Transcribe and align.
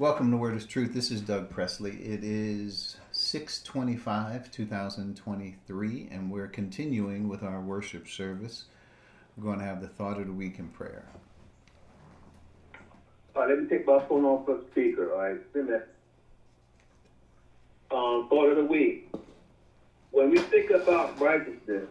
Welcome 0.00 0.30
to 0.30 0.38
Word 0.38 0.56
is 0.56 0.64
Truth. 0.64 0.94
This 0.94 1.10
is 1.10 1.20
Doug 1.20 1.50
Presley. 1.50 1.90
It 1.90 2.24
is 2.24 2.96
625, 3.12 4.50
2023, 4.50 6.08
and 6.10 6.30
we're 6.30 6.46
continuing 6.46 7.28
with 7.28 7.42
our 7.42 7.60
worship 7.60 8.08
service. 8.08 8.64
We're 9.36 9.44
going 9.44 9.58
to 9.58 9.64
have 9.66 9.82
the 9.82 9.88
thought 9.88 10.18
of 10.18 10.26
the 10.26 10.32
week 10.32 10.58
in 10.58 10.68
prayer. 10.68 11.04
All 13.36 13.42
right, 13.42 13.50
let 13.50 13.62
me 13.62 13.68
take 13.68 13.86
my 13.86 13.98
phone 14.08 14.24
off 14.24 14.46
the 14.46 14.64
speaker, 14.70 15.12
all 15.12 15.20
right? 15.20 15.36
A 15.54 15.58
minute. 15.58 15.88
Um, 17.90 18.26
thought 18.30 18.48
of 18.48 18.56
the 18.56 18.64
week. 18.64 19.12
When 20.12 20.30
we 20.30 20.38
think 20.38 20.70
about 20.70 21.20
righteousness, 21.20 21.90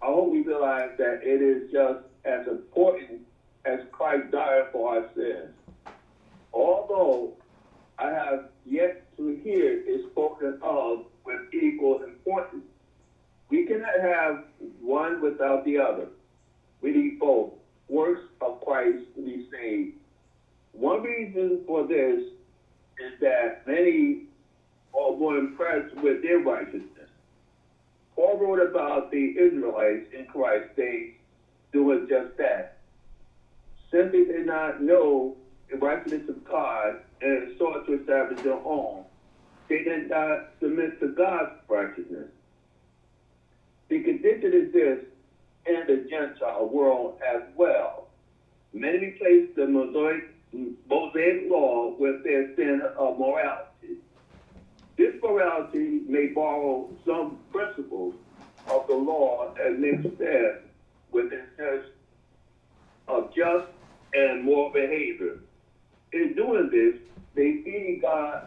I 0.00 0.06
hope 0.06 0.30
we 0.30 0.42
realize 0.42 0.90
that 0.98 1.22
it 1.24 1.42
is 1.42 1.72
just 1.72 2.04
as 2.24 2.46
important 2.46 3.22
as 3.64 3.80
Christ 3.90 4.30
died 4.30 4.66
for 4.70 4.94
our 4.94 5.08
sins. 5.16 5.50
Although 6.52 7.34
I 7.98 8.10
have 8.10 8.44
yet 8.64 9.16
to 9.16 9.40
hear 9.42 9.82
it 9.84 10.10
spoken 10.12 10.58
of 10.62 11.06
with 11.24 11.52
equal 11.52 12.02
importance, 12.04 12.64
we 13.50 13.66
cannot 13.66 14.00
have 14.00 14.44
one 14.80 15.20
without 15.20 15.64
the 15.64 15.78
other. 15.78 16.08
We 16.80 16.92
need 16.92 17.18
both 17.18 17.52
works 17.88 18.20
of 18.40 18.60
Christ 18.60 18.98
to 19.16 19.22
be 19.22 19.48
saved. 19.50 19.94
One 20.72 21.02
reason 21.02 21.64
for 21.66 21.86
this 21.86 22.20
is 22.20 23.20
that 23.20 23.66
many 23.66 24.22
are 24.94 25.16
more 25.16 25.36
impressed 25.36 25.94
with 25.96 26.22
their 26.22 26.38
righteousness. 26.38 27.10
Paul 28.14 28.38
wrote 28.38 28.70
about 28.70 29.10
the 29.10 29.34
Israelites 29.38 30.06
in 30.16 30.26
Christ. 30.26 30.68
They 30.76 31.14
doing 31.72 32.06
just 32.08 32.36
that. 32.36 32.76
Simply 33.90 34.24
did 34.24 34.46
not 34.46 34.82
know 34.82 35.36
the 35.70 35.78
righteousness 35.78 36.28
of 36.28 36.44
God 36.44 37.00
and 37.20 37.56
sought 37.58 37.86
to 37.86 38.00
establish 38.00 38.40
their 38.42 38.54
own. 38.54 39.04
They 39.68 39.82
did 39.84 40.08
not 40.08 40.50
submit 40.60 40.98
to 41.00 41.08
God's 41.08 41.52
righteousness. 41.68 42.28
The 43.88 44.02
condition 44.02 44.52
is 44.52 44.72
this 44.72 44.98
in 45.66 45.84
the 45.86 46.08
Gentile 46.08 46.68
world 46.68 47.20
as 47.26 47.42
well. 47.56 48.08
Many 48.72 49.12
place 49.12 49.48
the 49.56 49.66
Mosaic, 49.66 50.24
Mosaic 50.88 51.50
law 51.50 51.94
with 51.98 52.22
their 52.24 52.54
sin 52.54 52.82
of 52.98 53.18
morality. 53.18 53.96
This 54.96 55.14
morality 55.22 56.02
may 56.08 56.28
borrow 56.28 56.90
some 57.06 57.38
principles 57.52 58.14
of 58.68 58.86
the 58.88 58.94
law 58.94 59.54
and 59.58 59.78
mix 59.78 60.02
them 60.18 60.58
with 61.12 61.30
the 61.30 61.42
sense 61.56 61.86
of 63.06 63.34
just 63.34 63.66
and 64.14 64.44
moral 64.44 64.72
behavior. 64.72 65.38
In 66.12 66.32
doing 66.34 66.68
this, 66.70 66.94
they 67.34 67.54
feel 67.64 67.96
God, 68.00 68.40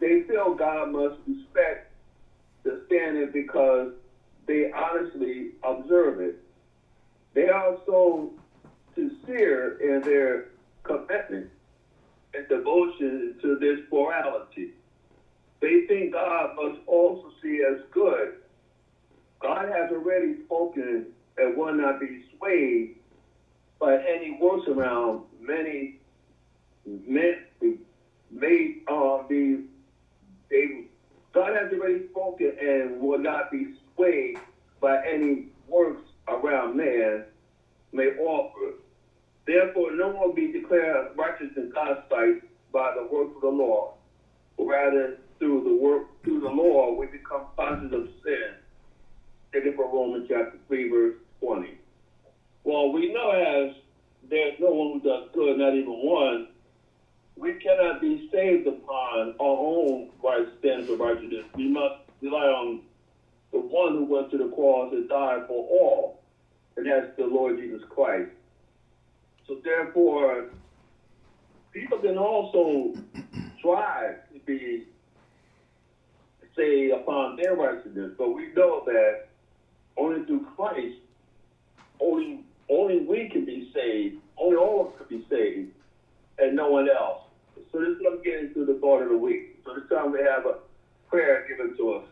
they 0.00 0.18
feel 0.26 0.52
God 0.52 0.88
must 0.88 1.16
respect 1.26 1.80
the 2.64 2.76
standard 2.86 3.32
because 3.32 3.88
they 4.46 4.66
honestly 4.74 5.48
observe 5.64 6.20
it. 6.20 6.34
They 7.34 7.48
are 7.48 7.72
so 7.86 8.30
sincere 8.94 9.74
in 9.80 10.00
their 10.02 10.42
commitment 10.84 11.48
and 12.34 12.48
devotion 12.48 13.34
to 13.42 13.56
this 13.56 13.78
morality. 13.92 14.68
They 15.60 15.78
think 15.86 16.12
God 16.12 16.50
must 16.54 16.76
also 16.86 17.30
see 17.42 17.60
as 17.68 17.76
good. 17.90 18.30
God 19.40 19.66
has 19.68 19.88
already 19.90 20.34
spoken 20.44 21.04
and 21.36 21.54
will 21.56 21.74
not 21.74 21.98
be 21.98 22.18
swayed 22.36 22.88
by 23.80 23.96
any 24.08 24.30
works 24.30 24.64
around 24.68 25.20
many 25.40 25.90
men 26.86 27.36
made 28.30 28.82
uh, 28.88 29.22
the 29.28 29.62
they 30.50 30.84
God 31.32 31.54
has 31.54 31.72
already 31.72 32.08
spoken 32.10 32.52
and 32.60 33.00
will 33.00 33.18
not 33.18 33.50
be 33.50 33.66
swayed 33.94 34.36
by 34.80 34.98
any 35.06 35.46
works 35.66 36.02
around 36.28 36.76
man 36.76 37.24
may 37.92 38.08
offer. 38.18 38.74
Therefore, 39.46 39.92
no 39.92 40.08
one 40.08 40.34
be 40.34 40.52
declared 40.52 41.16
righteous 41.16 41.56
in 41.56 41.70
God's 41.70 42.00
sight 42.10 42.42
by 42.72 42.92
the 42.94 43.04
works 43.04 43.32
of 43.34 43.40
the 43.42 43.48
law. 43.48 43.94
Rather, 44.58 45.16
through 45.38 45.62
the 45.64 45.74
work 45.74 46.22
through 46.22 46.40
the 46.40 46.48
law, 46.48 46.94
we 46.94 47.06
become 47.06 47.46
conscious 47.56 47.92
of 47.92 48.08
sin. 48.22 48.54
Taken 49.52 49.74
from 49.74 49.92
Romans 49.92 50.26
chapter 50.28 50.58
three, 50.68 50.88
verse 50.88 51.14
twenty. 51.40 51.78
Well, 52.64 52.92
we 52.92 53.12
know 53.12 53.30
as 53.30 53.74
there's 54.30 54.58
no 54.60 54.70
one 54.70 54.92
who 54.92 55.00
does 55.00 55.28
good, 55.34 55.58
not 55.58 55.74
even 55.74 55.92
one, 55.92 56.48
we 57.36 57.54
cannot 57.54 58.00
be 58.00 58.28
saved 58.32 58.66
upon 58.66 59.34
our 59.40 59.56
own 59.58 60.10
right 60.22 60.46
standards 60.58 60.90
of 60.90 61.00
righteousness. 61.00 61.44
We 61.54 61.68
must 61.68 62.00
rely 62.20 62.46
on 62.46 62.80
the 63.52 63.60
one 63.60 63.92
who 63.92 64.04
went 64.04 64.30
to 64.30 64.38
the 64.38 64.48
cross 64.48 64.92
and 64.92 65.08
died 65.08 65.46
for 65.46 65.66
all, 65.68 66.20
and 66.76 66.86
that's 66.86 67.16
the 67.16 67.24
Lord 67.24 67.58
Jesus 67.58 67.82
Christ. 67.88 68.30
So 69.46 69.56
therefore, 69.64 70.50
people 71.72 71.98
can 71.98 72.18
also 72.18 72.94
try 73.60 74.14
to 74.32 74.38
be 74.46 74.86
saved 76.56 76.94
upon 76.94 77.36
their 77.36 77.54
righteousness, 77.54 78.12
but 78.18 78.30
we 78.30 78.52
know 78.54 78.82
that 78.86 79.28
only 79.96 80.24
through 80.26 80.46
Christ, 80.56 80.96
only 82.00 82.44
only 82.68 83.00
we 83.00 83.28
can 83.28 83.44
be 83.44 83.70
saved, 83.74 84.16
only 84.38 84.56
all 84.56 84.80
of 84.80 84.86
us 84.88 84.92
can 84.98 85.18
be 85.18 85.26
saved, 85.28 85.72
and 86.38 86.56
no 86.56 86.70
one 86.70 86.88
else. 86.88 87.22
So 87.70 87.78
this 87.80 87.88
is 87.88 87.96
what 88.00 88.14
I'm 88.14 88.22
getting 88.22 88.52
to 88.54 88.64
the 88.64 88.78
thought 88.80 89.02
of 89.02 89.08
the 89.08 89.16
week. 89.16 89.58
So 89.64 89.74
this 89.74 89.88
time 89.88 90.12
we 90.12 90.18
have 90.20 90.46
a 90.46 90.56
prayer 91.08 91.46
given 91.48 91.76
to 91.76 91.92
us. 91.94 92.04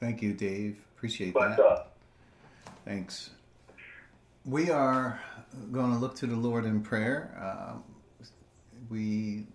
Thank 0.00 0.22
you, 0.22 0.32
Dave. 0.32 0.78
Appreciate 0.96 1.34
But 1.34 1.56
that. 1.56 1.60
uh, 1.62 1.84
Thanks. 2.84 3.30
We 4.44 4.70
are 4.70 5.20
going 5.72 5.92
to 5.92 5.98
look 5.98 6.14
to 6.16 6.26
the 6.26 6.36
Lord 6.36 6.64
in 6.64 6.80
prayer. 6.82 7.36
Uh, 7.40 7.78
we 8.88 9.46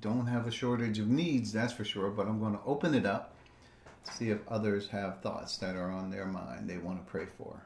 don't 0.00 0.26
have 0.26 0.46
a 0.46 0.50
shortage 0.50 0.98
of 0.98 1.08
needs, 1.08 1.52
that's 1.52 1.72
for 1.72 1.84
sure, 1.84 2.10
but 2.10 2.26
I'm 2.26 2.38
going 2.38 2.52
to 2.52 2.60
open 2.66 2.94
it 2.94 3.06
up 3.06 3.34
to 4.04 4.12
see 4.12 4.30
if 4.30 4.38
others 4.48 4.88
have 4.88 5.20
thoughts 5.22 5.56
that 5.58 5.76
are 5.76 5.90
on 5.90 6.10
their 6.10 6.26
mind 6.26 6.68
they 6.68 6.78
want 6.78 7.04
to 7.04 7.10
pray 7.10 7.26
for. 7.38 7.62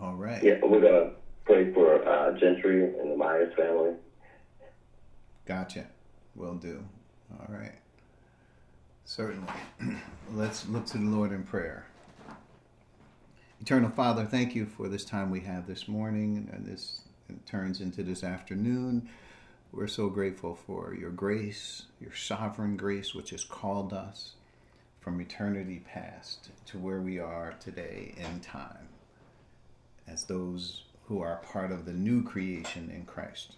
All 0.00 0.14
right. 0.14 0.42
Yeah, 0.42 0.54
we're 0.62 0.80
gonna 0.80 1.10
pray 1.44 1.72
for 1.74 2.02
uh, 2.08 2.32
Gentry 2.38 2.84
and 2.84 3.10
the 3.10 3.16
Myers 3.16 3.52
family. 3.54 3.92
Gotcha. 5.44 5.86
Will 6.34 6.54
do. 6.54 6.82
All 7.32 7.54
right. 7.54 7.74
Certainly. 9.04 9.52
Let's 10.32 10.66
look 10.68 10.86
to 10.86 10.98
the 10.98 11.04
Lord 11.04 11.32
in 11.32 11.42
prayer. 11.42 11.84
Eternal 13.60 13.90
Father, 13.90 14.24
thank 14.24 14.54
you 14.54 14.64
for 14.64 14.88
this 14.88 15.04
time 15.04 15.30
we 15.30 15.40
have 15.40 15.66
this 15.66 15.86
morning 15.86 16.48
and 16.50 16.66
this 16.66 17.02
turns 17.44 17.82
into 17.82 18.02
this 18.02 18.24
afternoon. 18.24 19.06
We're 19.70 19.86
so 19.86 20.08
grateful 20.08 20.54
for 20.54 20.94
your 20.94 21.10
grace, 21.10 21.82
your 22.00 22.14
sovereign 22.14 22.76
grace, 22.76 23.14
which 23.14 23.30
has 23.30 23.44
called 23.44 23.92
us 23.92 24.32
from 25.00 25.20
eternity 25.20 25.82
past 25.86 26.48
to 26.66 26.78
where 26.78 27.00
we 27.02 27.18
are 27.18 27.54
today 27.60 28.14
in 28.16 28.40
time 28.40 28.89
as 30.10 30.24
those 30.24 30.84
who 31.04 31.20
are 31.20 31.36
part 31.36 31.72
of 31.72 31.84
the 31.84 31.92
new 31.92 32.22
creation 32.22 32.90
in 32.90 33.04
Christ. 33.04 33.56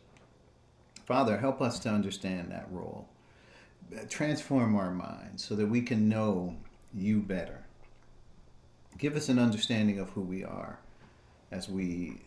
Father, 1.04 1.38
help 1.38 1.60
us 1.60 1.78
to 1.80 1.88
understand 1.88 2.50
that 2.50 2.68
role. 2.70 3.08
Transform 4.08 4.76
our 4.76 4.90
minds 4.90 5.44
so 5.44 5.54
that 5.56 5.66
we 5.66 5.82
can 5.82 6.08
know 6.08 6.56
you 6.94 7.20
better. 7.20 7.64
Give 8.98 9.16
us 9.16 9.28
an 9.28 9.38
understanding 9.38 9.98
of 9.98 10.10
who 10.10 10.22
we 10.22 10.44
are 10.44 10.78
as 11.50 11.68
we 11.68 12.20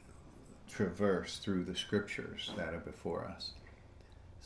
traverse 0.69 1.38
through 1.38 1.63
the 1.63 1.75
scriptures 1.75 2.51
that 2.57 2.74
are 2.74 2.80
before 2.80 3.25
us 3.25 3.54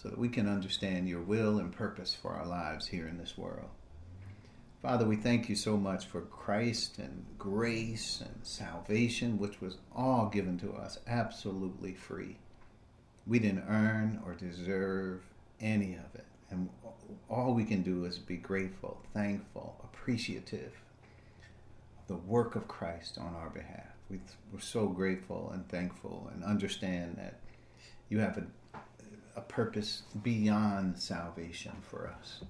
so 0.01 0.07
that 0.07 0.17
we 0.17 0.29
can 0.29 0.47
understand 0.47 1.09
your 1.09 1.21
will 1.21 1.59
and 1.59 1.73
purpose 1.73 2.13
for 2.13 2.31
our 2.31 2.45
lives 2.45 2.87
here 2.87 3.07
in 3.07 3.17
this 3.17 3.37
world. 3.37 3.69
Father, 4.81 5.05
we 5.05 5.17
thank 5.17 5.49
you 5.49 5.55
so 5.55 5.75
much 5.75 6.05
for 6.05 6.21
Christ 6.21 6.99
and 6.99 7.25
grace 7.37 8.21
and 8.21 8.39
salvation, 8.43 9.37
which 9.37 9.59
was 9.59 9.77
all 9.93 10.27
given 10.27 10.57
to 10.59 10.71
us 10.71 10.99
absolutely 11.05 11.93
free. 11.93 12.37
We 13.27 13.39
didn't 13.39 13.65
earn 13.67 14.21
or 14.25 14.35
deserve 14.35 15.21
any 15.59 15.95
of 15.95 16.15
it. 16.15 16.25
And 16.49 16.69
all 17.29 17.53
we 17.53 17.65
can 17.65 17.81
do 17.83 18.05
is 18.05 18.19
be 18.19 18.37
grateful, 18.37 19.01
thankful, 19.13 19.75
appreciative 19.83 20.71
of 21.99 22.07
the 22.07 22.15
work 22.15 22.55
of 22.55 22.69
Christ 22.69 23.17
on 23.17 23.35
our 23.35 23.49
behalf. 23.49 23.89
We, 24.09 24.21
we're 24.53 24.61
so 24.61 24.87
grateful 24.87 25.51
and 25.53 25.67
thankful 25.67 26.31
and 26.33 26.41
understand 26.41 27.17
that 27.17 27.41
you 28.07 28.19
have 28.19 28.37
a, 28.37 28.79
a 29.35 29.41
purpose 29.41 30.03
beyond 30.23 30.97
salvation 30.97 31.73
for 31.81 32.07
us 32.07 32.43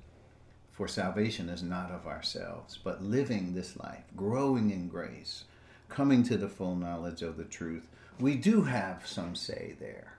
For 0.80 0.88
salvation 0.88 1.50
is 1.50 1.62
not 1.62 1.92
of 1.92 2.08
ourselves, 2.08 2.80
but 2.82 3.04
living 3.04 3.54
this 3.54 3.76
life, 3.76 4.06
growing 4.16 4.72
in 4.72 4.88
grace, 4.88 5.44
coming 5.90 6.24
to 6.24 6.38
the 6.38 6.48
full 6.48 6.78
knowledge 6.78 7.22
of 7.22 7.36
the 7.36 7.44
truth. 7.44 7.86
We 8.18 8.36
do 8.36 8.62
have 8.62 9.06
some 9.06 9.36
say 9.36 9.76
there. 9.82 10.14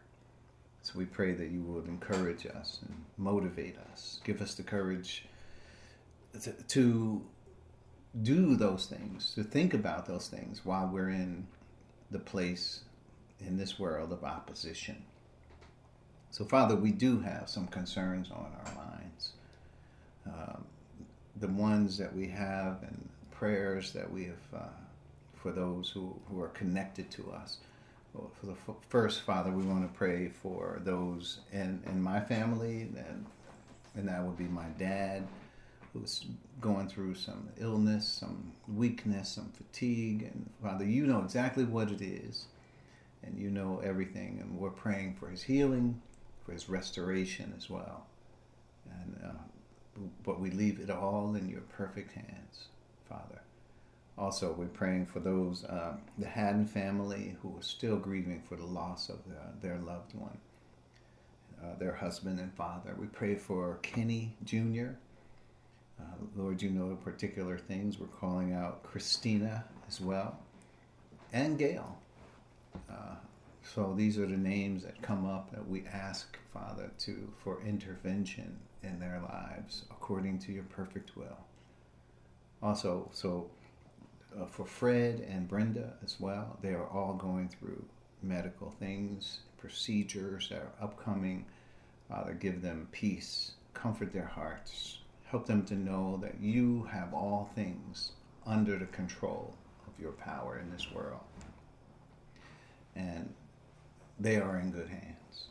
So 0.82 0.98
we 0.98 1.06
pray 1.06 1.32
that 1.32 1.48
you 1.48 1.62
would 1.62 1.86
encourage 1.86 2.44
us 2.44 2.80
and 2.86 2.94
motivate 3.16 3.78
us, 3.90 4.20
give 4.22 4.42
us 4.42 4.54
the 4.54 4.62
courage 4.62 5.24
to, 6.42 6.52
to 6.52 7.22
do 8.20 8.54
those 8.54 8.84
things, 8.84 9.32
to 9.36 9.42
think 9.42 9.72
about 9.72 10.04
those 10.04 10.28
things 10.28 10.60
while 10.62 10.90
we're 10.92 11.08
in 11.08 11.46
the 12.10 12.18
place 12.18 12.80
in 13.40 13.56
this 13.56 13.78
world 13.78 14.12
of 14.12 14.24
opposition. 14.24 15.04
So, 16.30 16.44
Father, 16.44 16.76
we 16.76 16.92
do 16.92 17.20
have 17.20 17.48
some 17.48 17.66
concerns 17.66 18.30
on 18.30 18.52
our 18.66 18.74
minds. 18.74 18.89
Um, 20.32 20.64
the 21.40 21.48
ones 21.48 21.96
that 21.98 22.14
we 22.14 22.28
have 22.28 22.82
and 22.82 23.08
prayers 23.30 23.92
that 23.92 24.10
we 24.12 24.24
have 24.24 24.54
uh, 24.54 24.68
for 25.34 25.50
those 25.52 25.88
who, 25.88 26.14
who 26.28 26.40
are 26.42 26.48
connected 26.48 27.10
to 27.12 27.30
us. 27.32 27.58
For 28.12 28.46
the 28.46 28.52
f- 28.52 28.76
first, 28.88 29.22
Father, 29.22 29.50
we 29.50 29.62
want 29.62 29.90
to 29.90 29.98
pray 29.98 30.28
for 30.28 30.80
those 30.84 31.40
in, 31.52 31.80
in 31.86 32.02
my 32.02 32.20
family, 32.20 32.82
and, 32.82 33.24
and 33.94 34.08
that 34.08 34.22
would 34.22 34.36
be 34.36 34.44
my 34.44 34.66
dad, 34.78 35.26
who's 35.92 36.26
going 36.60 36.88
through 36.88 37.14
some 37.14 37.48
illness, 37.58 38.06
some 38.06 38.52
weakness, 38.68 39.30
some 39.30 39.50
fatigue. 39.56 40.22
And 40.24 40.50
Father, 40.62 40.84
you 40.84 41.06
know 41.06 41.20
exactly 41.20 41.64
what 41.64 41.90
it 41.90 42.02
is, 42.02 42.46
and 43.22 43.38
you 43.38 43.48
know 43.48 43.80
everything. 43.82 44.38
And 44.40 44.58
we're 44.58 44.70
praying 44.70 45.14
for 45.14 45.28
his 45.28 45.44
healing, 45.44 46.02
for 46.44 46.52
his 46.52 46.68
restoration 46.68 47.54
as 47.56 47.70
well. 47.70 48.06
And 48.92 49.20
uh, 49.24 49.38
but 50.24 50.40
we 50.40 50.50
leave 50.50 50.80
it 50.80 50.90
all 50.90 51.34
in 51.34 51.48
your 51.48 51.60
perfect 51.62 52.12
hands, 52.12 52.68
Father. 53.08 53.40
Also, 54.18 54.52
we're 54.52 54.66
praying 54.66 55.06
for 55.06 55.20
those, 55.20 55.64
uh, 55.64 55.94
the 56.18 56.26
Haddon 56.26 56.66
family 56.66 57.36
who 57.42 57.56
are 57.56 57.62
still 57.62 57.96
grieving 57.96 58.42
for 58.42 58.56
the 58.56 58.66
loss 58.66 59.08
of 59.08 59.18
the, 59.26 59.66
their 59.66 59.78
loved 59.78 60.14
one, 60.14 60.36
uh, 61.62 61.74
their 61.78 61.94
husband 61.94 62.38
and 62.38 62.52
father. 62.54 62.94
We 62.98 63.06
pray 63.06 63.34
for 63.34 63.78
Kenny 63.82 64.34
Jr. 64.44 64.90
Uh, 65.98 66.04
Lord, 66.36 66.60
you 66.60 66.70
know 66.70 66.90
the 66.90 66.96
particular 66.96 67.58
things. 67.58 67.98
We're 67.98 68.06
calling 68.08 68.52
out 68.52 68.82
Christina 68.82 69.64
as 69.88 70.00
well, 70.00 70.38
and 71.32 71.58
Gail. 71.58 71.98
Uh, 72.90 73.16
so 73.62 73.94
these 73.96 74.18
are 74.18 74.26
the 74.26 74.36
names 74.36 74.82
that 74.84 75.00
come 75.02 75.26
up 75.26 75.50
that 75.52 75.66
we 75.66 75.84
ask, 75.86 76.38
Father, 76.52 76.90
to 77.00 77.32
for 77.42 77.62
intervention 77.62 78.58
in 78.82 78.98
their 78.98 79.20
lives 79.20 79.84
according 79.90 80.38
to 80.40 80.52
your 80.52 80.64
perfect 80.64 81.16
will. 81.16 81.38
Also, 82.62 83.08
so 83.12 83.50
uh, 84.38 84.46
for 84.46 84.64
Fred 84.64 85.26
and 85.28 85.48
Brenda 85.48 85.94
as 86.04 86.20
well, 86.20 86.58
they 86.62 86.70
are 86.70 86.86
all 86.86 87.14
going 87.14 87.48
through 87.48 87.84
medical 88.22 88.70
things, 88.70 89.40
procedures 89.58 90.48
that 90.50 90.58
are 90.58 90.72
upcoming. 90.82 91.46
Father, 92.08 92.34
give 92.34 92.60
them 92.62 92.88
peace, 92.92 93.52
comfort 93.74 94.12
their 94.12 94.26
hearts, 94.26 94.98
help 95.24 95.46
them 95.46 95.64
to 95.64 95.74
know 95.74 96.18
that 96.22 96.40
you 96.40 96.88
have 96.90 97.14
all 97.14 97.50
things 97.54 98.12
under 98.46 98.78
the 98.78 98.86
control 98.86 99.54
of 99.86 100.02
your 100.02 100.12
power 100.12 100.58
in 100.58 100.70
this 100.70 100.90
world. 100.92 101.20
And 102.96 103.32
they 104.18 104.36
are 104.36 104.58
in 104.58 104.70
good 104.70 104.88
hands. 104.88 105.46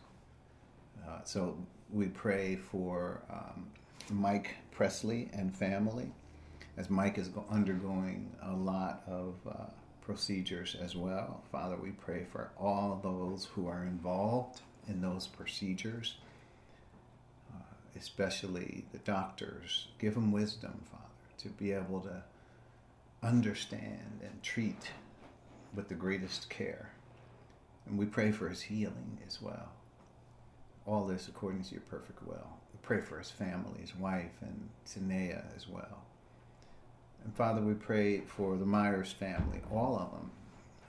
Uh, 1.07 1.23
so 1.23 1.57
we 1.91 2.07
pray 2.07 2.55
for 2.55 3.21
um, 3.31 3.67
Mike 4.11 4.55
Presley 4.71 5.29
and 5.33 5.55
family, 5.55 6.11
as 6.77 6.89
Mike 6.89 7.17
is 7.17 7.29
undergoing 7.49 8.31
a 8.43 8.53
lot 8.53 9.03
of 9.07 9.35
uh, 9.47 9.65
procedures 10.01 10.75
as 10.81 10.95
well. 10.95 11.43
Father, 11.51 11.75
we 11.75 11.91
pray 11.91 12.25
for 12.31 12.51
all 12.57 12.99
those 13.03 13.45
who 13.45 13.67
are 13.67 13.83
involved 13.83 14.61
in 14.87 15.01
those 15.01 15.27
procedures, 15.27 16.15
uh, 17.53 17.75
especially 17.95 18.85
the 18.91 18.99
doctors. 18.99 19.87
Give 19.99 20.13
them 20.13 20.31
wisdom, 20.31 20.81
Father, 20.91 21.03
to 21.39 21.49
be 21.49 21.71
able 21.71 22.01
to 22.01 22.23
understand 23.21 24.21
and 24.23 24.41
treat 24.41 24.91
with 25.75 25.89
the 25.89 25.95
greatest 25.95 26.49
care. 26.49 26.91
And 27.85 27.97
we 27.97 28.05
pray 28.05 28.31
for 28.31 28.49
his 28.49 28.61
healing 28.61 29.17
as 29.27 29.41
well. 29.41 29.69
All 30.85 31.05
this 31.05 31.27
according 31.27 31.63
to 31.63 31.71
your 31.73 31.81
perfect 31.81 32.25
will. 32.25 32.49
We 32.73 32.79
pray 32.81 33.01
for 33.01 33.17
his 33.17 33.31
family, 33.31 33.81
his 33.81 33.95
wife, 33.95 34.31
and 34.41 34.69
Tanea 34.87 35.43
as 35.55 35.67
well. 35.67 36.03
And 37.23 37.35
Father, 37.35 37.61
we 37.61 37.73
pray 37.73 38.21
for 38.21 38.57
the 38.57 38.65
Myers 38.65 39.11
family, 39.11 39.61
all 39.71 39.97
of 39.97 40.11
them. 40.11 40.31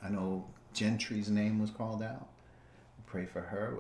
I 0.02 0.08
know 0.08 0.44
Gentry's 0.72 1.28
name 1.28 1.60
was 1.60 1.70
called 1.70 2.02
out. 2.02 2.28
We 2.98 3.04
pray 3.06 3.26
for 3.26 3.40
her. 3.40 3.76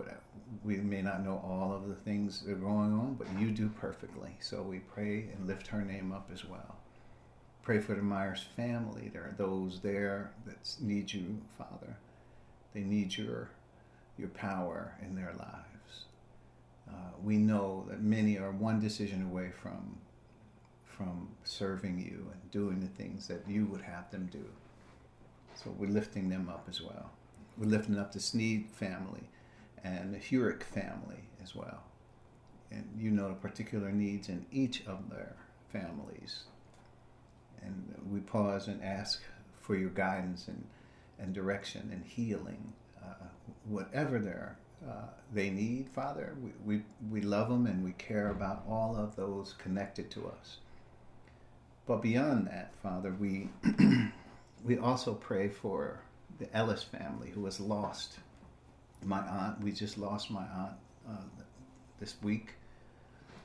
We 0.64 0.76
may 0.76 1.02
not 1.02 1.24
know 1.24 1.42
all 1.44 1.72
of 1.72 1.88
the 1.88 1.94
things 1.94 2.40
that 2.40 2.52
are 2.52 2.56
going 2.56 2.92
on, 2.92 3.14
but 3.14 3.28
you 3.38 3.50
do 3.50 3.68
perfectly. 3.68 4.30
So 4.40 4.62
we 4.62 4.80
pray 4.80 5.28
and 5.34 5.46
lift 5.46 5.68
her 5.68 5.82
name 5.82 6.12
up 6.12 6.28
as 6.32 6.44
well. 6.44 6.76
Pray 7.62 7.78
for 7.78 7.94
the 7.94 8.02
Myers 8.02 8.46
family. 8.56 9.10
There 9.12 9.22
are 9.22 9.34
those 9.36 9.80
there 9.80 10.32
that 10.46 10.74
need 10.80 11.12
you, 11.12 11.40
Father. 11.56 11.96
They 12.74 12.80
need 12.80 13.16
your 13.16 13.50
your 14.18 14.28
power 14.28 14.94
in 15.00 15.14
their 15.14 15.32
lives. 15.38 15.69
Uh, 16.90 17.12
we 17.22 17.36
know 17.36 17.86
that 17.88 18.02
many 18.02 18.38
are 18.38 18.50
one 18.50 18.80
decision 18.80 19.24
away 19.24 19.50
from 19.50 19.98
from 20.84 21.28
serving 21.44 21.98
you 21.98 22.30
and 22.30 22.50
doing 22.50 22.78
the 22.80 22.86
things 22.86 23.26
that 23.26 23.42
you 23.48 23.64
would 23.64 23.80
have 23.80 24.10
them 24.10 24.28
do. 24.30 24.44
So 25.54 25.74
we're 25.78 25.88
lifting 25.88 26.28
them 26.28 26.50
up 26.50 26.66
as 26.68 26.82
well. 26.82 27.10
We're 27.56 27.70
lifting 27.70 27.98
up 27.98 28.12
the 28.12 28.20
Sneed 28.20 28.68
family 28.70 29.22
and 29.82 30.12
the 30.12 30.18
Hurick 30.18 30.62
family 30.62 31.24
as 31.42 31.54
well. 31.54 31.84
And 32.70 32.86
you 32.98 33.10
know 33.10 33.28
the 33.28 33.34
particular 33.34 33.90
needs 33.90 34.28
in 34.28 34.44
each 34.52 34.86
of 34.86 35.08
their 35.08 35.36
families. 35.72 36.44
And 37.62 37.94
we 38.10 38.20
pause 38.20 38.68
and 38.68 38.82
ask 38.82 39.22
for 39.60 39.76
your 39.76 39.90
guidance 39.90 40.48
and, 40.48 40.66
and 41.18 41.32
direction 41.34 41.90
and 41.92 42.04
healing, 42.04 42.74
uh, 43.02 43.26
whatever 43.64 44.18
they're 44.18 44.58
uh, 44.88 45.08
they 45.32 45.50
need, 45.50 45.88
Father. 45.88 46.34
We, 46.42 46.50
we, 46.64 46.82
we 47.10 47.20
love 47.20 47.48
them 47.48 47.66
and 47.66 47.84
we 47.84 47.92
care 47.92 48.30
about 48.30 48.64
all 48.68 48.96
of 48.96 49.16
those 49.16 49.54
connected 49.58 50.10
to 50.12 50.26
us. 50.26 50.58
But 51.86 52.02
beyond 52.02 52.46
that, 52.46 52.72
Father, 52.82 53.14
we, 53.18 53.48
we 54.64 54.78
also 54.78 55.14
pray 55.14 55.48
for 55.48 56.00
the 56.38 56.54
Ellis 56.56 56.82
family 56.82 57.30
who 57.30 57.44
has 57.44 57.60
lost 57.60 58.18
my 59.02 59.20
aunt. 59.20 59.60
We 59.60 59.72
just 59.72 59.98
lost 59.98 60.30
my 60.30 60.44
aunt 60.44 60.76
uh, 61.08 61.44
this 61.98 62.16
week. 62.22 62.54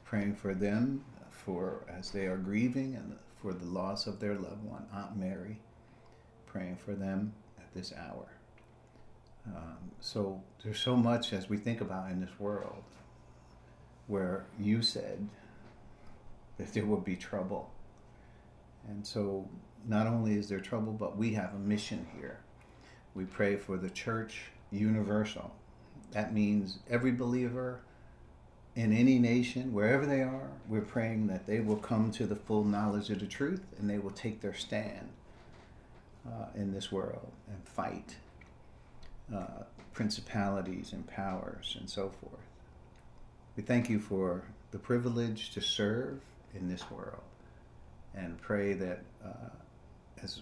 Praying 0.06 0.36
for 0.36 0.54
them 0.54 1.04
for 1.32 1.86
as 1.90 2.12
they 2.12 2.26
are 2.26 2.38
grieving 2.38 2.96
and 2.96 3.16
for 3.42 3.54
the 3.54 3.66
loss 3.66 4.08
of 4.08 4.20
their 4.20 4.36
loved 4.36 4.64
one, 4.64 4.86
Aunt 4.94 5.18
Mary. 5.18 5.60
Praying 6.48 6.78
for 6.78 6.94
them 6.94 7.34
at 7.60 7.74
this 7.74 7.94
hour. 7.94 8.35
Um, 9.48 9.92
so 10.00 10.42
there's 10.64 10.80
so 10.80 10.96
much 10.96 11.34
as 11.34 11.50
we 11.50 11.58
think 11.58 11.82
about 11.82 12.12
in 12.12 12.22
this 12.22 12.40
world 12.40 12.84
where 14.08 14.46
you 14.60 14.82
said 14.82 15.28
that 16.58 16.74
there 16.74 16.86
will 16.86 17.02
be 17.02 17.16
trouble. 17.16 17.72
And 18.88 19.06
so 19.06 19.50
not 19.88 20.08
only 20.08 20.36
is 20.36 20.48
there 20.50 20.60
trouble, 20.60 20.94
but 20.94 21.18
we 21.18 21.34
have 21.34 21.54
a 21.54 21.60
mission 21.60 22.08
here. 22.18 22.40
We 23.14 23.26
pray 23.26 23.56
for 23.56 23.78
the 23.78 23.90
church 23.90 24.44
universal. 24.72 25.54
That 26.12 26.34
means 26.34 26.80
every 26.90 27.12
believer 27.12 27.82
in 28.76 28.92
any 28.92 29.20
nation, 29.20 29.74
wherever 29.74 30.06
they 30.06 30.22
are, 30.22 30.50
we're 30.68 30.82
praying 30.82 31.28
that 31.28 31.48
they 31.48 31.62
will 31.62 31.78
come 31.78 32.12
to 32.12 32.26
the 32.26 32.36
full 32.36 32.66
knowledge 32.66 33.10
of 33.10 33.20
the 33.20 33.26
truth 33.26 33.64
and 33.80 33.90
they 33.90 33.98
will 33.98 34.12
take 34.12 34.42
their 34.42 34.54
stand 34.54 35.10
uh, 36.28 36.48
in 36.56 36.74
this 36.74 36.92
world 36.92 37.32
and 37.48 37.66
fight 37.68 38.18
uh, 39.34 39.64
principalities 39.94 40.94
and 40.94 41.08
powers 41.08 41.76
and 41.80 41.90
so 41.90 42.12
forth. 42.22 42.44
We 43.56 43.64
thank 43.64 43.90
you 43.90 44.00
for 44.00 44.44
the 44.72 44.80
privilege 44.80 45.52
to 45.52 45.62
serve 45.62 46.20
in 46.54 46.68
this 46.68 46.90
world 46.92 47.24
and 48.14 48.40
pray 48.42 48.74
that 48.74 49.00
uh, 49.24 49.50
as 50.22 50.42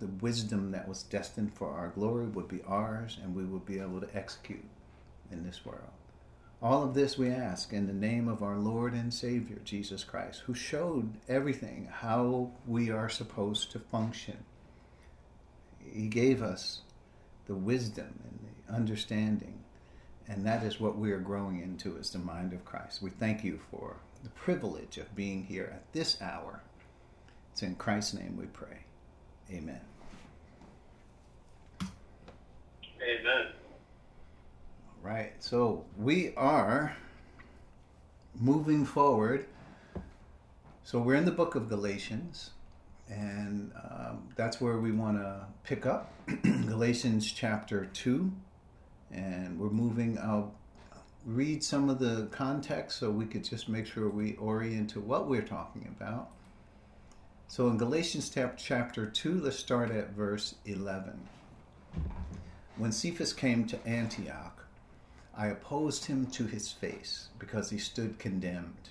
the 0.00 0.06
wisdom 0.06 0.70
that 0.70 0.88
was 0.88 1.02
destined 1.02 1.52
for 1.54 1.70
our 1.70 1.88
glory 1.88 2.26
would 2.26 2.48
be 2.48 2.62
ours 2.66 3.18
and 3.22 3.34
we 3.34 3.44
would 3.44 3.66
be 3.66 3.80
able 3.80 4.00
to 4.00 4.16
execute 4.16 4.64
in 5.30 5.44
this 5.44 5.64
world. 5.64 5.90
All 6.60 6.82
of 6.82 6.94
this 6.94 7.16
we 7.16 7.30
ask 7.30 7.72
in 7.72 7.86
the 7.86 7.92
name 7.92 8.26
of 8.26 8.42
our 8.42 8.56
Lord 8.56 8.92
and 8.92 9.14
Savior, 9.14 9.58
Jesus 9.64 10.02
Christ, 10.02 10.42
who 10.46 10.54
showed 10.54 11.14
everything 11.28 11.88
how 11.90 12.50
we 12.66 12.90
are 12.90 13.08
supposed 13.08 13.70
to 13.72 13.78
function. 13.78 14.38
He 15.92 16.08
gave 16.08 16.42
us 16.42 16.80
the 17.48 17.54
wisdom 17.54 18.20
and 18.22 18.38
the 18.38 18.72
understanding. 18.72 19.58
And 20.28 20.46
that 20.46 20.62
is 20.62 20.78
what 20.78 20.96
we 20.96 21.10
are 21.10 21.18
growing 21.18 21.60
into 21.60 21.96
is 21.96 22.10
the 22.10 22.18
mind 22.18 22.52
of 22.52 22.64
Christ. 22.64 23.02
We 23.02 23.10
thank 23.10 23.42
you 23.42 23.58
for 23.70 23.96
the 24.22 24.28
privilege 24.30 24.98
of 24.98 25.16
being 25.16 25.44
here 25.44 25.72
at 25.74 25.90
this 25.92 26.20
hour. 26.20 26.62
It's 27.52 27.62
in 27.62 27.74
Christ's 27.74 28.14
name 28.14 28.36
we 28.36 28.46
pray. 28.46 28.84
Amen. 29.50 29.80
Amen. 31.82 33.46
All 34.86 35.10
right. 35.10 35.32
So 35.38 35.84
we 35.96 36.34
are 36.36 36.94
moving 38.34 38.84
forward. 38.84 39.46
So 40.84 40.98
we're 40.98 41.14
in 41.14 41.24
the 41.24 41.30
book 41.30 41.54
of 41.54 41.68
Galatians, 41.68 42.50
and 43.10 43.72
um, 43.90 44.28
that's 44.36 44.60
where 44.60 44.78
we 44.78 44.92
want 44.92 45.18
to 45.18 45.40
pick 45.64 45.86
up 45.86 46.12
Galatians 46.42 47.30
chapter 47.30 47.86
2. 47.86 48.30
And 49.10 49.58
we're 49.58 49.70
moving, 49.70 50.18
I'll 50.18 50.52
read 51.24 51.64
some 51.64 51.88
of 51.88 51.98
the 51.98 52.28
context 52.30 52.98
so 52.98 53.10
we 53.10 53.24
could 53.24 53.44
just 53.44 53.68
make 53.68 53.86
sure 53.86 54.08
we 54.08 54.34
orient 54.36 54.90
to 54.90 55.00
what 55.00 55.28
we're 55.28 55.42
talking 55.42 55.94
about. 55.98 56.30
So 57.48 57.68
in 57.68 57.78
Galatians 57.78 58.30
chapter 58.58 59.06
2, 59.06 59.40
let's 59.40 59.58
start 59.58 59.90
at 59.90 60.10
verse 60.10 60.56
11. 60.66 61.18
When 62.76 62.92
Cephas 62.92 63.32
came 63.32 63.64
to 63.66 63.86
Antioch, 63.86 64.66
I 65.34 65.46
opposed 65.46 66.04
him 66.04 66.26
to 66.26 66.46
his 66.46 66.70
face 66.70 67.28
because 67.38 67.70
he 67.70 67.78
stood 67.78 68.18
condemned. 68.18 68.90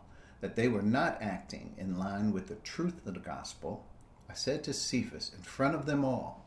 that 0.41 0.55
they 0.55 0.67
were 0.67 0.81
not 0.81 1.21
acting 1.21 1.73
in 1.77 1.97
line 1.97 2.31
with 2.31 2.47
the 2.47 2.55
truth 2.55 3.05
of 3.05 3.13
the 3.13 3.19
gospel, 3.19 3.85
I 4.29 4.33
said 4.33 4.63
to 4.65 4.73
Cephas 4.73 5.31
in 5.35 5.43
front 5.43 5.75
of 5.75 5.85
them 5.85 6.03
all, 6.03 6.45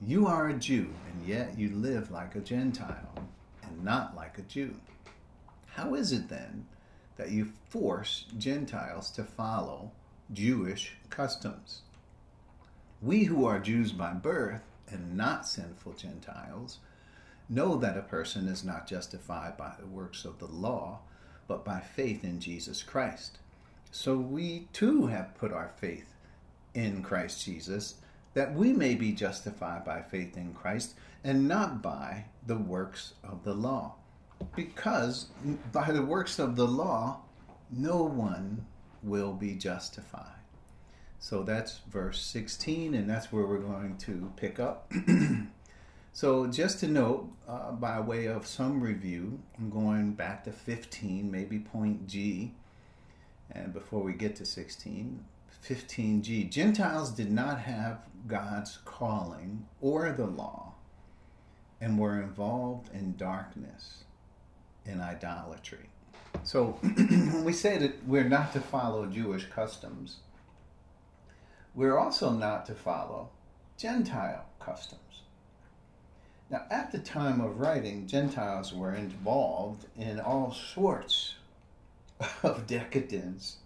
You 0.00 0.26
are 0.26 0.48
a 0.48 0.54
Jew, 0.54 0.94
and 1.10 1.26
yet 1.26 1.58
you 1.58 1.70
live 1.70 2.10
like 2.10 2.34
a 2.34 2.40
Gentile, 2.40 3.12
and 3.62 3.84
not 3.84 4.14
like 4.14 4.38
a 4.38 4.42
Jew. 4.42 4.76
How 5.66 5.94
is 5.94 6.12
it 6.12 6.28
then 6.28 6.66
that 7.16 7.30
you 7.30 7.52
force 7.68 8.26
Gentiles 8.38 9.10
to 9.12 9.24
follow 9.24 9.90
Jewish 10.32 10.92
customs? 11.10 11.82
We 13.02 13.24
who 13.24 13.44
are 13.44 13.58
Jews 13.58 13.92
by 13.92 14.12
birth 14.12 14.62
and 14.88 15.16
not 15.16 15.46
sinful 15.46 15.94
Gentiles 15.94 16.78
know 17.48 17.76
that 17.76 17.98
a 17.98 18.02
person 18.02 18.48
is 18.48 18.64
not 18.64 18.86
justified 18.86 19.56
by 19.56 19.72
the 19.78 19.86
works 19.86 20.24
of 20.24 20.38
the 20.38 20.46
law, 20.46 21.00
but 21.46 21.64
by 21.64 21.80
faith 21.80 22.24
in 22.24 22.40
Jesus 22.40 22.82
Christ. 22.82 23.38
So 23.90 24.16
we 24.16 24.68
too 24.72 25.06
have 25.06 25.36
put 25.38 25.52
our 25.52 25.72
faith 25.76 26.14
in 26.74 27.02
Christ 27.02 27.44
Jesus, 27.44 27.96
that 28.34 28.54
we 28.54 28.72
may 28.72 28.94
be 28.94 29.12
justified 29.12 29.84
by 29.84 30.02
faith 30.02 30.36
in 30.36 30.54
Christ 30.54 30.94
and 31.22 31.46
not 31.46 31.80
by 31.82 32.24
the 32.46 32.56
works 32.58 33.14
of 33.22 33.44
the 33.44 33.54
law 33.54 33.94
because 34.54 35.26
by 35.72 35.90
the 35.90 36.02
works 36.02 36.38
of 36.38 36.56
the 36.56 36.66
law, 36.66 37.20
no 37.70 38.02
one 38.02 38.66
will 39.02 39.32
be 39.32 39.54
justified. 39.54 40.30
So 41.18 41.42
that's 41.42 41.80
verse 41.90 42.20
16, 42.20 42.94
and 42.94 43.08
that's 43.08 43.32
where 43.32 43.46
we're 43.46 43.58
going 43.58 43.96
to 43.98 44.30
pick 44.36 44.60
up. 44.60 44.92
so, 46.14 46.46
just 46.46 46.78
to 46.78 46.86
note, 46.86 47.28
uh, 47.48 47.72
by 47.72 47.98
way 47.98 48.26
of 48.26 48.46
some 48.46 48.80
review, 48.80 49.40
I'm 49.58 49.68
going 49.68 50.12
back 50.12 50.44
to 50.44 50.52
15, 50.52 51.28
maybe 51.28 51.58
point 51.58 52.06
G, 52.06 52.52
and 53.50 53.72
before 53.72 54.00
we 54.00 54.12
get 54.12 54.36
to 54.36 54.46
16, 54.46 55.24
15G. 55.68 56.48
Gentiles 56.48 57.10
did 57.10 57.32
not 57.32 57.58
have 57.62 57.98
God's 58.28 58.78
calling 58.84 59.66
or 59.80 60.12
the 60.12 60.26
law 60.26 60.74
and 61.80 61.98
were 61.98 62.22
involved 62.22 62.94
in 62.94 63.16
darkness 63.16 64.04
in 64.86 65.00
idolatry. 65.00 65.90
So 66.44 66.78
when 66.82 67.44
we 67.44 67.52
say 67.52 67.76
that 67.78 68.06
we're 68.06 68.28
not 68.28 68.52
to 68.52 68.60
follow 68.60 69.06
Jewish 69.06 69.46
customs, 69.46 70.18
we're 71.74 71.98
also 71.98 72.30
not 72.30 72.66
to 72.66 72.74
follow 72.76 73.30
Gentile 73.76 74.46
customs. 74.60 75.00
Now, 76.50 76.62
at 76.70 76.92
the 76.92 76.98
time 76.98 77.40
of 77.40 77.58
writing, 77.58 78.06
Gentiles 78.06 78.72
were 78.72 78.94
involved 78.94 79.86
in 79.96 80.20
all 80.20 80.52
sorts 80.52 81.34
of 82.42 82.66
decadence, 82.66 83.56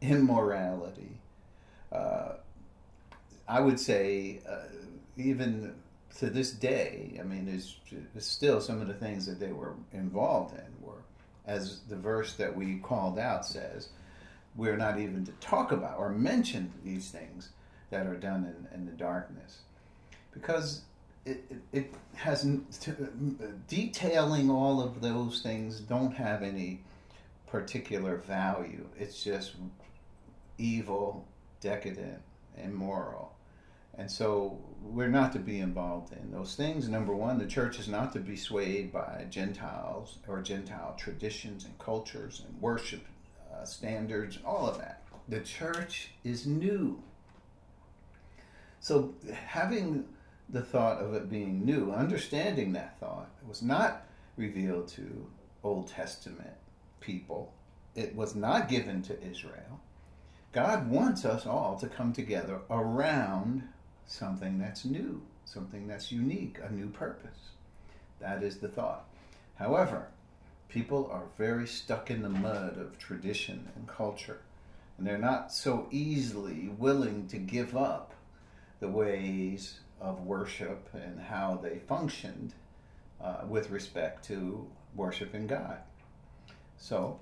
immorality. 0.00 1.18
Uh, 1.90 2.34
I 3.48 3.60
would 3.60 3.80
say, 3.80 4.40
uh, 4.48 4.68
even 5.16 5.74
to 6.18 6.28
this 6.28 6.50
day, 6.50 7.18
I 7.18 7.22
mean, 7.22 7.46
there's, 7.46 7.78
there's 8.12 8.26
still 8.26 8.60
some 8.60 8.80
of 8.80 8.88
the 8.88 8.94
things 8.94 9.26
that 9.26 9.40
they 9.40 9.52
were 9.52 9.74
involved 9.92 10.54
in 10.54 10.86
were, 10.86 11.02
as 11.46 11.80
the 11.88 11.96
verse 11.96 12.34
that 12.34 12.54
we 12.54 12.76
called 12.78 13.18
out 13.18 13.46
says, 13.46 13.88
we're 14.54 14.76
not 14.76 14.98
even 14.98 15.24
to 15.24 15.32
talk 15.40 15.72
about 15.72 15.98
or 15.98 16.10
mention 16.10 16.72
these 16.84 17.10
things 17.10 17.50
that 17.90 18.06
are 18.06 18.16
done 18.16 18.44
in, 18.44 18.78
in 18.78 18.86
the 18.86 18.92
darkness. 18.92 19.60
Because 20.32 20.82
it, 21.28 21.44
it, 21.50 21.60
it 21.72 21.94
has 22.16 22.42
to, 22.80 23.08
detailing 23.68 24.50
all 24.50 24.80
of 24.82 25.00
those 25.00 25.40
things 25.40 25.80
don't 25.80 26.14
have 26.14 26.42
any 26.42 26.80
particular 27.46 28.16
value. 28.16 28.86
It's 28.98 29.22
just 29.22 29.54
evil, 30.56 31.26
decadent, 31.60 32.20
immoral. 32.62 33.32
And 33.96 34.10
so 34.10 34.58
we're 34.82 35.08
not 35.08 35.32
to 35.32 35.38
be 35.38 35.58
involved 35.58 36.12
in 36.12 36.30
those 36.30 36.54
things. 36.54 36.88
Number 36.88 37.14
one, 37.14 37.38
the 37.38 37.46
church 37.46 37.78
is 37.78 37.88
not 37.88 38.12
to 38.12 38.20
be 38.20 38.36
swayed 38.36 38.92
by 38.92 39.26
Gentiles 39.28 40.18
or 40.28 40.40
Gentile 40.40 40.94
traditions 40.96 41.64
and 41.64 41.76
cultures 41.78 42.42
and 42.46 42.60
worship 42.60 43.04
uh, 43.52 43.64
standards, 43.64 44.38
all 44.44 44.68
of 44.68 44.78
that. 44.78 45.02
The 45.28 45.40
church 45.40 46.10
is 46.24 46.46
new. 46.46 47.02
So 48.80 49.14
having 49.46 50.04
the 50.48 50.62
thought 50.62 50.98
of 50.98 51.14
it 51.14 51.28
being 51.28 51.64
new, 51.64 51.92
understanding 51.92 52.72
that 52.72 52.98
thought, 52.98 53.30
was 53.46 53.62
not 53.62 54.06
revealed 54.36 54.88
to 54.88 55.26
Old 55.62 55.88
Testament 55.88 56.54
people. 57.00 57.52
It 57.94 58.14
was 58.14 58.34
not 58.34 58.68
given 58.68 59.02
to 59.02 59.22
Israel. 59.22 59.80
God 60.52 60.90
wants 60.90 61.24
us 61.24 61.46
all 61.46 61.76
to 61.78 61.88
come 61.88 62.12
together 62.12 62.60
around 62.70 63.62
something 64.06 64.58
that's 64.58 64.84
new, 64.84 65.20
something 65.44 65.86
that's 65.86 66.10
unique, 66.10 66.58
a 66.62 66.72
new 66.72 66.88
purpose. 66.88 67.50
That 68.20 68.42
is 68.42 68.58
the 68.58 68.68
thought. 68.68 69.04
However, 69.56 70.08
people 70.68 71.08
are 71.12 71.24
very 71.36 71.66
stuck 71.66 72.10
in 72.10 72.22
the 72.22 72.28
mud 72.28 72.78
of 72.78 72.98
tradition 72.98 73.68
and 73.76 73.86
culture, 73.86 74.40
and 74.96 75.06
they're 75.06 75.18
not 75.18 75.52
so 75.52 75.86
easily 75.90 76.70
willing 76.78 77.26
to 77.28 77.38
give 77.38 77.76
up 77.76 78.14
the 78.80 78.88
ways 78.88 79.80
of 80.00 80.20
worship 80.20 80.88
and 80.94 81.20
how 81.20 81.58
they 81.62 81.78
functioned 81.78 82.54
uh, 83.20 83.42
with 83.48 83.70
respect 83.70 84.24
to 84.26 84.66
worshiping 84.94 85.46
God. 85.46 85.78
So, 86.76 87.20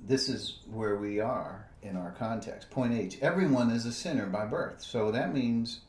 this 0.00 0.28
is 0.28 0.58
where 0.70 0.96
we 0.96 1.20
are 1.20 1.68
in 1.82 1.96
our 1.96 2.12
context. 2.12 2.70
Point 2.70 2.94
H 2.94 3.18
everyone 3.22 3.70
is 3.70 3.86
a 3.86 3.92
sinner 3.92 4.26
by 4.26 4.44
birth. 4.46 4.82
So 4.82 5.10
that 5.10 5.32
means 5.32 5.80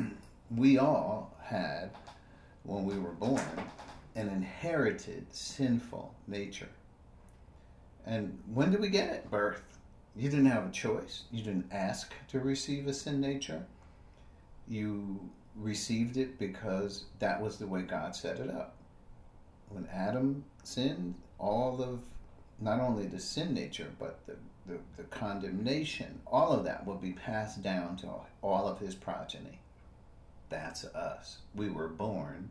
we 0.54 0.78
all 0.78 1.36
had, 1.42 1.90
when 2.62 2.84
we 2.84 2.98
were 2.98 3.12
born, 3.12 3.42
an 4.14 4.28
inherited 4.28 5.26
sinful 5.34 6.14
nature. 6.26 6.68
And 8.06 8.38
when 8.52 8.70
did 8.70 8.80
we 8.80 8.88
get 8.88 9.10
it? 9.10 9.30
Birth. 9.30 9.62
You 10.14 10.30
didn't 10.30 10.46
have 10.46 10.66
a 10.66 10.70
choice. 10.70 11.24
You 11.30 11.42
didn't 11.42 11.70
ask 11.70 12.12
to 12.28 12.40
receive 12.40 12.86
a 12.86 12.94
sin 12.94 13.20
nature. 13.20 13.66
You 14.68 15.30
received 15.54 16.16
it 16.16 16.38
because 16.38 17.04
that 17.18 17.40
was 17.40 17.56
the 17.56 17.66
way 17.66 17.82
God 17.82 18.14
set 18.14 18.38
it 18.38 18.50
up. 18.50 18.74
When 19.68 19.86
Adam 19.92 20.44
sinned, 20.64 21.14
all 21.38 21.82
of 21.82 22.00
not 22.60 22.80
only 22.80 23.06
the 23.06 23.20
sin 23.20 23.54
nature, 23.54 23.90
but 23.98 24.18
the, 24.26 24.36
the, 24.66 24.78
the, 24.96 25.02
condemnation, 25.04 26.20
all 26.26 26.52
of 26.52 26.64
that 26.64 26.86
will 26.86 26.96
be 26.96 27.12
passed 27.12 27.62
down 27.62 27.96
to 27.98 28.08
all 28.42 28.66
of 28.66 28.78
his 28.78 28.94
progeny. 28.94 29.58
That's 30.48 30.84
us. 30.84 31.38
We 31.54 31.68
were 31.68 31.88
born 31.88 32.50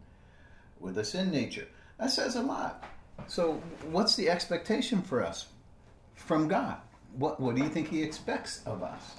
with 0.79 0.98
a 0.98 1.05
sin 1.05 1.31
nature. 1.31 1.67
That 1.98 2.12
says 2.12 2.36
a 2.36 2.41
lot. 2.41 2.84
So, 3.27 3.62
what's 3.89 4.15
the 4.15 4.29
expectation 4.29 5.01
for 5.01 5.24
us 5.24 5.48
from 6.15 6.48
God? 6.48 6.77
what 7.17 7.39
what 7.39 7.55
do 7.55 7.63
you 7.63 7.69
think 7.69 7.89
he 7.89 8.03
expects 8.03 8.62
of 8.65 8.84
us? 8.84 9.15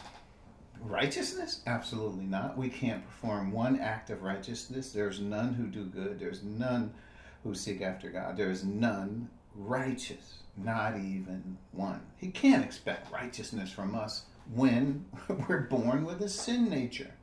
Righteousness? 0.89 1.63
Absolutely 1.67 2.27
not. 2.27 2.57
We 2.57 2.69
can't 2.69 3.05
perform 3.05 3.51
one 3.51 3.81
act 3.81 4.11
of 4.11 4.23
righteousness. 4.23 4.93
There's 4.93 5.21
none 5.21 5.55
who 5.55 5.67
do 5.67 5.85
good. 5.85 6.21
There's 6.21 6.45
none 6.45 6.95
who 7.43 7.55
seek 7.55 7.83
after 7.83 8.09
God. 8.09 8.37
There 8.37 8.51
is 8.51 8.65
none 8.65 9.29
righteous, 9.57 10.39
not 10.57 10.97
even 10.97 11.59
one. 11.73 12.03
He 12.17 12.29
can't 12.29 12.65
expect 12.65 13.13
righteousness 13.13 13.73
from 13.73 13.97
us 13.97 14.27
when 14.55 15.07
we're 15.49 15.63
born 15.63 16.05
with 16.05 16.23
a 16.23 16.29
sin 16.29 16.71
nature. 16.71 17.15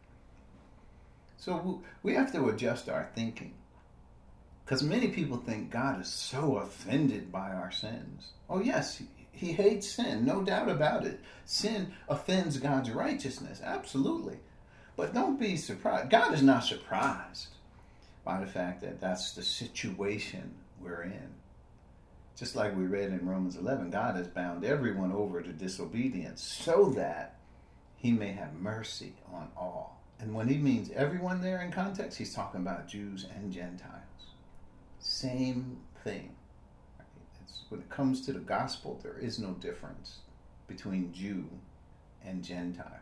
So 1.37 1.81
we 2.03 2.15
have 2.15 2.33
to 2.33 2.49
adjust 2.49 2.89
our 2.89 3.09
thinking. 3.15 3.53
Because 4.65 4.83
many 4.83 5.07
people 5.09 5.37
think 5.37 5.71
God 5.71 6.01
is 6.01 6.07
so 6.09 6.57
offended 6.57 7.31
by 7.31 7.51
our 7.51 7.71
sins. 7.71 8.31
Oh, 8.49 8.59
yes, 8.61 9.01
he, 9.33 9.51
hates 9.51 9.91
sin, 9.91 10.25
no 10.25 10.41
doubt 10.41 10.69
about 10.69 11.05
it. 11.05 11.19
Sin 11.45 11.93
offends 12.07 12.57
God's 12.57 12.91
righteousness, 12.91 13.61
absolutely. 13.63 14.37
But 14.95 15.13
don't 15.13 15.39
be 15.39 15.57
surprised. 15.57 16.09
God 16.09 16.33
is 16.33 16.43
not 16.43 16.63
surprised 16.63 17.47
by 18.23 18.39
the 18.39 18.45
fact 18.45 18.81
that 18.81 19.01
that's 19.01 19.33
the 19.33 19.41
situation 19.41 20.53
we're 20.79 21.03
in. 21.03 21.33
Just 22.37 22.55
like 22.55 22.75
we 22.75 22.85
read 22.85 23.09
in 23.09 23.27
Romans 23.27 23.55
11, 23.55 23.89
God 23.89 24.15
has 24.15 24.27
bound 24.27 24.63
everyone 24.63 25.11
over 25.11 25.41
to 25.41 25.51
disobedience 25.51 26.41
so 26.41 26.89
that 26.91 27.37
he 27.95 28.11
may 28.11 28.31
have 28.31 28.53
mercy 28.53 29.13
on 29.31 29.49
all. 29.57 30.01
And 30.19 30.33
when 30.33 30.47
he 30.47 30.57
means 30.57 30.89
everyone 30.95 31.41
there 31.41 31.61
in 31.61 31.71
context, 31.71 32.17
he's 32.17 32.33
talking 32.33 32.61
about 32.61 32.87
Jews 32.87 33.25
and 33.35 33.51
Gentiles. 33.51 34.03
Same 34.99 35.77
thing. 36.03 36.35
When 37.73 37.81
it 37.81 37.89
comes 37.89 38.21
to 38.27 38.33
the 38.33 38.39
gospel, 38.39 38.99
there 39.01 39.17
is 39.17 39.39
no 39.39 39.53
difference 39.53 40.19
between 40.67 41.11
Jew 41.11 41.49
and 42.23 42.43
Gentile. 42.43 43.01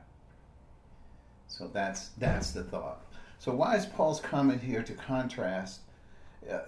So 1.49 1.67
that's 1.67 2.11
that's 2.17 2.51
the 2.51 2.63
thought. 2.63 3.05
So 3.37 3.53
why 3.53 3.75
is 3.75 3.85
Paul's 3.85 4.21
comment 4.21 4.61
here 4.61 4.81
to 4.81 4.93
contrast? 4.93 5.81
Uh, 6.49 6.59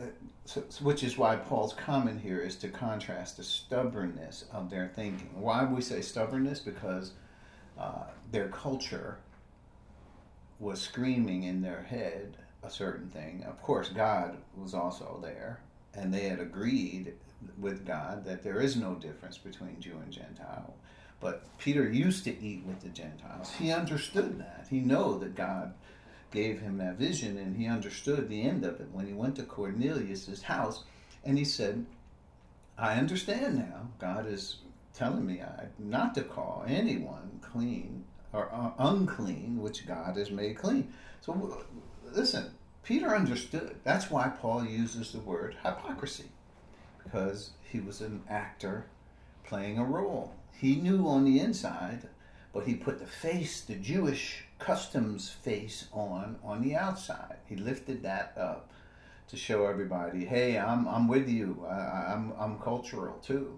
so, 0.44 0.66
which 0.82 1.02
is 1.02 1.18
why 1.18 1.38
Paul's 1.38 1.72
comment 1.76 2.20
here 2.20 2.40
is 2.40 2.58
to 2.58 2.68
contrast 2.68 3.38
the 3.38 3.44
stubbornness 3.44 4.44
of 4.52 4.70
their 4.70 4.92
thinking. 4.94 5.30
Why 5.40 5.64
we 5.64 5.80
say 5.80 6.02
stubbornness? 6.02 6.60
Because 6.60 7.14
uh, 7.80 8.08
their 8.34 8.50
culture 8.50 9.20
was 10.60 10.82
screaming 10.82 11.44
in 11.44 11.62
their 11.62 11.84
head 11.84 12.36
a 12.64 12.70
certain 12.70 13.08
thing. 13.08 13.46
Of 13.48 13.62
course, 13.62 13.88
God 13.88 14.40
was 14.58 14.74
also 14.74 15.22
there, 15.24 15.62
and 15.94 16.14
they 16.14 16.28
had 16.28 16.42
agreed 16.42 17.14
with 17.58 17.86
God 17.86 18.26
that 18.26 18.44
there 18.44 18.60
is 18.60 18.76
no 18.76 18.96
difference 18.96 19.38
between 19.38 19.80
Jew 19.80 19.98
and 20.04 20.12
Gentile. 20.12 20.76
But 21.20 21.58
Peter 21.58 21.90
used 21.90 22.26
to 22.26 22.38
eat 22.38 22.66
with 22.66 22.82
the 22.82 22.90
Gentiles. 22.90 23.54
He 23.58 23.72
understood 23.72 24.40
that. 24.40 24.68
He 24.70 24.80
know 24.80 25.18
that 25.20 25.36
God 25.36 25.74
gave 26.32 26.60
him 26.60 26.78
that 26.80 26.98
vision, 26.98 27.38
and 27.38 27.56
he 27.56 27.68
understood 27.68 28.28
the 28.28 28.42
end 28.42 28.66
of 28.66 28.82
it 28.82 28.90
when 28.92 29.08
he 29.08 29.14
went 29.14 29.36
to 29.38 29.44
Cornelius's 29.44 30.42
house, 30.44 30.84
and 31.24 31.38
he 31.38 31.46
said, 31.46 31.86
"I 32.78 32.96
understand 32.96 33.56
now. 33.58 33.90
God 34.00 34.28
is 34.28 34.58
telling 34.94 35.26
me 35.26 35.42
I, 35.42 35.68
not 35.80 36.14
to 36.16 36.24
call 36.24 36.66
anyone 36.68 37.40
clean 37.42 38.04
or 38.34 38.50
uh, 38.52 38.72
unclean, 38.78 39.62
which 39.62 39.88
God 39.88 40.18
has 40.18 40.32
made 40.32 40.58
clean." 40.58 40.92
So 41.22 41.64
listen, 42.12 42.52
Peter 42.84 43.16
understood. 43.16 43.78
That's 43.84 44.12
why 44.12 44.28
Paul 44.28 44.66
uses 44.66 45.12
the 45.12 45.20
word 45.20 45.56
hypocrisy, 45.64 46.26
because 47.04 47.52
he 47.70 47.80
was 47.80 48.02
an 48.02 48.24
actor 48.30 48.86
playing 49.44 49.78
a 49.78 49.84
role. 49.84 50.36
He 50.54 50.76
knew 50.76 51.08
on 51.08 51.26
the 51.26 51.40
inside, 51.40 52.08
but 52.54 52.66
he 52.66 52.76
put 52.76 53.00
the 53.00 53.06
face, 53.06 53.62
the 53.62 53.76
Jewish 53.76 54.46
customs 54.60 55.30
face 55.30 55.88
on 55.92 56.38
on 56.44 56.62
the 56.62 56.76
outside. 56.76 57.38
He 57.46 57.56
lifted 57.56 58.04
that 58.04 58.34
up 58.38 58.72
to 59.28 59.38
show 59.38 59.66
everybody, 59.66 60.26
hey, 60.26 60.58
I'm, 60.58 60.88
I'm 60.88 61.08
with 61.08 61.28
you. 61.28 61.66
I, 61.68 62.14
I'm, 62.14 62.34
I'm 62.38 62.60
cultural 62.60 63.16
too. 63.18 63.58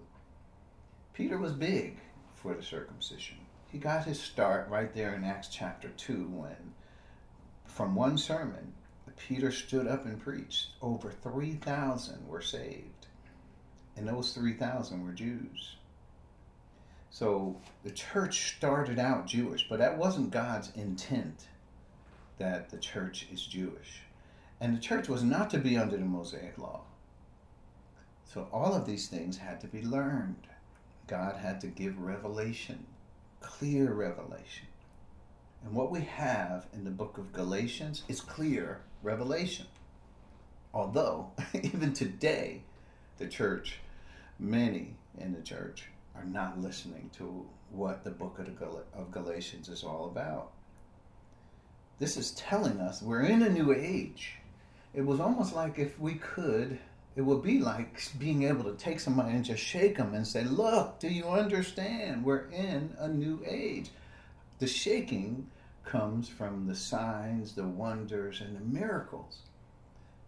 Peter 1.12 1.38
was 1.38 1.52
big 1.52 1.98
for 2.34 2.54
the 2.54 2.62
circumcision. 2.62 3.38
He 3.70 3.78
got 3.78 4.04
his 4.04 4.20
start 4.20 4.68
right 4.68 4.94
there 4.94 5.14
in 5.14 5.24
Acts 5.24 5.48
chapter 5.48 5.88
2 5.88 6.28
when, 6.28 6.74
from 7.66 7.94
one 7.94 8.16
sermon, 8.16 8.72
Peter 9.16 9.50
stood 9.50 9.86
up 9.86 10.04
and 10.04 10.20
preached. 10.20 10.70
Over 10.82 11.10
3,000 11.10 12.28
were 12.28 12.42
saved, 12.42 13.05
and 13.96 14.06
those 14.06 14.32
3,000 14.32 15.04
were 15.04 15.12
Jews. 15.12 15.76
So 17.10 17.56
the 17.82 17.90
church 17.90 18.56
started 18.56 18.98
out 18.98 19.26
Jewish, 19.26 19.66
but 19.68 19.78
that 19.78 19.96
wasn't 19.96 20.30
God's 20.30 20.70
intent 20.74 21.46
that 22.38 22.68
the 22.68 22.78
church 22.78 23.26
is 23.32 23.46
Jewish. 23.46 24.02
And 24.60 24.76
the 24.76 24.80
church 24.80 25.08
was 25.08 25.22
not 25.22 25.50
to 25.50 25.58
be 25.58 25.76
under 25.78 25.96
the 25.96 26.04
Mosaic 26.04 26.58
law. 26.58 26.82
So 28.24 28.48
all 28.52 28.74
of 28.74 28.86
these 28.86 29.08
things 29.08 29.38
had 29.38 29.60
to 29.62 29.66
be 29.66 29.82
learned. 29.82 30.46
God 31.06 31.36
had 31.36 31.60
to 31.62 31.68
give 31.68 31.98
revelation, 31.98 32.84
clear 33.40 33.92
revelation. 33.92 34.66
And 35.64 35.74
what 35.74 35.90
we 35.90 36.02
have 36.02 36.66
in 36.74 36.84
the 36.84 36.90
book 36.90 37.16
of 37.18 37.32
Galatians 37.32 38.02
is 38.08 38.20
clear 38.20 38.80
revelation. 39.02 39.66
Although, 40.74 41.30
even 41.62 41.92
today, 41.92 42.62
the 43.18 43.26
church, 43.26 43.78
many 44.38 44.96
in 45.18 45.32
the 45.32 45.42
church, 45.42 45.88
are 46.14 46.24
not 46.24 46.60
listening 46.60 47.10
to 47.16 47.46
what 47.70 48.04
the 48.04 48.10
book 48.10 48.38
of, 48.38 48.58
Gal- 48.58 48.84
of 48.94 49.10
Galatians 49.10 49.68
is 49.68 49.84
all 49.84 50.06
about. 50.06 50.52
This 51.98 52.16
is 52.16 52.32
telling 52.32 52.80
us 52.80 53.02
we're 53.02 53.22
in 53.22 53.42
a 53.42 53.48
new 53.48 53.72
age. 53.72 54.36
It 54.94 55.02
was 55.02 55.20
almost 55.20 55.54
like 55.54 55.78
if 55.78 55.98
we 55.98 56.14
could, 56.14 56.78
it 57.16 57.22
would 57.22 57.42
be 57.42 57.58
like 57.58 58.02
being 58.18 58.44
able 58.44 58.64
to 58.64 58.76
take 58.76 59.00
somebody 59.00 59.30
and 59.30 59.44
just 59.44 59.62
shake 59.62 59.96
them 59.96 60.14
and 60.14 60.26
say, 60.26 60.44
Look, 60.44 61.00
do 61.00 61.08
you 61.08 61.24
understand? 61.28 62.24
We're 62.24 62.48
in 62.50 62.94
a 62.98 63.08
new 63.08 63.42
age. 63.46 63.90
The 64.58 64.66
shaking 64.66 65.48
comes 65.84 66.28
from 66.28 66.66
the 66.66 66.74
signs, 66.74 67.54
the 67.54 67.66
wonders, 67.66 68.40
and 68.40 68.56
the 68.56 68.60
miracles 68.60 69.38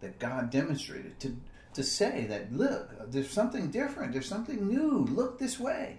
that 0.01 0.19
God 0.19 0.49
demonstrated 0.49 1.19
to, 1.19 1.35
to 1.73 1.83
say 1.83 2.25
that, 2.25 2.51
look, 2.53 3.11
there's 3.11 3.29
something 3.29 3.69
different, 3.69 4.13
there's 4.13 4.27
something 4.27 4.67
new, 4.67 5.05
look 5.11 5.39
this 5.39 5.59
way. 5.59 5.97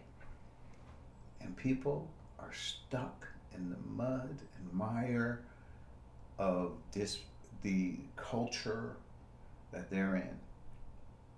And 1.40 1.56
people 1.56 2.08
are 2.38 2.52
stuck 2.52 3.28
in 3.54 3.70
the 3.70 3.76
mud 3.86 4.38
and 4.58 4.72
mire 4.72 5.42
of 6.38 6.72
this, 6.92 7.18
the 7.62 7.96
culture 8.16 8.96
that 9.72 9.90
they're 9.90 10.16
in. 10.16 10.36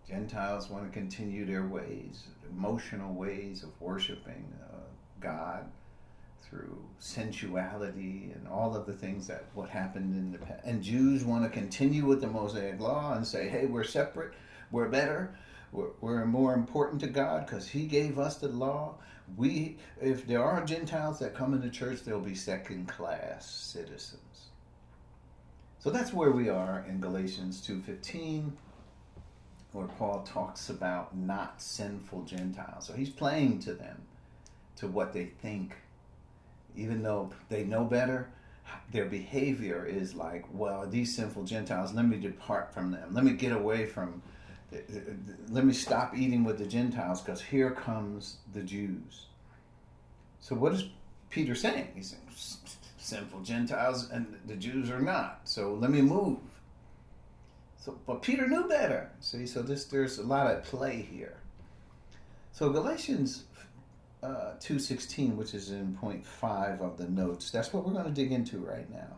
Gentiles 0.09 0.69
want 0.71 0.85
to 0.85 0.99
continue 0.99 1.45
their 1.45 1.67
ways, 1.67 2.25
emotional 2.51 3.15
ways 3.15 3.63
of 3.63 3.71
worshiping 3.81 4.53
uh, 4.73 4.77
God 5.21 5.71
through 6.43 6.79
sensuality 6.99 8.33
and 8.35 8.47
all 8.49 8.77
of 8.77 8.87
the 8.87 8.93
things 8.93 9.27
that 9.27 9.45
what 9.55 9.69
happened 9.69 10.15
in 10.15 10.33
the 10.33 10.39
past. 10.39 10.65
And 10.65 10.83
Jews 10.83 11.25
want 11.25 11.45
to 11.45 11.51
continue 11.51 12.05
with 12.05 12.21
the 12.21 12.27
Mosaic 12.27 12.81
law 12.81 13.15
and 13.15 13.27
say, 13.27 13.49
hey, 13.49 13.67
we're 13.67 13.85
separate, 13.85 14.35
we're 14.71 14.89
better, 14.89 15.35
we're, 15.73 15.91
we're 16.01 16.25
more 16.27 16.55
important 16.55 17.01
to 17.03 17.07
God 17.07 17.47
because 17.47 17.69
He 17.69 17.87
gave 17.87 18.19
us 18.19 18.37
the 18.37 18.49
law. 18.49 18.97
We, 19.37 19.79
if 20.01 20.27
there 20.27 20.43
are 20.43 20.65
Gentiles 20.65 21.19
that 21.21 21.35
come 21.35 21.55
into 21.55 21.71
church, 21.71 22.03
they'll 22.03 22.21
be 22.21 22.35
second 22.35 22.89
class 22.89 23.51
citizens. 23.51 24.51
So 25.79 25.91
that's 25.91 26.13
where 26.13 26.31
we 26.31 26.49
are 26.49 26.85
in 26.89 27.01
Galatians 27.01 27.61
2:15 27.67 28.53
where 29.73 29.87
Paul 29.87 30.23
talks 30.23 30.69
about 30.69 31.17
not 31.17 31.61
sinful 31.61 32.23
Gentiles. 32.23 32.87
So 32.87 32.93
he's 32.93 33.11
playing 33.11 33.61
to 33.61 33.73
them 33.73 34.03
to 34.77 34.87
what 34.87 35.13
they 35.13 35.25
think 35.25 35.77
even 36.77 37.03
though 37.03 37.31
they 37.49 37.65
know 37.65 37.85
better, 37.85 38.31
their 38.91 39.07
behavior 39.07 39.87
is 39.87 40.15
like, 40.15 40.45
well, 40.53 40.87
these 40.87 41.15
sinful 41.15 41.45
Gentiles, 41.45 41.93
let 41.93 42.07
me 42.07 42.19
depart 42.19 42.73
from 42.73 42.91
them. 42.91 43.15
Let 43.15 43.25
me 43.25 43.33
get 43.33 43.53
away 43.53 43.87
from, 43.87 44.23
let 45.49 45.65
me 45.65 45.73
stop 45.73 46.17
eating 46.17 46.45
with 46.45 46.59
the 46.59 46.67
Gentiles 46.67 47.21
because 47.21 47.41
here 47.41 47.71
comes 47.71 48.37
the 48.55 48.63
Jews. 48.63 49.27
So 50.41 50.55
what 50.55 50.73
is 50.73 50.85
Peter 51.31 51.55
saying? 51.55 51.89
He's 51.95 52.11
saying, 52.11 52.73
sinful 52.99 53.41
Gentiles 53.41 54.11
and 54.11 54.39
the 54.47 54.57
Jews 54.57 54.91
are 54.91 55.01
not. 55.01 55.41
So 55.45 55.75
let 55.75 55.91
me 55.91 56.01
move. 56.01 56.39
So, 57.79 57.99
but 58.07 58.23
Peter 58.23 58.47
knew 58.47 58.69
better. 58.69 59.11
See, 59.21 59.47
so 59.47 59.61
this 59.61 59.87
there's 59.87 60.19
a 60.19 60.23
lot 60.23 60.47
at 60.47 60.65
play 60.65 61.03
here. 61.03 61.37
So 62.53 62.71
Galatians 62.71 63.45
uh, 64.23 64.55
216, 64.61 65.37
which 65.37 65.55
is 65.55 65.71
in 65.71 65.95
point 65.97 66.25
five 66.25 66.81
of 66.81 66.97
the 66.97 67.09
notes. 67.09 67.51
That's 67.51 67.73
what 67.73 67.85
we're 67.85 67.93
going 67.93 68.05
to 68.05 68.11
dig 68.11 68.33
into 68.33 68.59
right 68.59 68.89
now. 68.91 69.17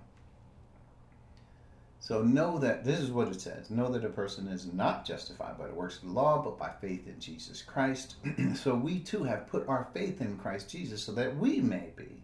So 2.00 2.20
know 2.20 2.58
that 2.58 2.84
this 2.84 3.00
is 3.00 3.10
what 3.10 3.28
it 3.28 3.40
says 3.40 3.70
know 3.70 3.90
that 3.90 4.04
a 4.04 4.10
person 4.10 4.46
is 4.48 4.70
not 4.70 5.06
justified 5.06 5.56
by 5.56 5.68
the 5.68 5.74
works 5.74 5.96
of 5.96 6.02
the 6.02 6.10
law, 6.10 6.42
but 6.42 6.58
by 6.58 6.70
faith 6.80 7.06
in 7.06 7.18
Jesus 7.18 7.62
Christ. 7.62 8.16
so 8.54 8.74
we 8.74 8.98
too 8.98 9.24
have 9.24 9.46
put 9.46 9.66
our 9.68 9.88
faith 9.94 10.20
in 10.20 10.36
Christ 10.36 10.68
Jesus 10.68 11.02
so 11.02 11.12
that 11.12 11.34
we 11.36 11.60
may 11.60 11.92
be 11.96 12.22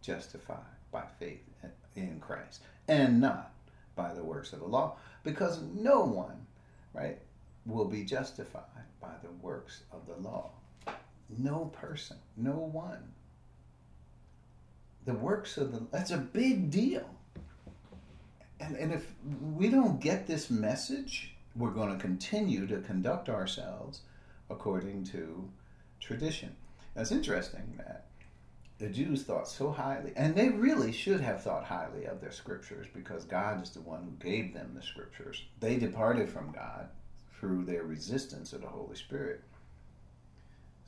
justified 0.00 0.56
by 0.90 1.02
faith 1.18 1.42
in 1.96 2.18
Christ 2.20 2.62
and 2.88 3.20
not 3.20 3.52
by 3.94 4.14
the 4.14 4.24
works 4.24 4.54
of 4.54 4.60
the 4.60 4.66
law, 4.66 4.96
because 5.22 5.60
no 5.74 6.00
one, 6.00 6.46
right, 6.94 7.18
will 7.66 7.84
be 7.84 8.04
justified 8.04 8.62
by 9.02 9.12
the 9.22 9.30
works 9.42 9.82
of 9.92 10.06
the 10.06 10.16
law. 10.26 10.50
No 11.38 11.66
person, 11.66 12.18
no 12.36 12.52
one. 12.52 13.12
The 15.04 15.14
works 15.14 15.56
of 15.56 15.72
the 15.72 15.86
that's 15.90 16.10
a 16.10 16.18
big 16.18 16.70
deal 16.70 17.08
and, 18.60 18.76
and 18.76 18.92
if 18.92 19.12
we 19.54 19.68
don't 19.68 20.00
get 20.00 20.26
this 20.26 20.50
message, 20.50 21.34
we're 21.56 21.70
going 21.70 21.92
to 21.92 22.00
continue 22.00 22.66
to 22.66 22.80
conduct 22.80 23.28
ourselves 23.28 24.02
according 24.50 25.04
to 25.04 25.48
tradition. 25.98 26.54
It's 26.94 27.10
interesting 27.10 27.74
that 27.78 28.06
the 28.78 28.88
Jews 28.88 29.22
thought 29.24 29.48
so 29.48 29.70
highly, 29.70 30.12
and 30.16 30.34
they 30.34 30.48
really 30.48 30.92
should 30.92 31.20
have 31.20 31.42
thought 31.42 31.64
highly 31.64 32.04
of 32.04 32.20
their 32.20 32.32
scriptures 32.32 32.86
because 32.92 33.24
God 33.24 33.62
is 33.62 33.70
the 33.70 33.80
one 33.80 34.02
who 34.02 34.30
gave 34.30 34.54
them 34.54 34.72
the 34.74 34.82
scriptures. 34.82 35.44
They 35.58 35.76
departed 35.76 36.28
from 36.28 36.52
God 36.52 36.88
through 37.38 37.64
their 37.64 37.84
resistance 37.84 38.52
of 38.52 38.62
the 38.62 38.68
Holy 38.68 38.96
Spirit. 38.96 39.42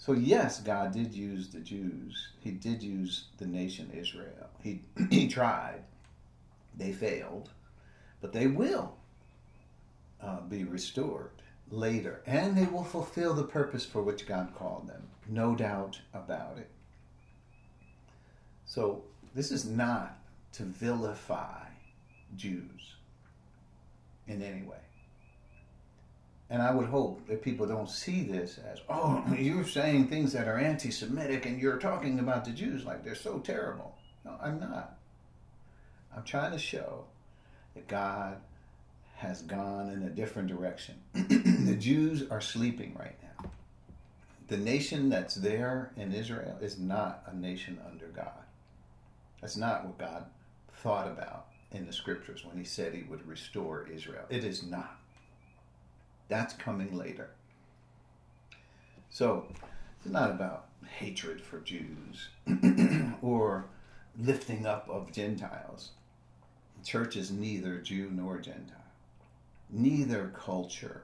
So, 0.02 0.14
yes, 0.14 0.60
God 0.60 0.90
did 0.92 1.14
use 1.14 1.50
the 1.50 1.60
Jews, 1.60 2.30
He 2.40 2.50
did 2.50 2.82
use 2.82 3.26
the 3.38 3.46
nation 3.46 3.88
Israel. 3.94 4.50
He, 4.60 4.80
he 5.10 5.28
tried, 5.28 5.84
they 6.76 6.90
failed 6.90 7.50
but 8.22 8.32
they 8.32 8.46
will 8.46 8.94
uh, 10.22 10.40
be 10.42 10.64
restored 10.64 11.32
later, 11.70 12.22
and 12.24 12.56
they 12.56 12.66
will 12.66 12.84
fulfill 12.84 13.34
the 13.34 13.42
purpose 13.42 13.84
for 13.84 14.00
which 14.00 14.26
God 14.26 14.54
called 14.56 14.88
them. 14.88 15.02
No 15.28 15.54
doubt 15.54 16.00
about 16.14 16.56
it. 16.56 16.70
So, 18.64 19.02
this 19.34 19.50
is 19.50 19.66
not 19.66 20.16
to 20.52 20.62
vilify 20.62 21.64
Jews 22.36 22.94
in 24.28 24.42
any 24.42 24.62
way. 24.62 24.76
And 26.52 26.60
I 26.60 26.70
would 26.70 26.88
hope 26.88 27.26
that 27.28 27.40
people 27.40 27.66
don't 27.66 27.88
see 27.88 28.24
this 28.24 28.60
as, 28.70 28.80
oh, 28.90 29.24
you're 29.38 29.64
saying 29.64 30.08
things 30.08 30.34
that 30.34 30.46
are 30.46 30.58
anti 30.58 30.90
Semitic 30.90 31.46
and 31.46 31.58
you're 31.58 31.78
talking 31.78 32.18
about 32.18 32.44
the 32.44 32.50
Jews 32.50 32.84
like 32.84 33.02
they're 33.02 33.14
so 33.14 33.38
terrible. 33.38 33.96
No, 34.22 34.36
I'm 34.38 34.60
not. 34.60 34.98
I'm 36.14 36.24
trying 36.24 36.52
to 36.52 36.58
show 36.58 37.06
that 37.74 37.88
God 37.88 38.36
has 39.16 39.40
gone 39.40 39.88
in 39.92 40.02
a 40.02 40.10
different 40.10 40.48
direction. 40.48 40.96
the 41.14 41.76
Jews 41.78 42.24
are 42.30 42.42
sleeping 42.42 42.94
right 43.00 43.16
now. 43.22 43.50
The 44.48 44.58
nation 44.58 45.08
that's 45.08 45.36
there 45.36 45.92
in 45.96 46.12
Israel 46.12 46.58
is 46.60 46.78
not 46.78 47.22
a 47.32 47.34
nation 47.34 47.80
under 47.90 48.08
God. 48.08 48.44
That's 49.40 49.56
not 49.56 49.86
what 49.86 49.96
God 49.96 50.26
thought 50.82 51.06
about 51.06 51.46
in 51.70 51.86
the 51.86 51.94
scriptures 51.94 52.44
when 52.44 52.58
he 52.58 52.64
said 52.64 52.92
he 52.92 53.04
would 53.04 53.26
restore 53.26 53.88
Israel. 53.90 54.26
It 54.28 54.44
is 54.44 54.62
not. 54.62 54.98
That's 56.28 56.54
coming 56.54 56.96
later. 56.96 57.30
So, 59.10 59.46
it's 59.98 60.12
not 60.12 60.30
about 60.30 60.66
hatred 60.86 61.40
for 61.40 61.60
Jews 61.60 62.28
or 63.22 63.66
lifting 64.18 64.66
up 64.66 64.88
of 64.88 65.12
Gentiles 65.12 65.90
The 66.78 66.84
church 66.84 67.16
is 67.16 67.30
neither 67.30 67.78
Jew 67.78 68.10
nor 68.12 68.38
Gentile. 68.38 68.76
Neither 69.70 70.32
culture 70.34 71.02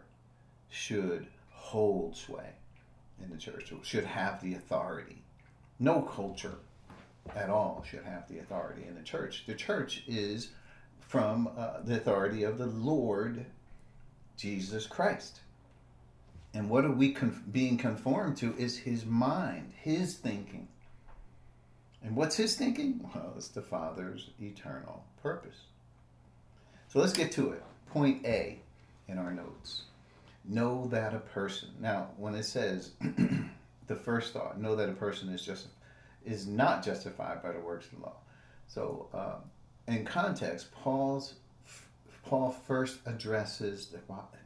should 0.69 1.27
hold 1.51 2.17
sway 2.17 2.51
in 3.23 3.31
the 3.31 3.37
church, 3.37 3.73
should 3.83 4.05
have 4.05 4.43
the 4.43 4.55
authority. 4.55 5.23
No 5.79 6.03
culture 6.03 6.59
at 7.35 7.51
all 7.51 7.85
should 7.89 8.05
have 8.05 8.29
the 8.29 8.39
authority 8.39 8.85
in 8.87 8.95
the 8.95 9.03
church. 9.03 9.45
The 9.47 9.55
church 9.55 10.05
is 10.07 10.51
from 11.01 11.49
uh, 11.57 11.81
the 11.85 11.97
authority 11.97 12.43
of 12.43 12.59
the 12.59 12.67
Lord 12.67 13.47
Jesus 14.39 14.87
Christ. 14.87 15.41
And 16.55 16.71
what 16.71 16.85
are 16.85 16.93
we 16.93 17.15
being 17.53 17.77
conformed 17.77 18.39
to 18.39 18.55
is 18.57 18.79
his 18.79 19.05
mind, 19.05 19.73
his 19.77 20.17
thinking. 20.17 20.69
And 22.03 22.17
what's 22.17 22.37
his 22.37 22.57
thinking? 22.57 23.01
Well, 23.15 23.35
it's 23.37 23.49
the 23.49 23.61
Father's 23.61 24.31
eternal 24.41 25.05
purpose. 25.23 25.59
So 26.89 27.01
let's 27.01 27.13
get 27.13 27.33
to 27.33 27.51
it. 27.51 27.63
Point 27.91 28.25
A 28.25 28.61
in 29.09 29.19
our 29.19 29.33
notes. 29.33 29.83
Know 30.45 30.87
that 30.87 31.13
a 31.13 31.19
person. 31.19 31.69
Now, 31.81 32.09
when 32.17 32.35
it 32.35 32.45
says 32.45 32.93
the 33.87 33.97
first 33.97 34.33
thought, 34.33 34.61
know 34.61 34.77
that 34.77 34.89
a 34.89 34.95
person 34.95 35.29
is 35.29 35.45
just 35.45 35.67
is 36.25 36.47
not 36.47 36.85
justified 36.85 37.43
by 37.43 37.53
the 37.53 37.61
works 37.61 37.87
of 37.87 37.99
the 37.99 38.07
law. 38.07 38.17
So, 38.67 39.09
uh, 39.13 39.37
in 39.91 40.05
context, 40.05 40.73
Paul's 40.73 41.35
Paul 42.29 42.55
first 42.67 42.99
addresses 43.07 43.87
the, 43.87 44.01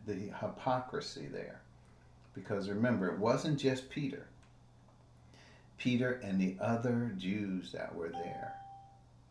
the 0.06 0.32
hypocrisy 0.40 1.26
there, 1.26 1.60
because 2.32 2.68
remember, 2.68 3.08
it 3.08 3.18
wasn't 3.18 3.58
just 3.58 3.90
Peter. 3.90 4.28
Peter 5.78 6.20
and 6.22 6.40
the 6.40 6.56
other 6.60 7.12
Jews 7.18 7.72
that 7.72 7.92
were 7.92 8.10
there 8.10 8.54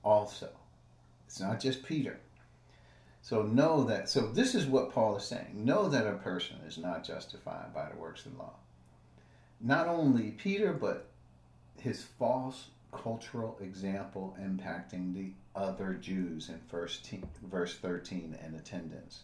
also. 0.04 0.50
It's 1.26 1.40
not 1.40 1.62
just 1.62 1.84
Peter. 1.84 2.20
So 3.22 3.44
know 3.44 3.86
that. 3.86 4.10
So 4.10 4.28
this 4.28 4.54
is 4.54 4.66
what 4.66 4.92
Paul 4.92 5.16
is 5.16 5.24
saying. 5.24 5.54
Know 5.54 5.88
that 5.88 6.06
a 6.06 6.14
person 6.14 6.58
is 6.68 6.78
not 6.78 7.06
justified 7.06 7.74
by 7.74 7.88
the 7.90 7.96
works 7.96 8.26
of 8.26 8.38
law. 8.38 8.56
Not 9.62 9.88
only 9.88 10.32
Peter, 10.32 10.74
but 10.74 11.08
his 11.80 12.04
false 12.04 12.68
cultural 12.92 13.58
example 13.62 14.36
impacting 14.42 15.14
the 15.14 15.32
other 15.56 15.94
Jews 15.94 16.50
in 16.50 16.60
verse, 16.70 17.00
verse 17.44 17.76
13 17.76 18.38
and 18.44 18.56
attendance. 18.56 19.22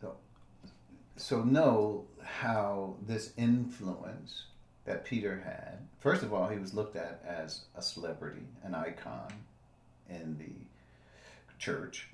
So, 0.00 0.16
so 1.16 1.42
know 1.42 2.04
how 2.22 2.96
this 3.06 3.32
influence 3.36 4.44
that 4.84 5.04
Peter 5.04 5.40
had. 5.44 5.78
First 6.00 6.22
of 6.22 6.32
all, 6.32 6.48
he 6.48 6.58
was 6.58 6.74
looked 6.74 6.96
at 6.96 7.22
as 7.26 7.62
a 7.76 7.82
celebrity, 7.82 8.46
an 8.62 8.74
icon 8.74 9.32
in 10.08 10.36
the 10.38 10.66
church 11.58 12.08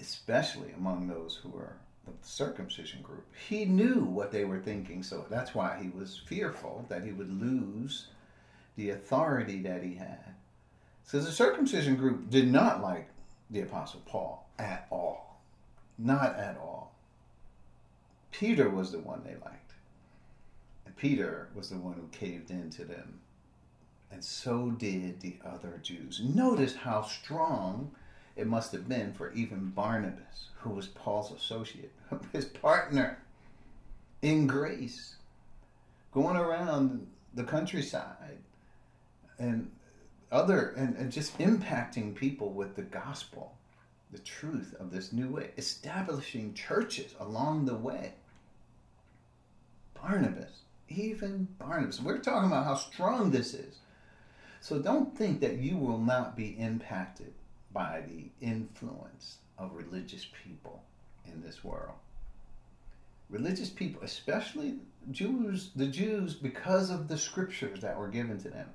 especially 0.00 0.70
among 0.76 1.06
those 1.06 1.40
who 1.42 1.56
are 1.56 1.76
the 2.04 2.12
circumcision 2.20 3.00
group. 3.02 3.26
He 3.48 3.64
knew 3.64 4.04
what 4.04 4.30
they 4.30 4.44
were 4.44 4.58
thinking, 4.58 5.02
so 5.02 5.24
that's 5.30 5.54
why 5.54 5.78
he 5.80 5.88
was 5.88 6.20
fearful 6.26 6.84
that 6.88 7.04
he 7.04 7.12
would 7.12 7.40
lose 7.40 8.08
the 8.76 8.90
authority 8.90 9.60
that 9.62 9.82
he 9.82 9.94
had. 9.94 10.34
So 11.04 11.20
the 11.20 11.30
circumcision 11.30 11.96
group 11.96 12.30
did 12.30 12.50
not 12.50 12.82
like 12.82 13.08
the 13.50 13.60
Apostle 13.60 14.02
Paul 14.06 14.48
at 14.58 14.86
all. 14.90 15.40
Not 15.98 16.36
at 16.36 16.56
all. 16.56 16.92
Peter 18.32 18.68
was 18.68 18.90
the 18.90 18.98
one 18.98 19.22
they 19.24 19.34
liked. 19.44 19.72
And 20.86 20.96
Peter 20.96 21.48
was 21.54 21.70
the 21.70 21.76
one 21.76 21.94
who 21.94 22.08
caved 22.10 22.50
in 22.50 22.70
to 22.70 22.84
them. 22.84 23.20
And 24.10 24.24
so 24.24 24.70
did 24.70 25.20
the 25.20 25.36
other 25.44 25.78
Jews. 25.82 26.20
Notice 26.22 26.74
how 26.74 27.02
strong 27.02 27.92
it 28.36 28.46
must 28.46 28.72
have 28.72 28.88
been 28.88 29.12
for 29.12 29.32
even 29.32 29.70
Barnabas, 29.70 30.48
who 30.60 30.70
was 30.70 30.86
Paul's 30.86 31.32
associate, 31.32 31.92
his 32.32 32.46
partner 32.46 33.18
in 34.22 34.46
grace, 34.46 35.16
going 36.12 36.36
around 36.36 37.06
the 37.34 37.44
countryside 37.44 38.38
and 39.38 39.70
other 40.30 40.74
and, 40.76 40.96
and 40.96 41.12
just 41.12 41.38
impacting 41.38 42.14
people 42.14 42.50
with 42.50 42.76
the 42.76 42.82
gospel, 42.82 43.54
the 44.10 44.18
truth 44.18 44.74
of 44.78 44.90
this 44.90 45.12
new 45.12 45.28
way, 45.28 45.50
establishing 45.56 46.54
churches 46.54 47.14
along 47.20 47.64
the 47.64 47.74
way. 47.74 48.14
Barnabas, 49.94 50.60
even 50.88 51.48
Barnabas. 51.58 52.00
We're 52.00 52.18
talking 52.18 52.48
about 52.48 52.64
how 52.64 52.74
strong 52.74 53.30
this 53.30 53.54
is. 53.54 53.78
So 54.60 54.78
don't 54.78 55.16
think 55.16 55.40
that 55.40 55.58
you 55.58 55.76
will 55.76 55.98
not 55.98 56.36
be 56.36 56.58
impacted 56.58 57.32
by 57.72 58.02
the 58.08 58.30
influence 58.44 59.38
of 59.58 59.74
religious 59.74 60.26
people 60.44 60.82
in 61.26 61.42
this 61.42 61.62
world. 61.62 61.94
Religious 63.30 63.68
people, 63.68 64.02
especially 64.02 64.76
Jews, 65.10 65.70
the 65.74 65.86
Jews, 65.86 66.34
because 66.34 66.90
of 66.90 67.08
the 67.08 67.18
scriptures 67.18 67.80
that 67.80 67.98
were 67.98 68.08
given 68.08 68.40
to 68.42 68.48
them, 68.48 68.70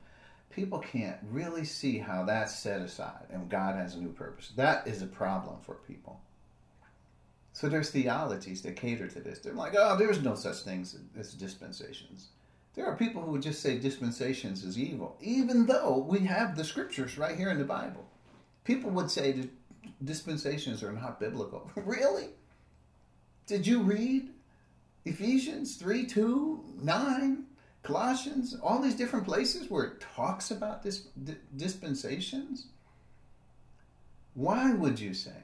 people 0.50 0.80
can't 0.80 1.18
really 1.30 1.66
see 1.66 1.98
how 1.98 2.24
that's 2.24 2.58
set 2.58 2.82
aside 2.82 3.26
and 3.30 3.50
God 3.50 3.76
has 3.76 3.96
a 3.96 4.00
new 4.00 4.12
purpose. 4.12 4.52
That 4.56 4.88
is 4.88 5.02
a 5.02 5.08
problem 5.08 5.58
for 5.62 5.76
people. 5.76 6.20
So 7.54 7.68
there's 7.68 7.90
theologies 7.90 8.62
that 8.62 8.76
cater 8.76 9.08
to 9.08 9.20
this. 9.20 9.40
They're 9.40 9.54
like, 9.54 9.76
oh, 9.78 9.98
there's 9.98 10.24
no 10.24 10.36
such 10.36 10.60
things 10.60 10.96
as 11.18 11.34
dispensations. 11.34 12.30
There 12.76 12.86
are 12.86 12.96
people 12.96 13.22
who 13.22 13.32
would 13.32 13.42
just 13.42 13.62
say 13.62 13.78
dispensations 13.78 14.64
is 14.64 14.78
evil, 14.78 15.18
even 15.20 15.66
though 15.66 16.06
we 16.08 16.20
have 16.20 16.56
the 16.56 16.64
scriptures 16.64 17.18
right 17.18 17.36
here 17.36 17.50
in 17.50 17.58
the 17.58 17.66
Bible 17.66 18.06
people 18.70 18.92
would 18.92 19.10
say 19.10 19.34
to 19.34 19.50
dispensations 20.04 20.84
are 20.84 20.92
not 20.92 21.20
biblical. 21.20 21.72
really? 21.76 22.30
Did 23.48 23.66
you 23.66 23.82
read 23.82 24.30
Ephesians 25.06 25.76
3 25.78 26.06
2, 26.06 26.64
9, 26.84 27.44
Colossians, 27.84 28.56
all 28.62 28.82
these 28.82 28.96
different 28.96 29.26
places 29.26 29.70
where 29.70 29.86
it 29.86 30.02
talks 30.02 30.52
about 30.52 30.84
this 30.84 31.08
dispensations? 31.56 32.68
Why 34.34 34.74
would 34.74 35.00
you 35.00 35.14
say? 35.14 35.44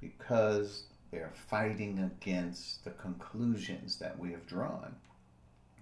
Because 0.00 0.84
they're 1.10 1.32
fighting 1.48 1.98
against 1.98 2.84
the 2.84 2.90
conclusions 2.90 3.96
that 3.98 4.18
we 4.18 4.32
have 4.32 4.46
drawn. 4.46 4.94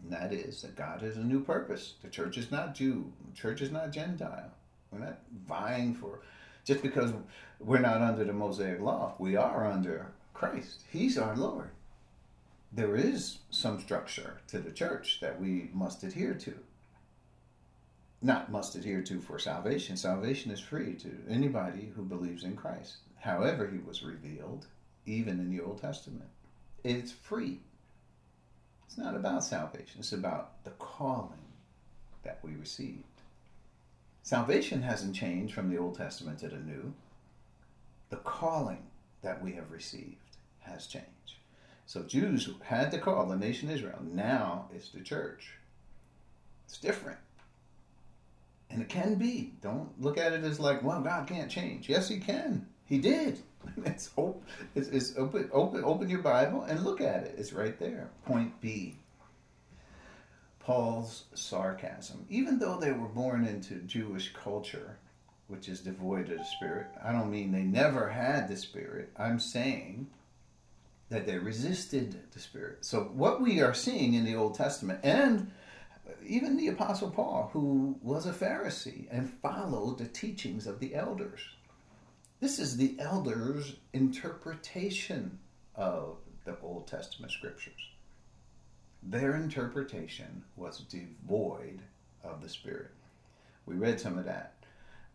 And 0.02 0.12
that 0.12 0.32
is 0.32 0.62
that 0.62 0.76
God 0.76 1.02
has 1.02 1.16
a 1.16 1.24
new 1.24 1.40
purpose. 1.40 1.94
The 2.02 2.10
church 2.10 2.36
is 2.36 2.50
not 2.50 2.74
Jew, 2.74 3.12
the 3.26 3.36
church 3.36 3.60
is 3.62 3.70
not 3.70 3.92
Gentile. 3.92 4.50
We're 4.90 5.00
not 5.00 5.18
vying 5.48 5.94
for, 5.94 6.20
just 6.64 6.82
because 6.82 7.12
we're 7.58 7.80
not 7.80 8.00
under 8.00 8.24
the 8.24 8.32
Mosaic 8.32 8.80
law, 8.80 9.14
we 9.18 9.36
are 9.36 9.66
under 9.66 10.12
Christ. 10.34 10.82
He's 10.90 11.18
our 11.18 11.36
Lord. 11.36 11.70
There 12.74 12.96
is 12.96 13.38
some 13.50 13.80
structure 13.80 14.40
to 14.48 14.58
the 14.58 14.72
church 14.72 15.20
that 15.20 15.40
we 15.40 15.70
must 15.72 16.02
adhere 16.02 16.34
to. 16.34 16.54
Not 18.20 18.50
must 18.50 18.74
adhere 18.74 19.00
to 19.02 19.20
for 19.20 19.38
salvation. 19.38 19.96
Salvation 19.96 20.50
is 20.50 20.58
free 20.58 20.94
to 20.94 21.22
anybody 21.28 21.92
who 21.94 22.02
believes 22.02 22.42
in 22.42 22.56
Christ. 22.56 22.96
However, 23.20 23.68
he 23.68 23.78
was 23.78 24.02
revealed, 24.02 24.66
even 25.06 25.38
in 25.38 25.50
the 25.50 25.62
Old 25.62 25.80
Testament. 25.80 26.28
It's 26.82 27.12
free. 27.12 27.60
It's 28.88 28.98
not 28.98 29.14
about 29.14 29.44
salvation, 29.44 30.00
it's 30.00 30.12
about 30.12 30.64
the 30.64 30.72
calling 30.72 31.52
that 32.24 32.40
we 32.42 32.56
received. 32.56 33.04
Salvation 34.24 34.82
hasn't 34.82 35.14
changed 35.14 35.54
from 35.54 35.70
the 35.70 35.78
Old 35.78 35.96
Testament 35.96 36.40
to 36.40 36.48
the 36.48 36.56
New. 36.56 36.92
The 38.10 38.16
calling 38.16 38.86
that 39.22 39.44
we 39.44 39.52
have 39.52 39.70
received 39.70 40.38
has 40.62 40.88
changed. 40.88 41.36
So 41.86 42.02
Jews 42.02 42.48
had 42.62 42.90
to 42.92 42.98
call 42.98 43.26
the 43.26 43.36
nation 43.36 43.70
Israel. 43.70 44.00
Now 44.02 44.66
it's 44.74 44.90
the 44.90 45.00
church. 45.00 45.52
It's 46.66 46.78
different. 46.78 47.18
And 48.70 48.82
it 48.82 48.88
can 48.88 49.14
be. 49.16 49.52
Don't 49.62 49.90
look 50.00 50.18
at 50.18 50.32
it 50.32 50.44
as 50.44 50.58
like, 50.58 50.82
well, 50.82 51.00
God 51.00 51.28
can't 51.28 51.50
change. 51.50 51.88
Yes, 51.88 52.08
He 52.08 52.18
can. 52.18 52.66
He 52.86 52.98
did. 52.98 53.40
It's 53.86 54.10
open. 54.18 54.42
It's, 54.74 54.88
it's 54.88 55.16
open. 55.16 55.48
Open. 55.50 55.84
Open 55.84 56.10
your 56.10 56.20
Bible 56.20 56.64
and 56.64 56.84
look 56.84 57.00
at 57.00 57.24
it. 57.24 57.34
It's 57.38 57.54
right 57.54 57.78
there. 57.78 58.10
Point 58.26 58.60
B. 58.60 58.96
Paul's 60.60 61.24
sarcasm. 61.34 62.26
Even 62.28 62.58
though 62.58 62.78
they 62.78 62.92
were 62.92 63.08
born 63.08 63.46
into 63.46 63.76
Jewish 63.86 64.34
culture, 64.34 64.98
which 65.48 65.68
is 65.68 65.80
devoid 65.80 66.30
of 66.30 66.38
the 66.38 66.44
Spirit, 66.44 66.88
I 67.02 67.12
don't 67.12 67.30
mean 67.30 67.52
they 67.52 67.62
never 67.62 68.08
had 68.08 68.48
the 68.48 68.56
Spirit. 68.56 69.10
I'm 69.18 69.40
saying 69.40 70.08
that 71.10 71.26
they 71.26 71.38
resisted 71.38 72.18
the 72.32 72.40
Spirit. 72.40 72.84
So, 72.84 73.04
what 73.14 73.40
we 73.40 73.60
are 73.60 73.74
seeing 73.74 74.14
in 74.14 74.24
the 74.24 74.34
Old 74.34 74.54
Testament, 74.54 75.00
and 75.02 75.50
even 76.26 76.56
the 76.56 76.68
Apostle 76.68 77.10
Paul, 77.10 77.50
who 77.52 77.96
was 78.02 78.26
a 78.26 78.32
Pharisee 78.32 79.06
and 79.10 79.32
followed 79.42 79.98
the 79.98 80.06
teachings 80.06 80.66
of 80.66 80.80
the 80.80 80.94
elders, 80.94 81.40
this 82.40 82.58
is 82.58 82.76
the 82.76 82.96
elders' 82.98 83.76
interpretation 83.92 85.38
of 85.74 86.16
the 86.44 86.56
Old 86.62 86.86
Testament 86.86 87.32
scriptures. 87.32 87.90
Their 89.02 89.36
interpretation 89.36 90.44
was 90.56 90.80
devoid 90.80 91.80
of 92.22 92.42
the 92.42 92.48
Spirit. 92.48 92.90
We 93.66 93.76
read 93.76 94.00
some 94.00 94.18
of 94.18 94.24
that, 94.24 94.54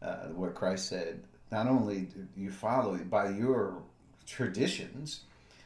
uh, 0.01 0.27
where 0.27 0.51
Christ 0.51 0.87
said, 0.87 1.23
Not 1.51 1.67
only 1.67 2.01
do 2.01 2.27
you 2.35 2.51
follow 2.51 2.97
by 2.97 3.29
your 3.29 3.81
traditions, 4.25 5.21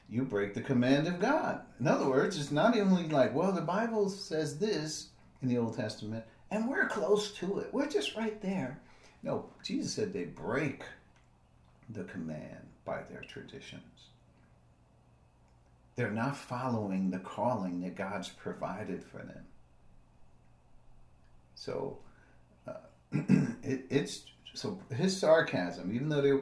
you 0.10 0.24
break 0.24 0.54
the 0.54 0.62
command 0.62 1.08
of 1.08 1.20
God. 1.20 1.62
In 1.80 1.88
other 1.88 2.08
words, 2.08 2.40
it's 2.40 2.52
not 2.52 2.78
only 2.78 3.08
like, 3.08 3.34
well, 3.34 3.52
the 3.52 3.62
Bible 3.62 4.10
says 4.10 4.60
this 4.60 5.10
in 5.42 5.50
the 5.50 5.58
Old 5.58 5.76
Testament, 5.76 6.24
and 6.52 6.70
we're 6.70 6.88
close 6.88 7.32
to 7.34 7.60
it. 7.60 7.74
We're 7.74 7.88
just 7.88 8.16
right 8.16 8.40
there. 8.42 8.80
No, 9.24 9.46
Jesus 9.64 9.94
said 9.94 10.14
they 10.14 10.26
break 10.26 10.84
the 11.90 12.04
command 12.04 12.68
by 12.86 13.02
their 13.10 13.22
traditions. 13.22 13.82
They're 15.96 16.12
not 16.12 16.36
following 16.36 17.10
the 17.10 17.20
calling 17.20 17.82
that 17.82 17.96
God's 17.96 18.30
provided 18.30 19.04
for 19.04 19.20
them. 19.20 19.46
So 21.56 21.98
uh, 22.68 22.74
it, 23.64 23.86
it's 23.90 24.24
so 24.54 24.80
his 24.96 25.16
sarcasm, 25.16 25.94
even 25.94 26.10
though 26.10 26.22
they 26.22 26.34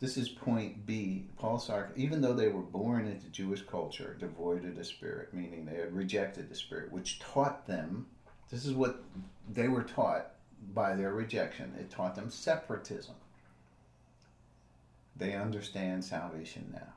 this 0.00 0.16
is 0.16 0.28
point 0.28 0.86
B. 0.86 1.26
Paul 1.38 1.58
Sark, 1.58 1.92
even 1.96 2.20
though 2.20 2.34
they 2.34 2.48
were 2.48 2.62
born 2.62 3.06
into 3.06 3.26
Jewish 3.28 3.62
culture, 3.62 4.16
devoid 4.18 4.64
of 4.64 4.76
the 4.76 4.84
Spirit, 4.84 5.34
meaning 5.34 5.64
they 5.64 5.80
had 5.80 5.92
rejected 5.92 6.48
the 6.48 6.54
Spirit, 6.54 6.92
which 6.92 7.18
taught 7.18 7.66
them, 7.66 8.06
this 8.50 8.64
is 8.64 8.74
what 8.74 9.02
they 9.52 9.66
were 9.66 9.82
taught 9.82 10.30
by 10.72 10.94
their 10.94 11.12
rejection. 11.12 11.74
It 11.78 11.90
taught 11.90 12.14
them 12.14 12.30
separatism. 12.30 13.14
They 15.16 15.34
understand 15.34 16.04
salvation 16.04 16.70
now. 16.72 16.92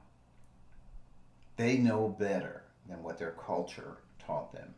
They 1.57 1.77
know 1.77 2.15
better 2.19 2.63
than 2.87 3.01
what 3.01 3.17
their 3.17 3.31
culture 3.31 3.97
taught 4.19 4.53
them. 4.53 4.75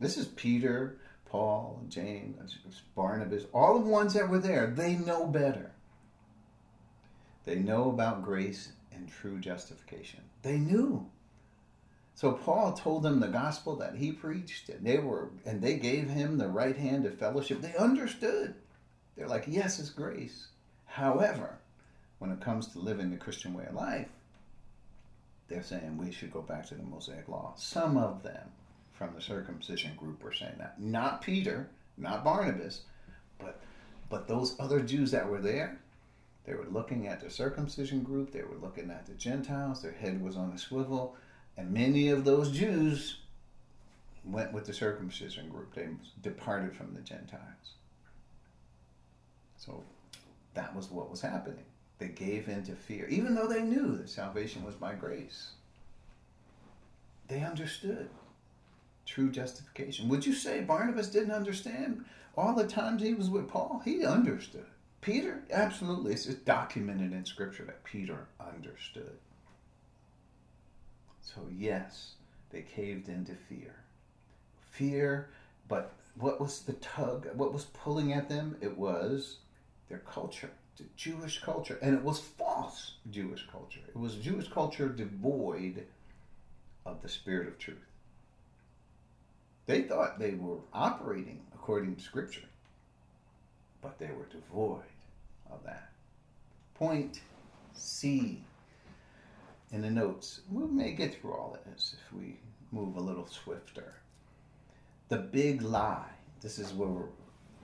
This 0.00 0.16
is 0.16 0.26
Peter, 0.26 0.98
Paul, 1.26 1.82
James, 1.88 2.58
Barnabas, 2.96 3.44
all 3.52 3.78
the 3.78 3.88
ones 3.88 4.14
that 4.14 4.28
were 4.28 4.40
there. 4.40 4.66
They 4.66 4.96
know 4.96 5.26
better. 5.26 5.73
They 7.44 7.56
know 7.56 7.90
about 7.90 8.24
grace 8.24 8.72
and 8.92 9.08
true 9.08 9.38
justification. 9.38 10.20
They 10.42 10.58
knew. 10.58 11.10
So 12.14 12.32
Paul 12.32 12.72
told 12.72 13.02
them 13.02 13.20
the 13.20 13.28
gospel 13.28 13.76
that 13.76 13.96
he 13.96 14.12
preached, 14.12 14.68
and 14.68 14.86
they 14.86 14.98
were 14.98 15.30
and 15.44 15.60
they 15.60 15.76
gave 15.76 16.08
him 16.08 16.38
the 16.38 16.48
right 16.48 16.76
hand 16.76 17.04
of 17.06 17.18
fellowship. 17.18 17.60
They 17.60 17.74
understood. 17.74 18.54
They're 19.16 19.28
like, 19.28 19.44
yes, 19.48 19.78
it's 19.78 19.90
grace. 19.90 20.48
However, 20.86 21.58
when 22.18 22.30
it 22.30 22.40
comes 22.40 22.68
to 22.68 22.78
living 22.78 23.10
the 23.10 23.16
Christian 23.16 23.52
way 23.52 23.66
of 23.66 23.74
life, 23.74 24.08
they're 25.48 25.62
saying 25.62 25.98
we 25.98 26.12
should 26.12 26.32
go 26.32 26.42
back 26.42 26.66
to 26.68 26.74
the 26.74 26.82
Mosaic 26.82 27.28
law. 27.28 27.52
Some 27.56 27.96
of 27.96 28.22
them 28.22 28.48
from 28.92 29.14
the 29.14 29.20
circumcision 29.20 29.94
group 29.96 30.22
were 30.22 30.32
saying 30.32 30.54
that. 30.58 30.80
Not 30.80 31.20
Peter, 31.20 31.68
not 31.98 32.24
Barnabas, 32.24 32.82
but 33.38 33.60
but 34.08 34.28
those 34.28 34.54
other 34.60 34.80
Jews 34.80 35.10
that 35.10 35.28
were 35.28 35.40
there, 35.40 35.80
they 36.44 36.54
were 36.54 36.66
looking 36.70 37.06
at 37.06 37.20
the 37.20 37.30
circumcision 37.30 38.02
group, 38.02 38.32
they 38.32 38.42
were 38.42 38.58
looking 38.60 38.90
at 38.90 39.06
the 39.06 39.14
Gentiles, 39.14 39.82
their 39.82 39.92
head 39.92 40.22
was 40.22 40.36
on 40.36 40.52
a 40.52 40.58
swivel, 40.58 41.16
and 41.56 41.70
many 41.70 42.08
of 42.08 42.24
those 42.24 42.50
Jews 42.50 43.18
went 44.24 44.52
with 44.52 44.66
the 44.66 44.72
circumcision 44.72 45.48
group. 45.48 45.74
They 45.74 45.88
departed 46.22 46.76
from 46.76 46.94
the 46.94 47.00
Gentiles. 47.00 47.74
So 49.56 49.82
that 50.54 50.74
was 50.74 50.90
what 50.90 51.10
was 51.10 51.20
happening. 51.20 51.64
They 51.98 52.08
gave 52.08 52.48
in 52.48 52.64
to 52.64 52.72
fear, 52.74 53.06
even 53.08 53.34
though 53.34 53.46
they 53.46 53.62
knew 53.62 53.96
that 53.96 54.10
salvation 54.10 54.64
was 54.64 54.74
by 54.74 54.94
grace. 54.94 55.52
They 57.28 57.42
understood 57.42 58.08
true 59.06 59.30
justification. 59.30 60.08
Would 60.08 60.26
you 60.26 60.34
say 60.34 60.60
Barnabas 60.60 61.08
didn't 61.08 61.30
understand 61.30 62.04
all 62.36 62.54
the 62.54 62.66
times 62.66 63.02
he 63.02 63.14
was 63.14 63.30
with 63.30 63.48
Paul? 63.48 63.80
He 63.84 64.04
understood. 64.04 64.66
Peter, 65.04 65.42
absolutely. 65.52 66.14
It's 66.14 66.24
documented 66.24 67.12
in 67.12 67.26
Scripture 67.26 67.64
that 67.64 67.84
Peter 67.84 68.26
understood. 68.40 69.18
So, 71.20 71.42
yes, 71.54 72.14
they 72.48 72.62
caved 72.62 73.10
into 73.10 73.34
fear. 73.34 73.74
Fear, 74.70 75.28
but 75.68 75.92
what 76.14 76.40
was 76.40 76.60
the 76.60 76.72
tug? 76.74 77.28
What 77.34 77.52
was 77.52 77.64
pulling 77.64 78.14
at 78.14 78.30
them? 78.30 78.56
It 78.62 78.78
was 78.78 79.40
their 79.90 79.98
culture, 79.98 80.50
the 80.78 80.84
Jewish 80.96 81.42
culture. 81.42 81.78
And 81.82 81.94
it 81.94 82.02
was 82.02 82.20
false 82.20 82.94
Jewish 83.10 83.46
culture. 83.52 83.80
It 83.86 83.98
was 83.98 84.14
Jewish 84.14 84.48
culture 84.48 84.88
devoid 84.88 85.84
of 86.86 87.02
the 87.02 87.10
spirit 87.10 87.48
of 87.48 87.58
truth. 87.58 87.76
They 89.66 89.82
thought 89.82 90.18
they 90.18 90.32
were 90.32 90.60
operating 90.72 91.40
according 91.54 91.96
to 91.96 92.02
Scripture, 92.02 92.48
but 93.82 93.98
they 93.98 94.06
were 94.06 94.26
devoid 94.30 94.84
of 95.50 95.62
that. 95.64 95.90
Point 96.74 97.20
C 97.72 98.42
in 99.70 99.82
the 99.82 99.90
notes. 99.90 100.40
We 100.50 100.66
may 100.66 100.92
get 100.92 101.20
through 101.20 101.32
all 101.32 101.56
of 101.58 101.72
this 101.72 101.96
if 101.98 102.16
we 102.16 102.36
move 102.70 102.96
a 102.96 103.00
little 103.00 103.26
swifter. 103.26 103.94
The 105.08 105.18
big 105.18 105.62
lie. 105.62 106.10
This 106.40 106.58
is 106.58 106.72
where 106.72 106.88
we're, 106.88 107.08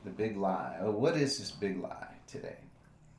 the 0.04 0.10
big 0.10 0.36
lie. 0.36 0.76
Oh, 0.80 0.90
what 0.90 1.16
is 1.16 1.38
this 1.38 1.50
big 1.50 1.80
lie 1.80 2.14
today 2.26 2.56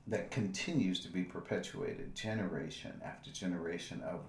that 0.07 0.31
continues 0.31 0.99
to 1.01 1.09
be 1.09 1.23
perpetuated 1.23 2.15
generation 2.15 2.99
after 3.05 3.31
generation 3.31 4.01
of 4.03 4.21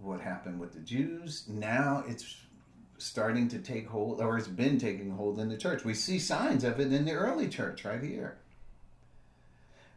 what 0.00 0.20
happened 0.20 0.58
with 0.58 0.72
the 0.72 0.80
Jews? 0.80 1.44
Now 1.48 2.04
it's 2.08 2.36
starting 2.98 3.48
to 3.48 3.58
take 3.58 3.88
hold, 3.88 4.20
or 4.20 4.38
it's 4.38 4.48
been 4.48 4.78
taking 4.78 5.10
hold 5.10 5.38
in 5.38 5.48
the 5.48 5.56
church. 5.56 5.84
We 5.84 5.94
see 5.94 6.18
signs 6.18 6.64
of 6.64 6.80
it 6.80 6.92
in 6.92 7.04
the 7.04 7.12
early 7.12 7.48
church 7.48 7.84
right 7.84 8.02
here 8.02 8.38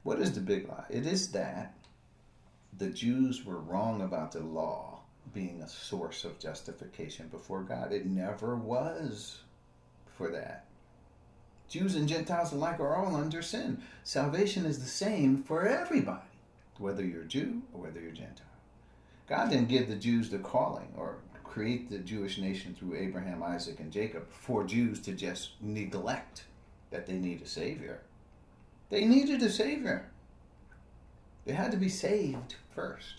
What 0.08 0.22
is 0.22 0.32
the 0.32 0.40
big 0.40 0.70
lie? 0.70 0.86
It 0.90 1.06
is 1.06 1.34
that 1.34 1.74
the 2.78 2.88
Jews 2.88 3.44
were 3.44 3.60
wrong 3.60 4.02
about 4.02 4.32
the 4.32 4.40
law 4.40 5.02
being 5.34 5.62
a 5.62 5.68
source 5.68 6.24
of 6.24 6.40
justification 6.40 7.28
before 7.28 7.62
God. 7.62 7.92
It 7.92 8.06
never 8.06 8.56
was 8.56 9.40
for 10.16 10.30
that. 10.30 10.64
Jews 11.68 11.96
and 11.96 12.08
Gentiles 12.08 12.54
alike 12.54 12.80
are 12.80 12.96
all 12.96 13.18
under 13.18 13.42
sin. 13.42 13.84
Salvation 14.06 14.66
is 14.66 14.80
the 14.80 14.86
same 14.88 15.44
for 15.44 15.68
everybody, 15.68 16.22
whether 16.78 17.04
you're 17.04 17.24
Jew 17.24 17.64
or 17.74 17.82
whether 17.82 18.00
you're 18.00 18.12
Gentile. 18.12 18.46
God 19.28 19.50
didn't 19.50 19.68
give 19.68 19.90
the 19.90 19.96
Jews 19.98 20.30
the 20.30 20.40
calling 20.40 20.94
or 20.96 21.18
create 21.44 21.90
the 21.90 22.00
Jewish 22.00 22.38
nation 22.38 22.74
through 22.74 22.96
Abraham, 22.96 23.44
Isaac, 23.44 23.82
and 23.82 23.92
Jacob 23.92 24.32
for 24.32 24.64
Jews 24.64 25.02
to 25.02 25.12
just 25.12 25.62
neglect 25.62 26.46
that 26.92 27.08
they 27.08 27.18
need 27.18 27.42
a 27.42 27.46
Savior. 27.46 28.04
They 28.90 29.06
needed 29.06 29.42
a 29.44 29.50
Savior. 29.50 30.10
They 31.46 31.54
had 31.54 31.72
to 31.72 31.78
be 31.78 31.90
saved 31.90 32.56
first. 32.74 33.16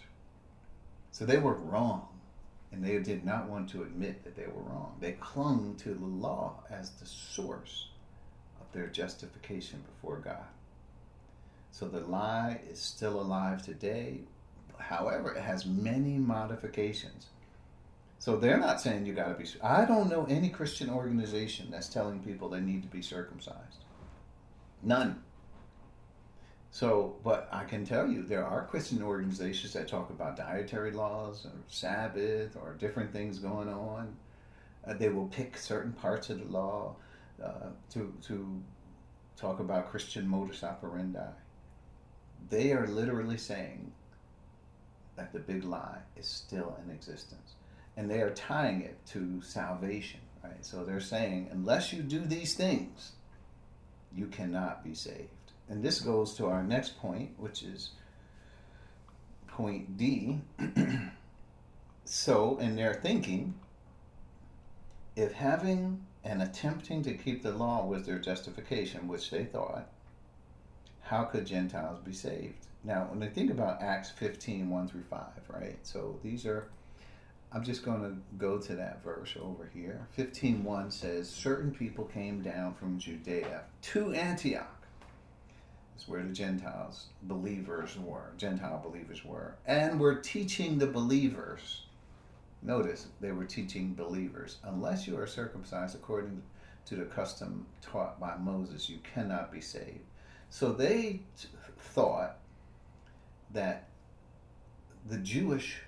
So 1.10 1.24
they 1.24 1.38
were 1.38 1.54
wrong. 1.54 2.08
And 2.70 2.84
they 2.84 2.98
did 2.98 3.24
not 3.24 3.48
want 3.48 3.70
to 3.70 3.82
admit 3.82 4.24
that 4.24 4.36
they 4.36 4.46
were 4.46 4.62
wrong. 4.62 4.96
They 5.00 5.12
clung 5.12 5.76
to 5.78 5.94
the 5.94 6.04
law 6.04 6.62
as 6.70 6.90
the 6.90 7.06
source 7.06 7.88
of 8.60 8.70
their 8.72 8.88
justification 8.88 9.82
before 9.94 10.18
God. 10.18 10.44
So 11.70 11.88
the 11.88 12.00
lie 12.00 12.60
is 12.70 12.78
still 12.78 13.20
alive 13.20 13.64
today. 13.64 14.20
However, 14.78 15.32
it 15.32 15.42
has 15.42 15.64
many 15.64 16.18
modifications. 16.18 17.26
So 18.18 18.36
they're 18.36 18.58
not 18.58 18.80
saying 18.80 19.06
you 19.06 19.14
got 19.14 19.28
to 19.28 19.34
be. 19.34 19.48
I 19.62 19.84
don't 19.84 20.10
know 20.10 20.26
any 20.28 20.48
Christian 20.48 20.90
organization 20.90 21.68
that's 21.70 21.88
telling 21.88 22.20
people 22.20 22.48
they 22.48 22.60
need 22.60 22.82
to 22.82 22.88
be 22.88 23.00
circumcised. 23.00 23.84
None. 24.82 25.22
So, 26.70 27.16
but 27.24 27.48
I 27.50 27.64
can 27.64 27.84
tell 27.84 28.08
you 28.08 28.22
there 28.22 28.44
are 28.44 28.66
Christian 28.66 29.02
organizations 29.02 29.72
that 29.72 29.88
talk 29.88 30.10
about 30.10 30.36
dietary 30.36 30.90
laws 30.90 31.46
or 31.46 31.52
Sabbath 31.68 32.56
or 32.56 32.74
different 32.74 33.12
things 33.12 33.38
going 33.38 33.68
on. 33.68 34.14
Uh, 34.86 34.94
they 34.94 35.08
will 35.08 35.26
pick 35.26 35.56
certain 35.56 35.92
parts 35.92 36.30
of 36.30 36.38
the 36.38 36.52
law 36.52 36.94
uh, 37.42 37.70
to 37.90 38.12
to 38.22 38.62
talk 39.36 39.60
about 39.60 39.90
Christian 39.90 40.26
modus 40.26 40.62
operandi. 40.62 41.30
They 42.50 42.72
are 42.72 42.86
literally 42.86 43.38
saying 43.38 43.92
that 45.16 45.32
the 45.32 45.38
big 45.38 45.64
lie 45.64 45.98
is 46.16 46.26
still 46.26 46.76
in 46.84 46.90
existence, 46.92 47.54
and 47.96 48.10
they 48.10 48.20
are 48.20 48.30
tying 48.30 48.82
it 48.82 48.98
to 49.06 49.40
salvation. 49.42 50.20
Right. 50.44 50.64
So 50.64 50.84
they're 50.84 51.00
saying 51.00 51.48
unless 51.50 51.92
you 51.92 52.02
do 52.02 52.20
these 52.20 52.54
things, 52.54 53.12
you 54.14 54.26
cannot 54.26 54.84
be 54.84 54.94
saved. 54.94 55.30
And 55.68 55.82
this 55.82 56.00
goes 56.00 56.34
to 56.34 56.46
our 56.46 56.62
next 56.62 56.98
point, 56.98 57.30
which 57.36 57.62
is 57.62 57.90
point 59.48 59.96
D. 59.96 60.40
so, 62.04 62.56
in 62.58 62.76
their 62.76 62.94
thinking, 62.94 63.54
if 65.16 65.32
having 65.32 66.06
and 66.24 66.42
attempting 66.42 67.02
to 67.02 67.14
keep 67.14 67.42
the 67.42 67.52
law 67.52 67.84
was 67.84 68.06
their 68.06 68.18
justification, 68.18 69.08
which 69.08 69.30
they 69.30 69.44
thought, 69.44 69.88
how 71.02 71.24
could 71.24 71.46
Gentiles 71.46 71.98
be 72.04 72.12
saved? 72.12 72.66
Now, 72.84 73.06
when 73.10 73.18
they 73.18 73.28
think 73.28 73.50
about 73.50 73.82
Acts 73.82 74.10
15, 74.10 74.70
1 74.70 74.88
through 74.88 75.04
5, 75.10 75.20
right? 75.48 75.78
So 75.82 76.18
these 76.22 76.46
are, 76.46 76.68
I'm 77.52 77.64
just 77.64 77.84
going 77.84 78.02
to 78.02 78.16
go 78.36 78.58
to 78.58 78.74
that 78.76 79.02
verse 79.02 79.34
over 79.40 79.68
here. 79.74 80.06
15, 80.12 80.62
1 80.62 80.90
says, 80.90 81.28
Certain 81.28 81.72
people 81.72 82.04
came 82.04 82.42
down 82.42 82.74
from 82.74 82.98
Judea 82.98 83.62
to 83.82 84.12
Antioch 84.12 84.77
is 85.98 86.08
where 86.08 86.22
the 86.22 86.32
Gentiles 86.32 87.06
believers 87.22 87.96
were, 87.98 88.32
Gentile 88.36 88.80
believers 88.82 89.24
were, 89.24 89.56
and 89.66 89.98
were 89.98 90.14
teaching 90.14 90.78
the 90.78 90.86
believers. 90.86 91.82
Notice 92.62 93.06
they 93.20 93.32
were 93.32 93.44
teaching 93.44 93.94
believers. 93.94 94.58
Unless 94.64 95.06
you 95.06 95.18
are 95.18 95.26
circumcised 95.26 95.94
according 95.94 96.42
to 96.86 96.96
the 96.96 97.04
custom 97.04 97.66
taught 97.82 98.18
by 98.18 98.36
Moses, 98.36 98.88
you 98.88 98.98
cannot 99.14 99.52
be 99.52 99.60
saved. 99.60 100.00
So 100.50 100.72
they 100.72 101.20
t- 101.38 101.48
thought 101.78 102.38
that 103.52 103.88
the 105.08 105.18
Jewish 105.18 105.80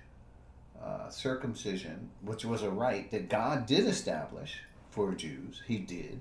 uh, 0.81 1.09
circumcision, 1.09 2.09
which 2.21 2.45
was 2.45 2.63
a 2.63 2.69
right 2.69 3.09
that 3.11 3.29
God 3.29 3.65
did 3.65 3.85
establish 3.85 4.59
for 4.89 5.13
Jews, 5.13 5.61
He 5.67 5.77
did, 5.77 6.19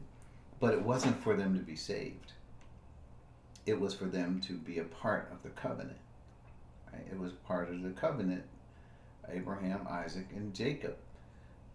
but 0.59 0.75
it 0.75 0.83
wasn't 0.83 1.23
for 1.23 1.37
them 1.37 1.57
to 1.57 1.65
be 1.65 1.77
saved 1.77 2.33
it 3.71 3.81
was 3.81 3.95
for 3.95 4.05
them 4.05 4.41
to 4.47 4.53
be 4.55 4.79
a 4.79 4.85
part 4.85 5.31
of 5.33 5.43
the 5.43 5.51
covenant. 5.51 5.99
Right? 6.93 7.07
It 7.11 7.19
was 7.19 7.33
part 7.47 7.71
of 7.71 7.83
the 7.83 7.91
covenant, 7.91 8.45
Abraham, 9.31 9.87
Isaac, 9.89 10.27
and 10.35 10.55
Jacob, 10.55 10.97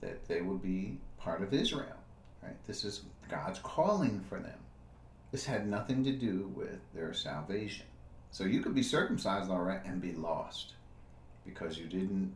that 0.01 0.27
they 0.27 0.41
would 0.41 0.61
be 0.61 0.97
part 1.17 1.41
of 1.41 1.53
Israel. 1.53 1.97
Right? 2.43 2.55
This 2.67 2.83
is 2.83 3.01
God's 3.29 3.59
calling 3.59 4.23
for 4.29 4.39
them. 4.39 4.59
This 5.31 5.45
had 5.45 5.67
nothing 5.67 6.03
to 6.03 6.11
do 6.11 6.51
with 6.55 6.79
their 6.93 7.13
salvation. 7.13 7.85
So 8.31 8.43
you 8.43 8.61
could 8.61 8.75
be 8.75 8.83
circumcised, 8.83 9.49
all 9.49 9.61
right, 9.61 9.83
and 9.85 10.01
be 10.01 10.13
lost 10.13 10.73
because 11.45 11.77
you 11.77 11.85
didn't 11.85 12.33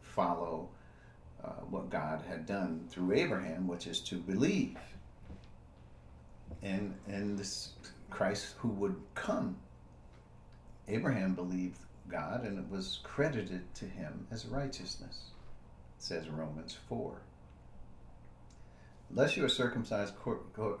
follow 0.00 0.68
uh, 1.44 1.50
what 1.70 1.90
God 1.90 2.22
had 2.28 2.46
done 2.46 2.86
through 2.90 3.12
Abraham, 3.12 3.66
which 3.66 3.86
is 3.86 4.00
to 4.00 4.16
believe. 4.16 4.76
And 6.62 6.94
and 7.06 7.38
this 7.38 7.70
Christ 8.10 8.54
who 8.58 8.68
would 8.68 8.96
come. 9.14 9.56
Abraham 10.88 11.34
believed 11.34 11.78
God 12.08 12.44
and 12.44 12.58
it 12.58 12.68
was 12.70 13.00
credited 13.02 13.74
to 13.76 13.86
him 13.86 14.26
as 14.30 14.46
righteousness, 14.46 15.30
says 15.98 16.28
Romans 16.28 16.76
4. 16.88 17.20
Unless 19.10 19.36
you 19.36 19.44
are 19.44 19.48
circumcised 19.48 20.14
uh, 20.26 20.72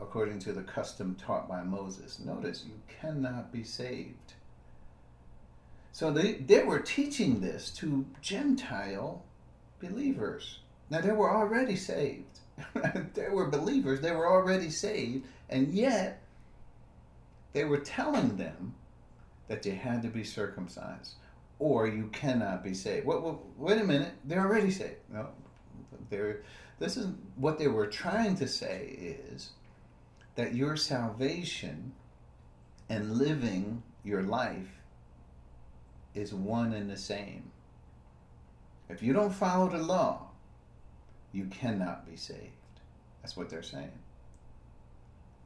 according 0.00 0.40
to 0.40 0.52
the 0.52 0.62
custom 0.62 1.14
taught 1.14 1.48
by 1.48 1.62
Moses, 1.62 2.18
notice 2.18 2.64
you 2.66 2.74
cannot 2.88 3.52
be 3.52 3.62
saved. 3.62 4.34
So 5.92 6.10
they, 6.10 6.34
they 6.34 6.64
were 6.64 6.80
teaching 6.80 7.40
this 7.40 7.70
to 7.74 8.06
Gentile 8.20 9.22
believers. 9.80 10.58
Now 10.88 11.00
they 11.00 11.12
were 11.12 11.30
already 11.30 11.76
saved. 11.76 12.40
they 13.14 13.28
were 13.28 13.48
believers, 13.48 14.00
they 14.00 14.12
were 14.12 14.30
already 14.30 14.70
saved, 14.70 15.26
and 15.48 15.72
yet 15.72 16.19
they 17.52 17.64
were 17.64 17.78
telling 17.78 18.36
them 18.36 18.74
that 19.48 19.64
you 19.66 19.72
had 19.72 20.02
to 20.02 20.08
be 20.08 20.24
circumcised 20.24 21.14
or 21.58 21.86
you 21.86 22.08
cannot 22.12 22.64
be 22.64 22.74
saved. 22.74 23.06
Wait, 23.06 23.22
wait, 23.22 23.34
wait 23.56 23.80
a 23.80 23.84
minute, 23.84 24.12
they're 24.24 24.46
already 24.46 24.70
saved. 24.70 24.96
No, 25.12 25.28
they're, 26.08 26.42
this 26.78 26.96
is 26.96 27.08
what 27.36 27.58
they 27.58 27.68
were 27.68 27.86
trying 27.86 28.36
to 28.36 28.48
say 28.48 29.16
is 29.30 29.50
that 30.36 30.54
your 30.54 30.76
salvation 30.76 31.92
and 32.88 33.16
living 33.16 33.82
your 34.04 34.22
life 34.22 34.80
is 36.14 36.32
one 36.32 36.72
and 36.72 36.90
the 36.90 36.96
same. 36.96 37.50
If 38.88 39.02
you 39.02 39.12
don't 39.12 39.32
follow 39.32 39.68
the 39.68 39.78
law, 39.78 40.30
you 41.32 41.44
cannot 41.46 42.08
be 42.10 42.16
saved. 42.16 42.50
That's 43.22 43.36
what 43.36 43.50
they're 43.50 43.62
saying. 43.62 43.92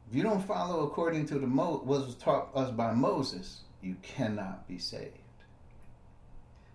If 0.08 0.14
you 0.14 0.22
don't 0.22 0.46
follow 0.46 0.86
according 0.86 1.26
to 1.26 1.38
the 1.38 1.46
Mo- 1.46 1.82
what 1.84 2.06
was 2.06 2.14
taught 2.16 2.50
us 2.54 2.70
by 2.70 2.92
Moses, 2.92 3.62
you 3.82 3.96
cannot 4.02 4.68
be 4.68 4.78
saved. 4.78 5.18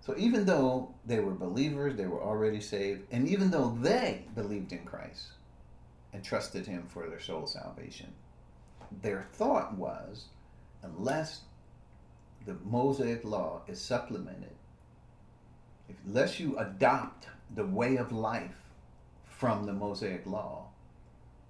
So 0.02 0.16
even 0.18 0.46
though 0.46 0.96
they 1.06 1.20
were 1.20 1.34
believers, 1.34 1.96
they 1.96 2.08
were 2.08 2.24
already 2.24 2.62
saved, 2.62 3.04
and 3.12 3.28
even 3.28 3.52
though 3.52 3.78
they 3.80 4.26
believed 4.34 4.72
in 4.72 4.84
Christ 4.84 5.28
and 6.12 6.24
trusted 6.24 6.66
Him 6.66 6.88
for 6.88 7.08
their 7.08 7.20
soul 7.20 7.46
salvation, 7.46 8.14
their 9.04 9.28
thought 9.34 9.76
was, 9.76 10.26
unless 10.82 11.42
the 12.46 12.56
Mosaic 12.66 13.24
law 13.24 13.62
is 13.68 13.80
supplemented, 13.80 14.56
unless 16.06 16.40
you 16.40 16.58
adopt 16.58 17.28
the 17.54 17.66
way 17.66 17.98
of 17.98 18.12
life 18.12 18.64
from 19.26 19.66
the 19.66 19.74
Mosaic 19.74 20.26
law, 20.26 20.69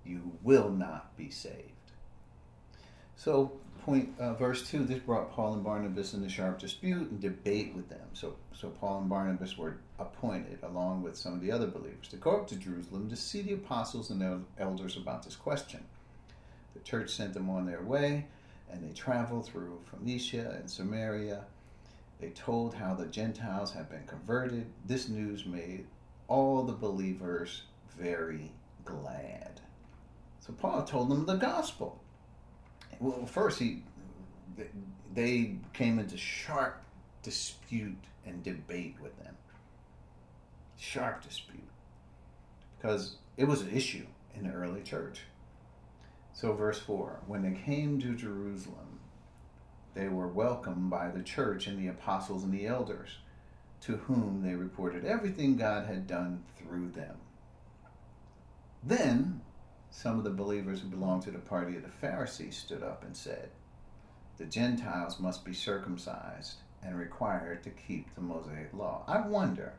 you 0.06 0.38
will 0.44 0.70
not 0.70 1.16
be 1.18 1.30
saved. 1.30 1.74
So, 3.16 3.52
point 3.84 4.10
uh, 4.20 4.34
verse 4.34 4.70
two. 4.70 4.86
This 4.86 5.00
brought 5.00 5.32
Paul 5.32 5.54
and 5.54 5.64
Barnabas 5.64 6.14
into 6.14 6.30
sharp 6.30 6.60
dispute 6.60 7.10
and 7.12 7.20
debate 7.20 7.74
with 7.76 7.90
them. 7.90 8.08
So, 8.14 8.36
so 8.54 8.70
Paul 8.70 9.00
and 9.02 9.10
Barnabas 9.10 9.58
were 9.58 9.78
appointed, 10.00 10.60
along 10.64 11.04
with 11.04 11.18
some 11.18 11.34
of 11.34 11.42
the 11.42 11.52
other 11.52 11.68
believers, 11.68 12.08
to 12.10 12.18
go 12.18 12.32
up 12.32 12.48
to 12.48 12.56
Jerusalem 12.56 13.10
to 13.10 13.16
see 13.16 13.42
the 13.42 13.54
apostles 13.54 14.10
and 14.10 14.22
their 14.22 14.40
elders 14.58 14.98
about 14.98 15.24
this 15.24 15.36
question. 15.36 15.84
The 16.74 16.80
church 16.82 17.10
sent 17.10 17.34
them 17.34 17.50
on 17.50 17.66
their 17.66 17.82
way, 17.82 18.26
and 18.72 18.88
they 18.88 18.94
traveled 18.94 19.46
through 19.46 19.82
Phoenicia 19.90 20.56
and 20.60 20.70
Samaria. 20.70 21.44
They 22.22 22.30
told 22.30 22.74
how 22.74 22.94
the 22.94 23.08
Gentiles 23.08 23.74
had 23.74 23.90
been 23.90 24.06
converted. 24.06 24.66
This 24.86 25.10
news 25.10 25.46
made 25.46 25.86
all 26.28 26.64
the 26.64 26.74
believers 26.74 27.64
very 27.98 28.52
glad. 28.86 29.62
So 30.50 30.56
Paul 30.56 30.84
told 30.84 31.12
them 31.12 31.28
the 31.28 31.36
gospel. 31.36 32.02
Well, 33.00 33.28
first 33.28 33.60
he 33.60 33.84
they 35.14 35.58
came 35.74 36.00
into 36.00 36.18
sharp 36.18 36.82
dispute 37.22 38.04
and 38.26 38.44
debate 38.44 38.96
with 39.00 39.16
them. 39.20 39.38
Sharp 40.76 41.24
dispute. 41.24 41.70
Because 42.78 43.18
it 43.38 43.48
was 43.48 43.62
an 43.62 43.70
issue 43.70 44.08
in 44.34 44.48
the 44.48 44.52
early 44.52 44.82
church. 44.82 45.22
So, 46.34 46.54
verse 46.54 46.80
4 46.80 47.20
When 47.28 47.44
they 47.44 47.60
came 47.60 48.02
to 48.02 48.16
Jerusalem, 48.16 49.02
they 49.94 50.08
were 50.08 50.28
welcomed 50.28 50.90
by 50.90 51.10
the 51.10 51.22
church 51.22 51.68
and 51.68 51.78
the 51.78 51.90
apostles 51.90 52.44
and 52.44 52.54
the 52.54 52.66
elders, 52.66 53.18
to 53.82 53.98
whom 53.98 54.42
they 54.44 54.56
reported 54.56 55.06
everything 55.06 55.58
God 55.58 55.86
had 55.86 56.08
done 56.08 56.44
through 56.58 56.90
them. 56.90 57.18
Then 58.84 59.42
some 59.92 60.18
of 60.18 60.24
the 60.24 60.30
believers 60.30 60.82
who 60.82 60.88
belonged 60.88 61.24
to 61.24 61.32
the 61.32 61.40
party 61.40 61.76
of 61.76 61.84
the 61.84 61.90
Pharisees 61.90 62.58
stood 62.58 62.84
up 62.84 63.04
and 63.04 63.16
said, 63.16 63.50
The 64.38 64.46
Gentiles 64.46 65.20
must 65.20 65.44
be 65.44 65.54
circumcised 65.54 66.56
and 66.84 66.98
required 66.98 67.64
to 67.64 67.70
keep 67.70 68.14
the 68.16 68.22
Mosaic 68.22 68.74
law. 68.74 69.04
I 69.08 69.22
wonder 69.28 69.74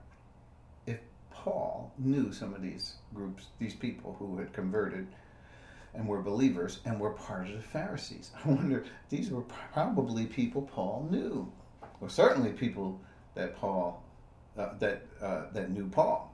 if 0.87 0.99
Paul 1.31 1.93
knew 1.99 2.33
some 2.33 2.55
of 2.55 2.63
these 2.63 2.95
groups, 3.15 3.47
these 3.59 3.75
people 3.75 4.17
who 4.19 4.39
had 4.39 4.53
converted 4.53 5.07
and 5.95 6.07
were 6.07 6.23
believers 6.23 6.81
and 6.85 7.01
were 7.01 7.11
part 7.11 7.49
of 7.49 7.55
the 7.55 7.63
Pharisees. 7.63 8.31
I 8.45 8.49
wonder, 8.49 8.85
these 9.09 9.31
were 9.31 9.43
probably 9.73 10.27
people 10.27 10.63
Paul 10.63 11.09
knew, 11.11 11.51
or 12.01 12.09
certainly 12.09 12.53
people 12.53 13.01
that 13.35 13.57
Paul, 13.57 14.03
uh, 14.59 14.71
that, 14.79 15.07
uh, 15.21 15.45
that 15.53 15.71
knew 15.71 15.89
Paul. 15.89 16.33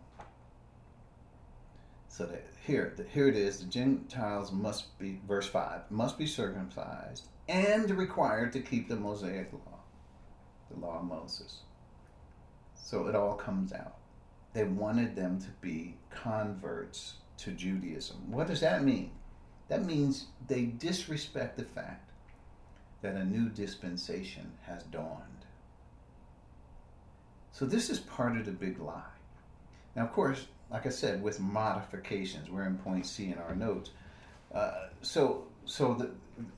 So 2.16 2.24
that 2.24 2.46
here, 2.66 2.94
here 3.12 3.28
it 3.28 3.36
is: 3.36 3.58
the 3.58 3.66
Gentiles 3.66 4.50
must 4.50 4.98
be, 4.98 5.20
verse 5.28 5.46
five, 5.46 5.82
must 5.90 6.16
be 6.16 6.26
circumcised 6.26 7.26
and 7.46 7.90
required 7.90 8.54
to 8.54 8.60
keep 8.60 8.88
the 8.88 8.96
Mosaic 8.96 9.52
law, 9.52 9.80
the 10.70 10.80
law 10.80 11.00
of 11.00 11.04
Moses. 11.04 11.58
So 12.74 13.06
it 13.06 13.14
all 13.14 13.34
comes 13.34 13.70
out. 13.74 13.96
They 14.54 14.64
wanted 14.64 15.14
them 15.14 15.38
to 15.40 15.48
be 15.60 15.98
converts 16.08 17.16
to 17.36 17.50
Judaism. 17.50 18.32
What 18.32 18.46
does 18.46 18.60
that 18.60 18.82
mean? 18.82 19.10
That 19.68 19.84
means 19.84 20.28
they 20.48 20.64
disrespect 20.64 21.58
the 21.58 21.64
fact 21.64 22.12
that 23.02 23.16
a 23.16 23.26
new 23.26 23.50
dispensation 23.50 24.52
has 24.62 24.84
dawned. 24.84 25.44
So 27.52 27.66
this 27.66 27.90
is 27.90 27.98
part 28.00 28.38
of 28.38 28.46
the 28.46 28.52
big 28.52 28.80
lie. 28.80 29.02
Now, 29.94 30.04
of 30.04 30.12
course, 30.12 30.46
like 30.70 30.86
I 30.86 30.90
said, 30.90 31.22
with 31.22 31.40
modifications. 31.40 32.50
We're 32.50 32.66
in 32.66 32.78
point 32.78 33.06
C 33.06 33.26
in 33.26 33.38
our 33.38 33.54
notes. 33.54 33.90
Uh, 34.54 34.88
so, 35.02 35.46
so 35.64 35.94
the 35.94 36.10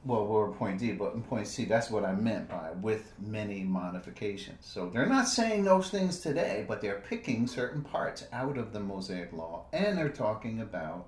well, 0.05 0.27
we're 0.27 0.49
in 0.49 0.55
point 0.55 0.79
D, 0.81 0.93
but 0.93 1.15
in 1.15 1.23
point 1.23 1.47
C, 1.47 1.65
that's 1.65 1.91
what 1.91 2.05
I 2.05 2.13
meant 2.13 2.49
by 2.49 2.71
with 2.73 3.13
many 3.21 3.63
modifications. 3.63 4.67
So 4.67 4.89
they're 4.89 5.07
not 5.07 5.29
saying 5.29 5.65
those 5.65 5.91
things 5.91 6.19
today, 6.19 6.65
but 6.67 6.81
they're 6.81 7.03
picking 7.09 7.47
certain 7.47 7.83
parts 7.83 8.27
out 8.33 8.59
of 8.59 8.73
the 8.73 8.81
Mosaic 8.81 9.33
Law, 9.33 9.67
and 9.73 9.97
they're 9.97 10.09
talking 10.09 10.61
about 10.61 11.07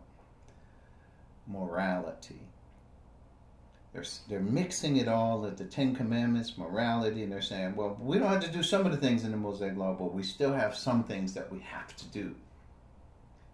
morality. 1.47 2.41
They're, 3.93 4.05
they're 4.29 4.39
mixing 4.39 4.99
it 4.99 5.09
all 5.09 5.45
at 5.47 5.57
the 5.57 5.65
Ten 5.65 5.97
Commandments, 5.97 6.57
morality, 6.57 7.25
and 7.25 7.33
they're 7.33 7.43
saying, 7.43 7.75
well, 7.75 7.99
we 8.01 8.19
don't 8.21 8.29
have 8.29 8.45
to 8.45 8.53
do 8.53 8.63
some 8.63 8.87
of 8.87 8.93
the 8.93 8.99
things 8.99 9.25
in 9.25 9.33
the 9.33 9.37
Mosaic 9.37 9.77
Law, 9.77 9.95
but 9.95 10.15
we 10.15 10.23
still 10.23 10.53
have 10.53 10.77
some 10.77 11.03
things 11.03 11.35
that 11.35 11.51
we 11.51 11.59
have 11.59 11.97
to 11.97 12.07
do. 12.07 12.37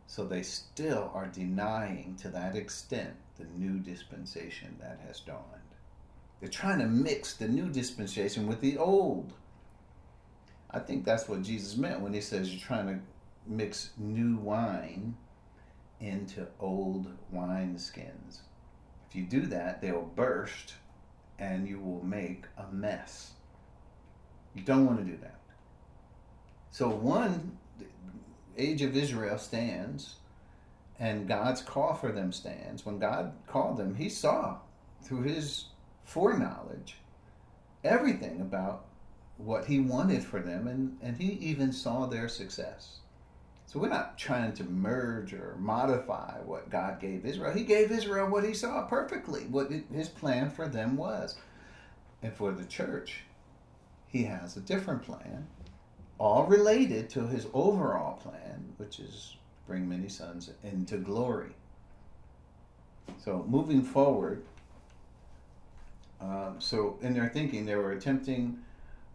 So 0.06 0.24
they 0.24 0.42
still 0.42 1.10
are 1.14 1.26
denying 1.26 2.16
to 2.22 2.28
that 2.28 2.56
extent 2.56 3.14
the 3.38 3.44
new 3.56 3.78
dispensation 3.78 4.76
that 4.80 5.00
has 5.06 5.20
dawned. 5.20 5.42
They're 6.40 6.48
trying 6.48 6.78
to 6.78 6.86
mix 6.86 7.34
the 7.34 7.48
new 7.48 7.68
dispensation 7.68 8.46
with 8.46 8.60
the 8.60 8.78
old. 8.78 9.32
I 10.70 10.78
think 10.78 11.04
that's 11.04 11.28
what 11.28 11.42
Jesus 11.42 11.76
meant 11.76 12.00
when 12.00 12.12
he 12.12 12.20
says 12.20 12.52
you're 12.52 12.60
trying 12.60 12.86
to 12.86 13.00
mix 13.46 13.90
new 13.96 14.36
wine 14.36 15.16
into 16.00 16.46
old 16.60 17.06
wineskins. 17.34 18.40
If 19.08 19.16
you 19.16 19.24
do 19.24 19.46
that, 19.46 19.80
they'll 19.80 20.10
burst 20.14 20.74
and 21.38 21.68
you 21.68 21.78
will 21.78 22.04
make 22.04 22.44
a 22.58 22.72
mess. 22.72 23.32
You 24.54 24.62
don't 24.62 24.86
want 24.86 24.98
to 24.98 25.04
do 25.04 25.16
that. 25.18 25.40
So, 26.70 26.88
one 26.88 27.56
age 28.58 28.82
of 28.82 28.96
Israel 28.96 29.38
stands 29.38 30.16
and 30.98 31.28
God's 31.28 31.62
call 31.62 31.94
for 31.94 32.12
them 32.12 32.32
stands. 32.32 32.86
When 32.86 32.98
God 32.98 33.32
called 33.46 33.76
them, 33.76 33.94
He 33.94 34.08
saw 34.08 34.58
through 35.02 35.22
His 35.22 35.66
foreknowledge 36.04 36.96
everything 37.84 38.40
about 38.40 38.84
what 39.36 39.66
He 39.66 39.78
wanted 39.78 40.24
for 40.24 40.40
them, 40.40 40.66
and, 40.66 40.96
and 41.02 41.16
He 41.16 41.32
even 41.32 41.72
saw 41.72 42.06
their 42.06 42.28
success. 42.28 43.00
So 43.66 43.80
we're 43.80 43.88
not 43.88 44.16
trying 44.16 44.52
to 44.54 44.64
merge 44.64 45.34
or 45.34 45.56
modify 45.58 46.38
what 46.44 46.70
God 46.70 47.00
gave 47.00 47.26
Israel. 47.26 47.52
He 47.52 47.64
gave 47.64 47.90
Israel 47.90 48.28
what 48.28 48.44
He 48.44 48.54
saw 48.54 48.86
perfectly, 48.86 49.42
what 49.42 49.70
His 49.92 50.08
plan 50.08 50.50
for 50.50 50.68
them 50.68 50.96
was. 50.96 51.36
And 52.22 52.32
for 52.32 52.52
the 52.52 52.64
church, 52.64 53.24
He 54.08 54.24
has 54.24 54.56
a 54.56 54.60
different 54.60 55.02
plan 55.02 55.46
all 56.18 56.44
related 56.44 57.10
to 57.10 57.26
his 57.26 57.46
overall 57.52 58.16
plan, 58.16 58.72
which 58.78 58.98
is 58.98 59.36
bring 59.66 59.88
many 59.88 60.08
sons 60.08 60.50
into 60.62 60.96
glory. 60.96 61.50
So 63.18 63.44
moving 63.48 63.82
forward, 63.82 64.42
um, 66.20 66.56
so 66.58 66.98
in 67.02 67.14
their 67.14 67.28
thinking, 67.28 67.66
they 67.66 67.76
were 67.76 67.92
attempting 67.92 68.58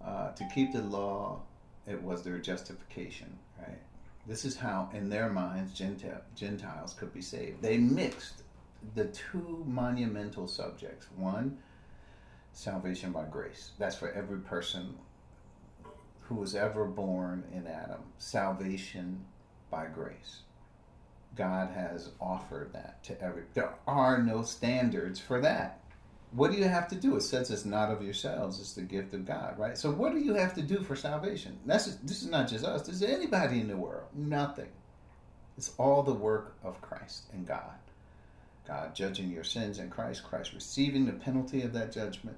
uh, 0.04 0.32
to 0.32 0.48
keep 0.54 0.74
the 0.74 0.82
law. 0.82 1.40
It 1.88 2.02
was 2.02 2.24
their 2.24 2.38
justification, 2.38 3.38
right? 3.60 3.80
This 4.28 4.46
is 4.46 4.56
how, 4.56 4.90
in 4.94 5.10
their 5.10 5.30
minds, 5.30 5.74
Gentile, 5.74 6.22
Gentiles 6.36 6.94
could 6.94 7.12
be 7.14 7.22
saved. 7.22 7.62
They 7.62 7.78
mixed 7.78 8.44
the 8.96 9.06
two 9.06 9.64
monumental 9.68 10.48
subjects. 10.48 11.08
One, 11.16 11.58
salvation 12.54 13.12
by 13.12 13.26
grace. 13.26 13.72
That's 13.80 13.96
for 13.96 14.12
every 14.12 14.40
person 14.40 14.96
who 16.32 16.40
was 16.40 16.56
ever 16.56 16.86
born 16.86 17.44
in 17.54 17.68
Adam. 17.68 18.00
Salvation 18.18 19.26
by 19.70 19.86
grace. 19.86 20.44
God 21.36 21.72
has 21.72 22.12
offered 22.22 22.72
that 22.74 23.04
to 23.04 23.22
every. 23.22 23.44
There 23.54 23.74
are 23.86 24.22
no 24.22 24.42
standards 24.44 25.20
for 25.20 25.42
that. 25.42 25.80
What 26.32 26.52
do 26.52 26.58
you 26.58 26.70
have 26.70 26.88
to 26.90 26.96
do? 26.96 27.18
It 27.18 27.22
says 27.22 27.52
it's 27.52 27.66
not 27.66 27.92
of 27.92 28.02
yourselves; 28.02 28.60
it's 28.60 28.74
the 28.74 28.82
gift 28.82 29.14
of 29.14 29.26
God, 29.26 29.60
right? 29.60 29.78
So, 29.78 29.92
what 29.92 30.14
do 30.14 30.20
you 30.20 30.34
have 30.34 30.54
to 30.56 30.62
do 30.62 30.82
for 30.84 30.96
salvation? 30.96 31.60
That's 31.66 31.96
this 31.98 32.22
is 32.22 32.30
not 32.30 32.48
just 32.48 32.64
us. 32.64 32.84
This 32.84 32.96
is 32.96 33.04
anybody 33.04 33.60
in 33.60 33.68
the 33.68 33.76
world. 33.76 34.08
Nothing. 34.16 34.70
It's 35.58 35.74
all 35.78 36.02
the 36.02 36.14
work 36.14 36.56
of 36.64 36.82
Christ 36.82 37.24
and 37.34 37.46
God. 37.46 37.76
God 38.66 38.96
judging 38.96 39.30
your 39.30 39.44
sins 39.44 39.80
in 39.80 39.90
Christ, 39.90 40.24
Christ 40.24 40.54
receiving 40.54 41.06
the 41.06 41.12
penalty 41.12 41.62
of 41.64 41.74
that 41.74 41.92
judgment, 41.92 42.38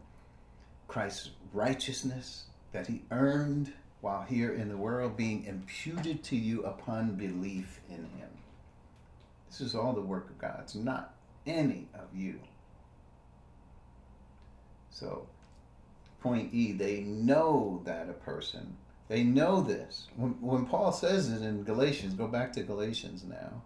Christ's 0.88 1.30
righteousness 1.52 2.46
that 2.72 2.88
He 2.88 3.04
earned 3.12 3.72
while 4.04 4.24
here 4.24 4.54
in 4.54 4.68
the 4.68 4.76
world 4.76 5.16
being 5.16 5.46
imputed 5.46 6.22
to 6.22 6.36
you 6.36 6.62
upon 6.64 7.16
belief 7.16 7.80
in 7.88 8.00
him. 8.18 8.28
This 9.48 9.62
is 9.62 9.74
all 9.74 9.94
the 9.94 10.02
work 10.02 10.30
of 10.30 10.38
God. 10.38 10.60
It's 10.64 10.76
not 10.76 11.16
any 11.48 11.88
of 11.94 12.14
you. 12.14 12.42
So, 14.90 15.26
point 16.22 16.54
E, 16.54 16.74
they 16.74 17.00
know 17.00 17.82
that 17.86 18.10
a 18.10 18.14
person, 18.14 18.76
they 19.08 19.24
know 19.24 19.62
this. 19.62 20.08
When, 20.18 20.32
when 20.42 20.66
Paul 20.66 20.92
says 20.92 21.32
it 21.32 21.42
in 21.42 21.64
Galatians, 21.64 22.14
go 22.14 22.28
back 22.28 22.52
to 22.54 22.64
Galatians 22.64 23.24
now, 23.24 23.62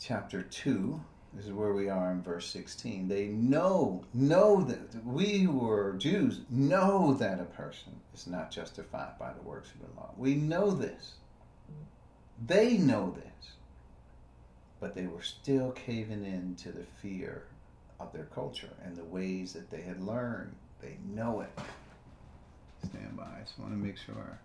chapter 0.00 0.42
2. 0.42 1.00
This 1.34 1.46
is 1.46 1.52
where 1.52 1.72
we 1.72 1.88
are 1.88 2.10
in 2.10 2.22
verse 2.22 2.46
16. 2.46 3.08
They 3.08 3.26
know, 3.26 4.02
know 4.14 4.62
that 4.62 5.04
we 5.04 5.40
who 5.40 5.68
are 5.68 5.92
Jews 5.94 6.40
know 6.50 7.14
that 7.14 7.40
a 7.40 7.44
person 7.44 7.92
is 8.14 8.26
not 8.26 8.50
justified 8.50 9.18
by 9.18 9.32
the 9.32 9.46
works 9.46 9.70
of 9.72 9.80
the 9.80 10.00
law. 10.00 10.10
We 10.16 10.34
know 10.34 10.70
this. 10.70 11.12
They 12.46 12.78
know 12.78 13.14
this. 13.14 13.52
But 14.80 14.94
they 14.94 15.06
were 15.06 15.22
still 15.22 15.72
caving 15.72 16.24
in 16.24 16.56
to 16.62 16.72
the 16.72 16.86
fear 17.02 17.44
of 18.00 18.12
their 18.12 18.26
culture 18.26 18.70
and 18.84 18.96
the 18.96 19.04
ways 19.04 19.52
that 19.52 19.70
they 19.70 19.82
had 19.82 20.00
learned. 20.00 20.54
They 20.80 20.96
know 21.12 21.40
it. 21.40 21.50
Stand 22.84 23.16
by. 23.16 23.24
I 23.24 23.40
just 23.42 23.58
want 23.58 23.72
to 23.72 23.76
make 23.76 23.96
sure 23.98 24.38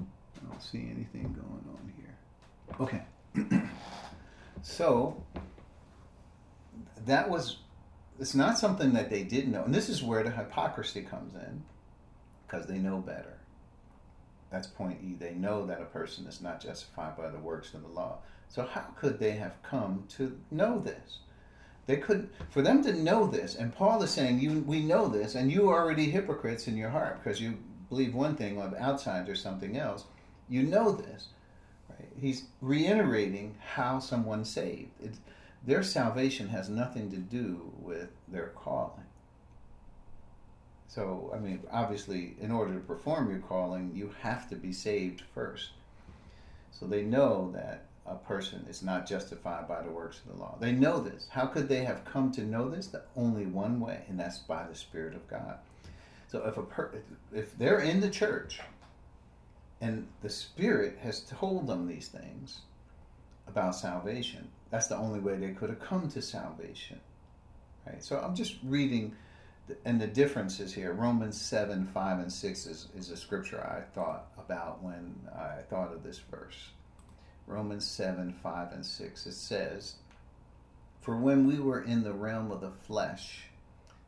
I 0.00 0.48
don't 0.48 0.62
see 0.62 0.88
anything 0.90 1.34
going 1.34 1.76
on 1.76 1.92
here. 1.96 2.16
Okay. 2.80 3.60
so 4.62 5.22
that 7.06 7.28
was 7.28 7.58
it's 8.20 8.34
not 8.34 8.58
something 8.58 8.92
that 8.92 9.10
they 9.10 9.22
did 9.22 9.48
know 9.48 9.64
and 9.64 9.74
this 9.74 9.88
is 9.88 10.02
where 10.02 10.22
the 10.22 10.30
hypocrisy 10.30 11.02
comes 11.02 11.34
in 11.34 11.62
because 12.46 12.66
they 12.66 12.78
know 12.78 12.98
better 12.98 13.38
that's 14.50 14.66
point 14.66 14.98
e 15.02 15.14
they 15.18 15.34
know 15.34 15.66
that 15.66 15.80
a 15.80 15.86
person 15.86 16.26
is 16.26 16.40
not 16.40 16.60
justified 16.60 17.16
by 17.16 17.28
the 17.28 17.38
works 17.38 17.74
of 17.74 17.82
the 17.82 17.88
law 17.88 18.18
so 18.48 18.62
how 18.64 18.84
could 18.96 19.18
they 19.18 19.32
have 19.32 19.62
come 19.62 20.04
to 20.08 20.38
know 20.50 20.78
this 20.78 21.20
They 21.86 21.96
couldn't, 21.96 22.30
for 22.50 22.62
them 22.62 22.82
to 22.84 22.92
know 22.92 23.26
this, 23.26 23.56
and 23.56 23.74
Paul 23.74 24.02
is 24.02 24.10
saying, 24.10 24.40
you, 24.40 24.60
we 24.60 24.80
know 24.80 25.08
this, 25.08 25.34
and 25.34 25.50
you 25.50 25.68
are 25.68 25.82
already 25.82 26.10
hypocrites 26.10 26.68
in 26.68 26.76
your 26.76 26.90
heart 26.90 27.22
because 27.22 27.40
you 27.40 27.58
believe 27.88 28.14
one 28.14 28.36
thing 28.36 28.60
of 28.60 28.74
outside 28.74 29.28
or 29.28 29.34
something 29.34 29.76
else. 29.76 30.04
You 30.48 30.62
know 30.62 30.92
this. 30.92 31.28
Right? 31.90 32.08
He's 32.20 32.44
reiterating 32.60 33.56
how 33.74 33.98
someone's 33.98 34.48
saved. 34.50 34.90
It's, 35.02 35.18
their 35.64 35.82
salvation 35.82 36.48
has 36.48 36.68
nothing 36.68 37.10
to 37.10 37.16
do 37.16 37.72
with 37.78 38.10
their 38.28 38.48
calling. 38.48 39.06
So, 40.88 41.32
I 41.34 41.38
mean, 41.38 41.60
obviously, 41.70 42.34
in 42.40 42.50
order 42.50 42.74
to 42.74 42.80
perform 42.80 43.30
your 43.30 43.38
calling, 43.38 43.92
you 43.94 44.14
have 44.20 44.48
to 44.50 44.56
be 44.56 44.72
saved 44.72 45.22
first. 45.34 45.70
So 46.70 46.86
they 46.86 47.02
know 47.02 47.50
that 47.54 47.84
a 48.04 48.16
person 48.16 48.66
is 48.68 48.82
not 48.82 49.06
justified 49.06 49.68
by 49.68 49.82
the 49.82 49.90
works 49.90 50.20
of 50.20 50.32
the 50.32 50.42
law. 50.42 50.56
They 50.60 50.72
know 50.72 51.00
this. 51.00 51.28
How 51.30 51.46
could 51.46 51.68
they 51.68 51.84
have 51.84 52.04
come 52.04 52.32
to 52.32 52.42
know 52.42 52.68
this? 52.68 52.88
The 52.88 53.04
only 53.16 53.46
one 53.46 53.80
way, 53.80 54.02
and 54.08 54.18
that's 54.18 54.38
by 54.38 54.66
the 54.66 54.74
Spirit 54.74 55.14
of 55.14 55.28
God. 55.28 55.58
So 56.28 56.44
if 56.46 56.56
a 56.56 56.62
per- 56.62 57.02
if 57.32 57.56
they're 57.56 57.80
in 57.80 58.00
the 58.00 58.10
church 58.10 58.60
and 59.80 60.08
the 60.22 60.30
Spirit 60.30 60.98
has 61.02 61.20
told 61.20 61.66
them 61.66 61.86
these 61.86 62.08
things 62.08 62.62
about 63.46 63.76
salvation, 63.76 64.48
that's 64.72 64.86
the 64.86 64.96
only 64.96 65.20
way 65.20 65.36
they 65.36 65.50
could 65.50 65.68
have 65.68 65.80
come 65.80 66.08
to 66.08 66.22
salvation. 66.22 66.98
Right? 67.86 68.02
So 68.02 68.18
I'm 68.18 68.34
just 68.34 68.56
reading 68.64 69.14
and 69.84 70.00
the 70.00 70.06
differences 70.06 70.72
here. 70.72 70.92
Romans 70.92 71.40
7, 71.40 71.86
5, 71.86 72.18
and 72.18 72.32
6 72.32 72.66
is, 72.66 72.88
is 72.96 73.10
a 73.10 73.16
scripture 73.16 73.60
I 73.60 73.82
thought 73.94 74.32
about 74.38 74.82
when 74.82 75.14
I 75.34 75.62
thought 75.68 75.92
of 75.92 76.02
this 76.02 76.18
verse. 76.18 76.70
Romans 77.46 77.86
7, 77.86 78.34
5, 78.42 78.72
and 78.72 78.84
6. 78.84 79.26
It 79.26 79.32
says, 79.34 79.96
For 81.00 81.16
when 81.16 81.46
we 81.46 81.60
were 81.60 81.82
in 81.82 82.02
the 82.02 82.14
realm 82.14 82.50
of 82.50 82.62
the 82.62 82.70
flesh, 82.70 83.44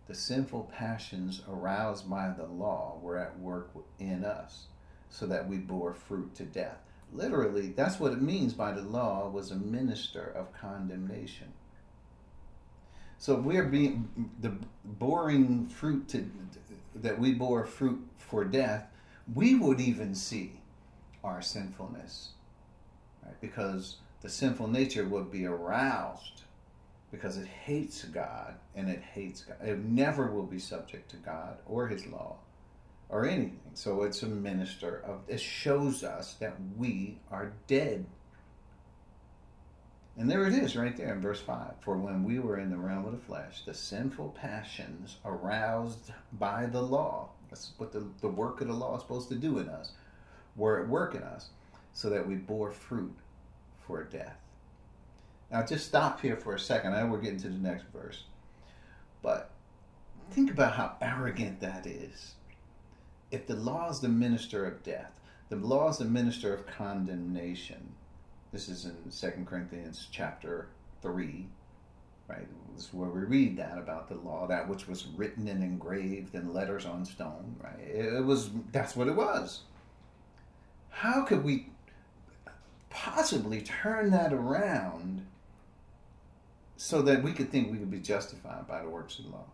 the 0.09 0.15
sinful 0.15 0.73
passions 0.75 1.43
aroused 1.49 2.09
by 2.09 2.31
the 2.31 2.47
law 2.47 2.99
were 3.03 3.19
at 3.19 3.39
work 3.39 3.71
in 3.99 4.25
us, 4.25 4.67
so 5.11 5.27
that 5.27 5.47
we 5.47 5.59
bore 5.59 5.93
fruit 5.93 6.35
to 6.37 6.45
death. 6.45 6.79
Literally, 7.15 7.69
that's 7.69 8.01
what 8.01 8.13
it 8.13 8.21
means 8.21 8.53
by 8.53 8.73
the 8.73 8.83
law 8.83 9.29
was 9.29 9.53
a 9.53 9.57
minister 9.57 10.33
of 10.37 10.53
condemnation. 10.53 11.53
So 13.19 13.37
we're 13.37 13.65
being 13.65 14.33
the 14.41 14.53
boring 14.85 15.69
fruit 15.69 16.09
to, 16.09 16.29
that 16.97 17.19
we 17.19 17.33
bore 17.33 17.65
fruit 17.65 18.05
for 18.19 18.45
death. 18.45 18.89
We 19.33 19.55
would 19.55 19.81
even 19.81 20.15
see 20.15 20.61
our 21.23 21.41
sinfulness, 21.41 22.33
right? 23.25 23.41
Because 23.41 23.97
the 24.21 24.29
sinful 24.29 24.69
nature 24.69 25.07
would 25.07 25.31
be 25.31 25.47
aroused 25.47 26.43
because 27.13 27.39
it 27.39 27.47
hates 27.47 28.03
God 28.05 28.55
and 28.75 28.91
it 28.91 29.01
hates 29.01 29.43
God. 29.43 29.57
It 29.63 29.79
never 29.79 30.33
will 30.33 30.47
be 30.47 30.59
subject 30.59 31.11
to 31.13 31.17
God 31.17 31.59
or 31.67 31.87
His 31.87 32.07
law 32.07 32.39
or 33.15 33.25
anything. 33.27 33.61
So 33.75 34.03
it's 34.03 34.23
a 34.23 34.27
minister 34.27 35.03
of. 35.07 35.21
It 35.29 35.41
shows 35.41 36.05
us 36.05 36.35
that 36.35 36.57
we 36.77 37.19
are 37.31 37.53
dead 37.67 38.05
and 40.17 40.31
there 40.31 40.47
it 40.47 40.53
is 40.53 40.77
right 40.77 40.97
there 40.97 41.13
in 41.13 41.21
verse 41.21 41.41
5. 41.41 41.75
For 41.81 41.97
when 41.97 42.23
we 42.23 42.39
were 42.39 42.59
in 42.59 42.71
the 42.71 42.77
realm 42.77 43.05
of 43.05 43.13
the 43.13 43.19
flesh, 43.19 43.65
the 43.65 43.75
sinful 43.75 44.37
passions 44.41 45.17
aroused 45.25 46.13
by 46.35 46.67
the 46.67 46.83
law, 46.83 47.31
that's 47.51 47.73
what 47.79 47.93
the, 47.93 48.07
the 48.21 48.29
work 48.29 48.61
of 48.61 48.69
the 48.69 48.75
law 48.75 48.97
is 48.97 49.03
supposed 49.03 49.29
to 49.31 49.35
do 49.35 49.59
in 49.59 49.69
us, 49.69 49.91
were 50.55 50.81
at 50.81 50.89
work 50.89 51.17
in 51.17 51.23
us, 51.23 51.49
so 51.93 52.11
that 52.11 52.27
we 52.27 52.37
bore 52.37 52.71
fruit 52.71 53.15
for 53.87 54.05
death. 54.05 54.37
Now 55.51 55.65
just 55.67 55.87
stop 55.87 56.21
here 56.21 56.37
for 56.37 56.55
a 56.55 56.61
second. 56.61 56.95
I 56.95 57.03
know 57.03 57.09
we're 57.09 57.19
getting 57.19 57.41
to 57.41 57.49
the 57.49 57.59
next 57.59 57.85
verse. 57.93 58.23
But 59.21 59.51
think 60.31 60.51
about 60.51 60.75
how 60.75 60.97
arrogant 61.01 61.61
that 61.61 61.87
is. 61.87 62.35
If 63.35 63.49
the 63.49 63.57
law 63.57 63.91
is 63.91 63.99
the 63.99 64.09
minister 64.09 64.65
of 64.65 64.85
death, 64.85 65.19
the 65.49 65.57
law 65.57 65.89
is 65.91 65.99
the 65.99 66.05
minister 66.05 66.55
of 66.55 66.69
condemnation, 66.69 67.93
this 68.53 68.69
is 68.69 68.85
in 68.85 69.11
Second 69.11 69.49
Corinthians 69.49 70.07
chapter 70.13 70.69
3, 71.03 71.45
right? 72.29 72.47
This 72.77 72.85
is 72.85 72.95
where 72.95 73.09
we 73.09 73.23
read 73.23 73.57
that 73.57 73.77
about 73.77 74.09
the 74.09 74.15
law, 74.15 74.47
that 74.47 74.69
which 74.69 74.87
was 74.87 75.09
written 75.17 75.49
and 75.49 75.65
engraved 75.65 76.37
in 76.37 76.55
letters 76.55 76.87
on 76.87 77.05
stone, 77.05 77.57
right? 77.61 77.81
It 77.81 78.25
was, 78.25 78.51
that's 78.71 78.95
what 78.95 79.09
it 79.09 79.17
was. 79.17 79.63
How 80.91 81.25
could 81.25 81.43
we 81.43 81.71
possibly 82.89 83.63
turn 83.63 84.13
that 84.13 84.33
around 84.33 85.27
so 86.77 87.03
that 87.03 87.25
we 87.25 87.33
could 87.33 87.51
think 87.51 87.73
we 87.73 87.79
could 87.79 87.91
be 87.91 87.99
justified 87.99 88.69
by 88.69 88.81
the 88.81 88.89
works 88.89 89.19
of 89.19 89.25
the 89.25 89.33
law? 89.33 89.47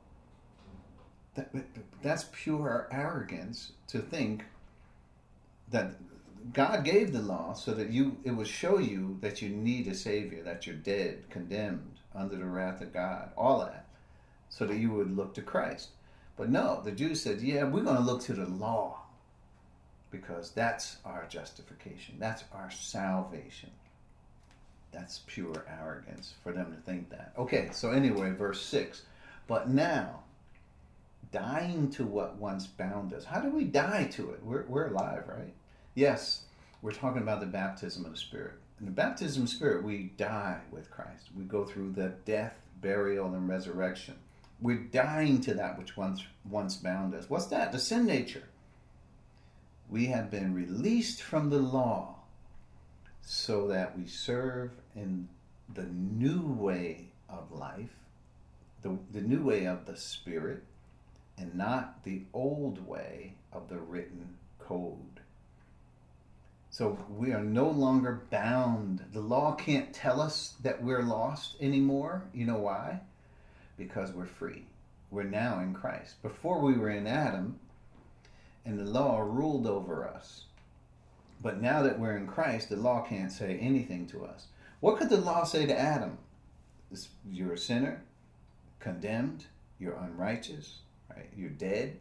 That, 1.35 1.51
that's 2.03 2.27
pure 2.33 2.89
arrogance 2.91 3.73
to 3.89 4.01
think 4.01 4.45
that 5.71 5.93
God 6.53 6.85
gave 6.85 7.13
the 7.13 7.21
law 7.21 7.53
so 7.53 7.73
that 7.75 7.91
you 7.91 8.17
it 8.25 8.33
would 8.33 8.49
show 8.49 8.79
you 8.79 9.19
that 9.21 9.43
you 9.43 9.51
need 9.51 9.87
a 9.87 9.95
savior, 9.95 10.43
that 10.43 10.67
you're 10.67 10.77
dead, 10.77 11.25
condemned 11.31 11.99
under 12.15 12.37
the 12.37 12.45
wrath 12.45 12.81
of 12.81 12.93
God, 12.93 13.31
all 13.37 13.61
that, 13.61 13.87
so 14.49 14.67
that 14.67 14.79
you 14.79 14.91
would 14.91 15.17
look 15.17 15.35
to 15.35 15.43
Christ. 15.43 15.91
But 16.37 16.51
no, 16.51 16.81
the 16.83 16.93
Jews 16.93 17.23
said, 17.23 17.41
"Yeah, 17.41 17.65
we're 17.65 17.83
going 17.83 17.97
to 17.97 18.03
look 18.03 18.23
to 18.23 18.33
the 18.33 18.47
law 18.47 19.03
because 20.11 20.51
that's 20.51 20.97
our 21.05 21.27
justification. 21.29 22.17
That's 22.19 22.45
our 22.53 22.71
salvation." 22.71 23.71
That's 24.93 25.21
pure 25.27 25.65
arrogance 25.69 26.35
for 26.43 26.53
them 26.53 26.75
to 26.75 26.81
think 26.81 27.11
that. 27.11 27.33
Okay, 27.39 27.69
so 27.73 27.91
anyway, 27.91 28.33
verse 28.33 28.61
6. 28.63 29.03
But 29.47 29.69
now, 29.69 30.21
dying 31.33 31.91
to 31.91 32.05
what 32.05 32.37
once 32.37 32.67
bound 32.67 33.13
us. 33.13 33.25
How 33.25 33.41
do 33.41 33.51
we 33.51 33.65
die 33.65 34.05
to 34.13 34.31
it? 34.31 34.41
We're, 34.43 34.65
we're 34.67 34.89
alive, 34.89 35.25
right? 35.29 35.53
Yes, 35.95 36.43
we're 36.83 36.93
talking 36.93 37.23
about 37.23 37.41
the 37.41 37.47
baptism 37.47 38.05
of 38.05 38.13
the 38.13 38.17
Spirit. 38.17 38.55
In 38.81 38.87
the 38.87 38.93
baptism 38.93 39.43
of 39.43 39.49
the 39.49 39.55
Spirit, 39.55 39.85
we 39.85 40.13
die 40.17 40.61
with 40.71 40.91
Christ. 40.91 41.29
We 41.37 41.45
go 41.45 41.65
through 41.65 41.93
the 41.93 42.15
death, 42.25 42.55
burial, 42.81 43.35
and 43.35 43.49
resurrection. 43.49 44.15
We're 44.61 44.85
dying 44.85 45.41
to 45.43 45.55
that 45.55 45.79
which 45.79 45.97
once 45.97 46.25
once 46.49 46.77
bound 46.77 47.15
us. 47.15 47.29
What's 47.29 47.47
that? 47.47 47.73
The 47.73 47.79
sin 47.79 48.07
nature. 48.07 48.45
We 49.89 50.07
have 50.07 50.31
been 50.31 50.55
released 50.55 51.23
from 51.23 51.51
the 51.51 51.59
law 51.59 52.17
so 53.23 53.69
that 53.69 53.97
we 53.99 54.07
serve 54.07 54.71
in 54.95 55.29
the 55.75 55.87
new 55.87 56.43
way 56.43 57.07
of 57.29 57.53
life, 57.53 57.91
the, 58.83 58.99
the 59.13 59.21
new 59.21 59.43
way 59.43 59.67
of 59.67 59.87
the 59.87 59.97
Spirit, 59.97 60.65
and 61.41 61.55
not 61.55 62.05
the 62.05 62.23
old 62.35 62.87
way 62.87 63.35
of 63.53 63.69
the 63.69 63.79
written 63.79 64.37
code. 64.59 65.21
So 66.71 66.99
we 67.09 67.33
are 67.33 67.43
no 67.43 67.69
longer 67.69 68.23
bound. 68.31 69.05
The 69.13 69.21
law 69.21 69.55
can't 69.55 69.93
tell 69.93 70.21
us 70.21 70.55
that 70.63 70.83
we're 70.83 71.03
lost 71.03 71.57
anymore. 71.61 72.23
You 72.33 72.47
know 72.47 72.59
why? 72.59 73.01
Because 73.77 74.13
we're 74.13 74.27
free. 74.27 74.67
We're 75.11 75.25
now 75.25 75.59
in 75.61 75.75
Christ. 75.75 76.23
Before 76.23 76.61
we 76.61 76.75
were 76.75 76.91
in 76.91 77.09
Adam, 77.09 77.59
and 78.65 78.79
the 78.79 78.85
law 78.85 79.19
ruled 79.19 79.67
over 79.67 80.07
us. 80.07 80.45
But 81.43 81.61
now 81.61 81.83
that 81.83 81.99
we're 81.99 82.17
in 82.17 82.27
Christ, 82.27 82.69
the 82.69 82.77
law 82.77 83.03
can't 83.03 83.33
say 83.33 83.59
anything 83.59 84.07
to 84.09 84.25
us. 84.25 84.47
What 84.81 84.99
could 84.99 85.09
the 85.09 85.17
law 85.17 85.45
say 85.45 85.67
to 85.67 85.79
Adam? 85.79 86.19
You're 87.29 87.55
a 87.55 87.59
sinner, 87.59 88.03
condemned, 88.79 89.47
you're 89.79 89.97
unrighteous, 89.97 90.79
right? 90.79 90.90
You're 91.37 91.51
dead, 91.51 91.99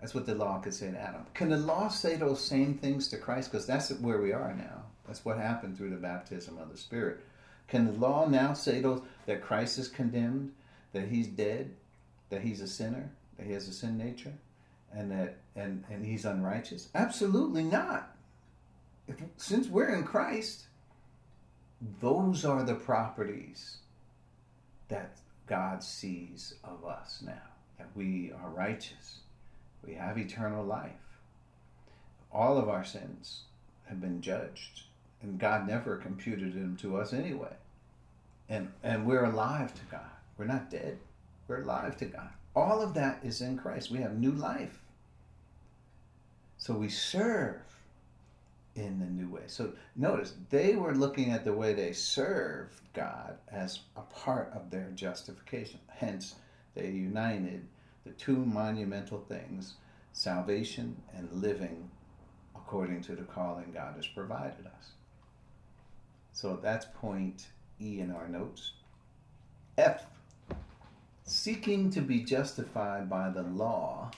that's 0.00 0.14
what 0.14 0.26
the 0.26 0.34
law 0.34 0.58
could 0.60 0.74
say 0.74 0.90
to 0.90 0.98
Adam. 0.98 1.26
Can 1.34 1.50
the 1.50 1.58
law 1.58 1.88
say 1.88 2.16
those 2.16 2.42
same 2.42 2.74
things 2.74 3.08
to 3.08 3.18
Christ? 3.18 3.50
Because 3.50 3.66
that's 3.66 3.92
where 3.92 4.20
we 4.20 4.32
are 4.32 4.54
now. 4.54 4.84
That's 5.06 5.24
what 5.24 5.36
happened 5.36 5.76
through 5.76 5.90
the 5.90 5.96
baptism 5.96 6.56
of 6.58 6.70
the 6.70 6.78
Spirit. 6.78 7.20
Can 7.68 7.86
the 7.86 7.92
law 7.92 8.26
now 8.26 8.54
say 8.54 8.80
those 8.80 9.02
that 9.26 9.42
Christ 9.42 9.78
is 9.78 9.88
condemned, 9.88 10.52
that 10.92 11.08
he's 11.08 11.26
dead, 11.26 11.70
that 12.30 12.42
he's 12.42 12.60
a 12.60 12.66
sinner, 12.66 13.10
that 13.36 13.46
he 13.46 13.52
has 13.52 13.68
a 13.68 13.72
sin 13.72 13.98
nature, 13.98 14.32
and 14.92 15.10
that 15.10 15.36
and, 15.54 15.84
and 15.90 16.04
he's 16.04 16.24
unrighteous? 16.24 16.88
Absolutely 16.94 17.64
not. 17.64 18.16
If, 19.06 19.16
since 19.36 19.68
we're 19.68 19.94
in 19.94 20.04
Christ, 20.04 20.64
those 22.00 22.44
are 22.44 22.62
the 22.62 22.74
properties 22.74 23.78
that 24.88 25.16
God 25.46 25.82
sees 25.82 26.54
of 26.64 26.84
us 26.84 27.22
now. 27.24 27.49
That 27.80 27.88
we 27.96 28.30
are 28.32 28.50
righteous 28.50 29.20
we 29.86 29.94
have 29.94 30.18
eternal 30.18 30.64
life. 30.64 30.92
All 32.32 32.58
of 32.58 32.68
our 32.68 32.84
sins 32.84 33.42
have 33.88 34.00
been 34.00 34.20
judged, 34.20 34.82
and 35.22 35.38
God 35.38 35.66
never 35.66 36.00
imputed 36.02 36.54
them 36.54 36.76
to 36.78 36.98
us 36.98 37.12
anyway. 37.12 37.54
And, 38.48 38.72
and 38.82 39.06
we're 39.06 39.24
alive 39.24 39.74
to 39.74 39.84
God. 39.90 40.10
We're 40.36 40.44
not 40.44 40.70
dead, 40.70 40.98
we're 41.48 41.62
alive 41.62 41.96
to 41.98 42.04
God. 42.04 42.30
All 42.54 42.82
of 42.82 42.94
that 42.94 43.20
is 43.22 43.40
in 43.40 43.56
Christ. 43.56 43.90
We 43.90 43.98
have 43.98 44.18
new 44.18 44.32
life. 44.32 44.78
So 46.58 46.74
we 46.74 46.88
serve 46.88 47.60
in 48.74 48.98
the 48.98 49.06
new 49.06 49.28
way. 49.28 49.42
So 49.46 49.72
notice 49.96 50.34
they 50.50 50.74
were 50.74 50.94
looking 50.94 51.30
at 51.30 51.44
the 51.44 51.52
way 51.52 51.74
they 51.74 51.92
served 51.92 52.80
God 52.92 53.38
as 53.50 53.80
a 53.96 54.02
part 54.02 54.52
of 54.54 54.70
their 54.70 54.90
justification. 54.94 55.80
Hence, 55.88 56.34
they 56.74 56.90
united 56.90 57.66
the 58.04 58.12
two 58.12 58.44
monumental 58.44 59.24
things 59.28 59.74
salvation 60.12 60.96
and 61.14 61.30
living 61.32 61.90
according 62.54 63.00
to 63.02 63.14
the 63.14 63.22
calling 63.22 63.72
God 63.72 63.96
has 63.96 64.06
provided 64.06 64.66
us. 64.66 64.92
So 66.32 66.58
that's 66.62 66.86
point 67.00 67.48
E 67.80 68.00
in 68.00 68.10
our 68.10 68.28
notes. 68.28 68.72
F. 69.76 70.06
Seeking 71.24 71.90
to 71.90 72.00
be 72.00 72.20
justified 72.20 73.08
by 73.08 73.30
the 73.30 73.42
law 73.42 74.10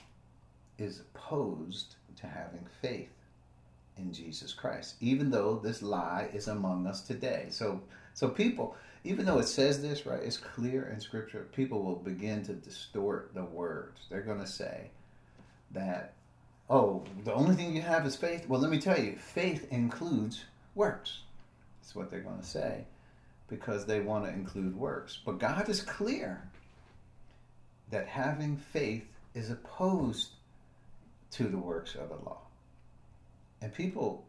is 0.77 1.01
opposed 1.01 1.95
to 2.15 2.27
having 2.27 2.65
faith 2.81 3.13
in 3.97 4.11
Jesus 4.11 4.53
Christ, 4.53 4.95
even 4.99 5.29
though 5.29 5.59
this 5.63 5.81
lie 5.81 6.29
is 6.33 6.47
among 6.47 6.87
us 6.87 7.01
today. 7.01 7.47
So, 7.49 7.81
so 8.13 8.29
people, 8.29 8.75
even 9.03 9.25
though 9.25 9.39
it 9.39 9.47
says 9.47 9.81
this, 9.81 10.05
right, 10.05 10.21
it's 10.23 10.37
clear 10.37 10.87
in 10.87 10.99
Scripture, 10.99 11.47
people 11.53 11.83
will 11.83 11.95
begin 11.95 12.43
to 12.45 12.53
distort 12.53 13.31
the 13.33 13.43
words. 13.43 14.01
They're 14.09 14.21
going 14.21 14.39
to 14.39 14.47
say 14.47 14.91
that, 15.71 16.13
oh, 16.69 17.03
the 17.25 17.33
only 17.33 17.55
thing 17.55 17.75
you 17.75 17.81
have 17.81 18.05
is 18.05 18.15
faith. 18.15 18.47
Well, 18.47 18.61
let 18.61 18.71
me 18.71 18.79
tell 18.79 18.99
you, 18.99 19.17
faith 19.17 19.67
includes 19.71 20.45
works. 20.75 21.19
That's 21.81 21.95
what 21.95 22.09
they're 22.09 22.21
going 22.21 22.39
to 22.39 22.45
say 22.45 22.85
because 23.49 23.85
they 23.85 23.99
want 23.99 24.25
to 24.25 24.31
include 24.31 24.75
works. 24.75 25.19
But 25.25 25.37
God 25.37 25.67
is 25.67 25.81
clear 25.81 26.41
that 27.91 28.07
having 28.07 28.55
faith 28.55 29.05
is 29.35 29.51
opposed 29.51 30.29
to 31.31 31.43
the 31.43 31.57
works 31.57 31.95
of 31.95 32.09
the 32.09 32.15
law. 32.15 32.42
And 33.63 33.73
people, 33.73 34.25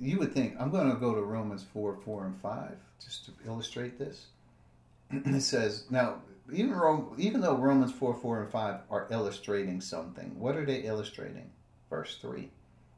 you 0.00 0.18
would 0.18 0.34
think, 0.34 0.56
I'm 0.58 0.72
going 0.72 0.90
to 0.90 0.96
go 0.96 1.14
to 1.14 1.22
Romans 1.22 1.64
4, 1.72 1.98
4, 2.04 2.26
and 2.26 2.40
5 2.40 2.72
just 3.02 3.24
to 3.26 3.32
illustrate 3.46 3.96
this. 3.96 4.26
it 5.12 5.40
says, 5.42 5.84
now, 5.88 6.16
even, 6.52 6.74
even 7.16 7.40
though 7.40 7.56
Romans 7.56 7.92
4, 7.92 8.12
4, 8.20 8.42
and 8.42 8.50
5 8.50 8.80
are 8.90 9.06
illustrating 9.12 9.80
something, 9.80 10.36
what 10.36 10.56
are 10.56 10.66
they 10.66 10.80
illustrating? 10.80 11.48
Verse 11.88 12.18
3. 12.20 12.48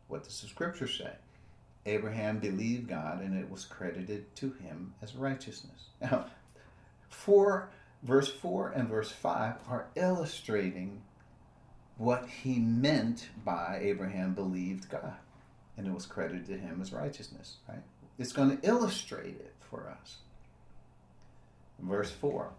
What 0.08 0.24
does 0.24 0.40
the 0.40 0.48
scripture 0.48 0.88
say? 0.88 1.12
Abraham 1.84 2.38
believed 2.38 2.88
God 2.88 3.20
and 3.20 3.38
it 3.38 3.50
was 3.50 3.66
credited 3.66 4.34
to 4.36 4.52
him 4.52 4.94
as 5.02 5.14
righteousness. 5.14 5.88
Now, 6.00 6.24
4, 7.10 7.68
verse 8.02 8.30
4 8.30 8.70
and 8.70 8.88
verse 8.88 9.10
5 9.10 9.56
are 9.68 9.88
illustrating 9.96 11.02
what 11.98 12.26
he 12.26 12.58
meant 12.58 13.28
by 13.44 13.80
Abraham 13.82 14.32
believed 14.32 14.88
God 14.88 15.16
and 15.76 15.86
it 15.86 15.94
was 15.94 16.06
credited 16.06 16.46
to 16.46 16.58
him 16.58 16.80
as 16.80 16.92
righteousness, 16.92 17.56
right? 17.68 17.82
It's 18.18 18.32
going 18.32 18.56
to 18.56 18.68
illustrate 18.68 19.36
it 19.36 19.54
for 19.60 19.88
us. 19.88 20.18
Verse 21.80 22.10
4 22.10 22.50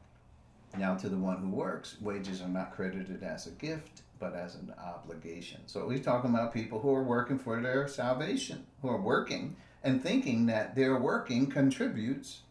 Now 0.77 0.95
to 0.95 1.09
the 1.09 1.17
one 1.17 1.37
who 1.37 1.49
works, 1.49 1.97
wages 2.01 2.41
are 2.41 2.49
not 2.49 2.75
credited 2.75 3.23
as 3.23 3.47
a 3.47 3.51
gift, 3.51 4.01
but 4.19 4.35
as 4.35 4.55
an 4.55 4.73
obligation. 4.83 5.61
So 5.65 5.87
we're 5.87 5.99
talking 5.99 6.29
about 6.29 6.53
people 6.53 6.79
who 6.79 6.93
are 6.93 7.03
working 7.03 7.39
for 7.39 7.61
their 7.61 7.87
salvation, 7.87 8.65
who 8.81 8.89
are 8.89 9.01
working 9.01 9.55
and 9.83 10.01
thinking 10.01 10.47
that 10.47 10.75
their 10.75 10.97
working 10.97 11.47
contributes 11.47 12.41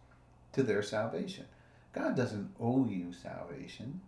to 0.53 0.63
their 0.63 0.83
salvation. 0.83 1.47
God 1.93 2.17
doesn't 2.17 2.55
owe 2.61 2.87
you 2.87 3.13
salvation. 3.13 4.01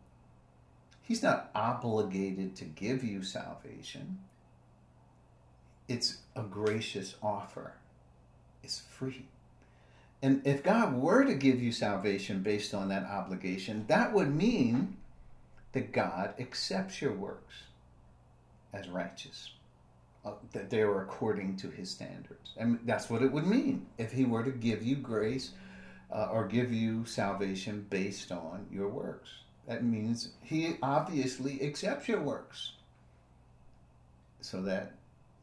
He's 1.02 1.22
not 1.22 1.50
obligated 1.54 2.56
to 2.56 2.64
give 2.64 3.04
you 3.04 3.22
salvation 3.22 4.18
it's 5.88 6.18
a 6.34 6.42
gracious 6.42 7.14
offer. 7.22 7.72
It's 8.62 8.80
free. 8.80 9.26
And 10.22 10.46
if 10.46 10.62
God 10.62 10.94
were 10.94 11.24
to 11.24 11.34
give 11.34 11.60
you 11.62 11.72
salvation 11.72 12.42
based 12.42 12.74
on 12.74 12.88
that 12.88 13.04
obligation, 13.04 13.84
that 13.88 14.12
would 14.12 14.34
mean 14.34 14.96
that 15.72 15.92
God 15.92 16.34
accepts 16.38 17.00
your 17.00 17.12
works 17.12 17.54
as 18.72 18.88
righteous, 18.88 19.50
uh, 20.24 20.32
that 20.52 20.70
they 20.70 20.80
are 20.80 21.02
according 21.02 21.56
to 21.56 21.70
his 21.70 21.90
standards. 21.90 22.52
And 22.56 22.80
that's 22.84 23.10
what 23.10 23.22
it 23.22 23.30
would 23.30 23.46
mean 23.46 23.86
if 23.98 24.12
he 24.12 24.24
were 24.24 24.42
to 24.42 24.50
give 24.50 24.82
you 24.82 24.96
grace 24.96 25.52
uh, 26.12 26.28
or 26.32 26.46
give 26.46 26.72
you 26.72 27.04
salvation 27.04 27.86
based 27.90 28.32
on 28.32 28.66
your 28.72 28.88
works. 28.88 29.28
That 29.68 29.84
means 29.84 30.30
he 30.42 30.76
obviously 30.82 31.62
accepts 31.62 32.08
your 32.08 32.20
works 32.20 32.72
so 34.40 34.62
that 34.62 34.95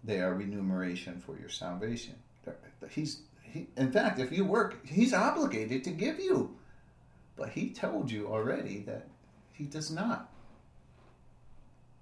they 0.04 0.20
are 0.20 0.34
remuneration 0.34 1.20
for 1.20 1.38
your 1.38 1.50
salvation. 1.50 2.16
He's 2.90 3.22
he, 3.42 3.68
in 3.78 3.92
fact, 3.92 4.20
if 4.20 4.32
you 4.32 4.46
work, 4.46 4.86
he's 4.86 5.14
obligated 5.14 5.84
to 5.84 5.92
give 5.92 6.20
you. 6.20 6.56
But 7.36 7.50
he 7.50 7.70
told 7.70 8.10
you 8.10 8.28
already 8.28 8.80
that 8.88 9.08
he 9.52 9.66
does 9.66 9.92
not 9.92 10.32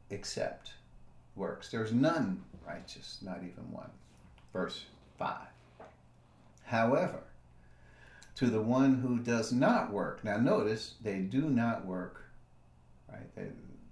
accept 0.10 0.72
works. 1.36 1.70
There's 1.70 1.92
none 1.92 2.44
righteous, 2.66 3.20
not 3.22 3.40
even 3.40 3.72
one. 3.72 3.90
Verse 4.54 4.86
5. 5.18 5.38
However, 6.64 7.24
to 8.36 8.48
the 8.48 8.62
one 8.62 8.96
who 9.02 9.20
does 9.20 9.52
not 9.52 9.92
work, 9.92 10.24
now 10.24 10.38
notice 10.38 10.96
they 11.02 11.20
do 11.20 11.42
not 11.42 11.86
work, 11.86 12.24
right? 13.12 13.36
They, 13.36 13.48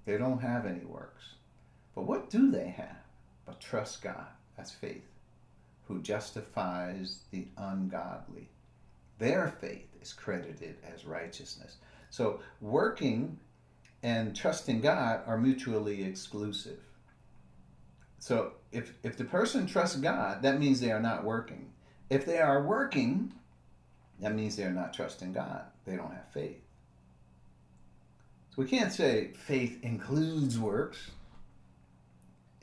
they 0.05 0.17
don't 0.17 0.41
have 0.41 0.65
any 0.65 0.85
works. 0.85 1.33
But 1.93 2.05
what 2.05 2.29
do 2.29 2.49
they 2.51 2.69
have? 2.69 3.03
But 3.49 3.59
trust 3.59 4.03
God. 4.03 4.27
That's 4.55 4.71
faith. 4.71 5.07
Who 5.87 6.01
justifies 6.03 7.21
the 7.31 7.47
ungodly. 7.57 8.47
Their 9.17 9.47
faith 9.59 9.87
is 9.99 10.13
credited 10.13 10.75
as 10.93 11.03
righteousness. 11.03 11.77
So 12.11 12.41
working 12.61 13.39
and 14.03 14.35
trusting 14.35 14.81
God 14.81 15.21
are 15.25 15.37
mutually 15.37 16.03
exclusive. 16.03 16.79
So 18.19 18.53
if, 18.71 18.93
if 19.01 19.17
the 19.17 19.23
person 19.25 19.65
trusts 19.65 19.97
God, 19.97 20.43
that 20.43 20.59
means 20.59 20.79
they 20.79 20.91
are 20.91 21.01
not 21.01 21.23
working. 21.23 21.71
If 22.11 22.27
they 22.27 22.37
are 22.37 22.61
working, 22.61 23.33
that 24.19 24.35
means 24.35 24.55
they're 24.55 24.69
not 24.69 24.93
trusting 24.93 25.33
God. 25.33 25.63
They 25.85 25.95
don't 25.95 26.13
have 26.13 26.29
faith. 26.31 26.61
So 28.55 28.61
we 28.61 28.67
can't 28.67 28.93
say 28.93 29.31
faith 29.33 29.79
includes 29.81 30.59
works. 30.59 31.09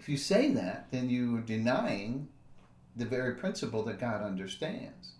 If 0.07 0.11
you 0.11 0.19
say 0.19 0.53
that, 0.53 0.87
then 0.93 1.11
you 1.11 1.37
are 1.37 1.41
denying 1.41 2.29
the 2.95 3.05
very 3.05 3.35
principle 3.35 3.83
that 3.87 3.99
God 3.99 4.23
understands. 4.23 5.15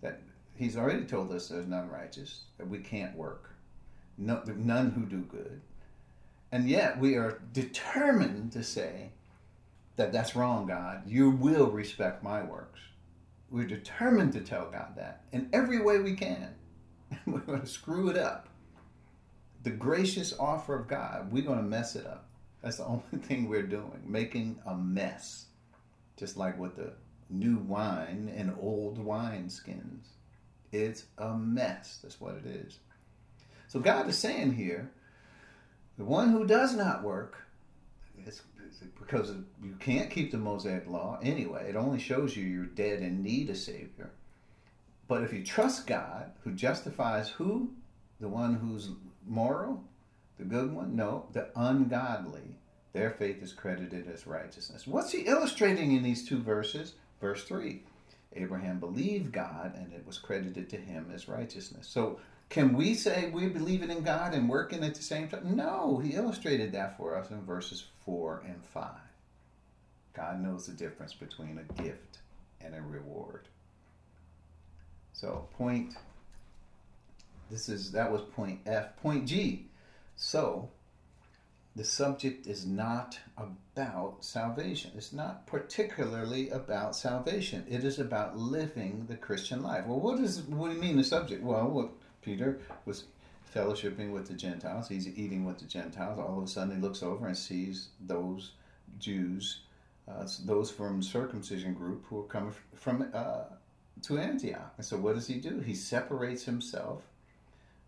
That 0.00 0.20
He's 0.54 0.76
already 0.76 1.06
told 1.06 1.32
us 1.32 1.48
there's 1.48 1.66
none 1.66 1.90
righteous, 1.90 2.42
that 2.56 2.68
we 2.68 2.78
can't 2.78 3.16
work, 3.16 3.50
no, 4.16 4.44
none 4.46 4.92
who 4.92 5.06
do 5.06 5.22
good. 5.22 5.60
And 6.52 6.68
yet 6.68 7.00
we 7.00 7.16
are 7.16 7.42
determined 7.52 8.52
to 8.52 8.62
say 8.62 9.10
that 9.96 10.12
that's 10.12 10.36
wrong, 10.36 10.68
God. 10.68 11.02
You 11.04 11.30
will 11.30 11.72
respect 11.72 12.22
my 12.22 12.44
works. 12.44 12.78
We're 13.50 13.66
determined 13.66 14.34
to 14.34 14.40
tell 14.40 14.70
God 14.70 14.94
that 14.98 15.24
in 15.32 15.48
every 15.52 15.82
way 15.82 15.98
we 15.98 16.14
can. 16.14 16.54
we're 17.26 17.40
going 17.40 17.62
to 17.62 17.66
screw 17.66 18.08
it 18.08 18.16
up. 18.16 18.50
The 19.64 19.70
gracious 19.70 20.32
offer 20.38 20.78
of 20.78 20.86
God, 20.86 21.32
we're 21.32 21.42
going 21.42 21.58
to 21.58 21.64
mess 21.64 21.96
it 21.96 22.06
up. 22.06 22.29
That's 22.62 22.78
the 22.78 22.84
only 22.86 23.02
thing 23.22 23.48
we're 23.48 23.62
doing, 23.62 24.02
making 24.06 24.60
a 24.66 24.74
mess. 24.74 25.46
Just 26.16 26.36
like 26.36 26.58
with 26.58 26.76
the 26.76 26.92
new 27.30 27.56
wine 27.58 28.32
and 28.36 28.54
old 28.60 28.98
wine 28.98 29.48
skins. 29.48 30.08
It's 30.72 31.04
a 31.18 31.34
mess. 31.34 31.98
That's 32.02 32.20
what 32.20 32.34
it 32.34 32.46
is. 32.46 32.78
So 33.68 33.80
God 33.80 34.08
is 34.08 34.18
saying 34.18 34.52
here, 34.52 34.90
the 35.96 36.04
one 36.04 36.30
who 36.30 36.46
does 36.46 36.74
not 36.74 37.02
work, 37.02 37.36
it's, 38.26 38.42
because 38.98 39.32
you 39.62 39.76
can't 39.80 40.10
keep 40.10 40.30
the 40.30 40.38
Mosaic 40.38 40.88
law 40.88 41.18
anyway. 41.22 41.68
It 41.68 41.76
only 41.76 41.98
shows 41.98 42.36
you 42.36 42.44
you're 42.44 42.66
dead 42.66 43.00
and 43.00 43.22
need 43.22 43.50
a 43.50 43.54
Savior. 43.54 44.10
But 45.08 45.22
if 45.22 45.32
you 45.32 45.44
trust 45.44 45.86
God, 45.86 46.32
who 46.42 46.52
justifies 46.52 47.28
who? 47.30 47.70
The 48.20 48.28
one 48.28 48.54
who's 48.54 48.90
moral? 49.26 49.84
The 50.40 50.46
good 50.46 50.72
one? 50.72 50.96
No, 50.96 51.26
the 51.32 51.50
ungodly. 51.54 52.56
Their 52.94 53.10
faith 53.10 53.42
is 53.42 53.52
credited 53.52 54.08
as 54.08 54.26
righteousness. 54.26 54.86
What's 54.86 55.12
he 55.12 55.20
illustrating 55.20 55.92
in 55.92 56.02
these 56.02 56.26
two 56.26 56.38
verses? 56.38 56.94
Verse 57.20 57.44
3 57.44 57.82
Abraham 58.32 58.80
believed 58.80 59.32
God 59.32 59.74
and 59.76 59.92
it 59.92 60.06
was 60.06 60.16
credited 60.16 60.70
to 60.70 60.78
him 60.78 61.12
as 61.14 61.28
righteousness. 61.28 61.86
So, 61.86 62.20
can 62.48 62.74
we 62.74 62.94
say 62.94 63.28
we 63.30 63.48
believe 63.48 63.82
in 63.82 64.02
God 64.02 64.32
and 64.32 64.48
working 64.48 64.82
at 64.82 64.94
the 64.94 65.02
same 65.02 65.28
time? 65.28 65.56
No, 65.56 65.98
he 65.98 66.14
illustrated 66.14 66.72
that 66.72 66.96
for 66.96 67.14
us 67.16 67.30
in 67.30 67.42
verses 67.42 67.84
4 68.06 68.42
and 68.46 68.64
5. 68.64 68.92
God 70.14 70.42
knows 70.42 70.66
the 70.66 70.72
difference 70.72 71.12
between 71.12 71.58
a 71.58 71.82
gift 71.82 72.20
and 72.62 72.74
a 72.74 72.80
reward. 72.80 73.46
So, 75.12 75.48
point 75.58 75.96
this 77.50 77.68
is 77.68 77.92
that 77.92 78.10
was 78.10 78.22
point 78.22 78.60
F. 78.64 78.96
Point 79.02 79.26
G. 79.26 79.66
So, 80.22 80.68
the 81.74 81.82
subject 81.82 82.46
is 82.46 82.66
not 82.66 83.18
about 83.38 84.22
salvation. 84.22 84.90
It's 84.94 85.14
not 85.14 85.46
particularly 85.46 86.50
about 86.50 86.94
salvation. 86.94 87.64
It 87.66 87.84
is 87.84 87.98
about 87.98 88.36
living 88.36 89.06
the 89.08 89.16
Christian 89.16 89.62
life. 89.62 89.86
Well, 89.86 89.98
what 89.98 90.20
is 90.20 90.42
what 90.42 90.68
do 90.68 90.74
you 90.74 90.80
mean 90.80 90.98
the 90.98 91.04
subject? 91.04 91.42
Well, 91.42 91.70
what 91.70 91.92
Peter 92.20 92.60
was 92.84 93.04
fellowshipping 93.56 94.12
with 94.12 94.28
the 94.28 94.34
Gentiles. 94.34 94.88
He's 94.88 95.08
eating 95.08 95.46
with 95.46 95.58
the 95.58 95.64
Gentiles. 95.64 96.18
All 96.18 96.36
of 96.36 96.44
a 96.44 96.48
sudden, 96.48 96.76
he 96.76 96.82
looks 96.82 97.02
over 97.02 97.26
and 97.26 97.36
sees 97.36 97.88
those 97.98 98.52
Jews, 98.98 99.60
uh, 100.06 100.28
those 100.44 100.70
from 100.70 101.02
circumcision 101.02 101.72
group 101.72 102.04
who 102.10 102.20
are 102.20 102.24
coming 102.24 102.52
from 102.74 103.08
uh, 103.14 103.44
to 104.02 104.18
Antioch. 104.18 104.74
And 104.76 104.84
so, 104.84 104.98
what 104.98 105.14
does 105.14 105.28
he 105.28 105.36
do? 105.36 105.60
He 105.60 105.74
separates 105.74 106.44
himself 106.44 107.04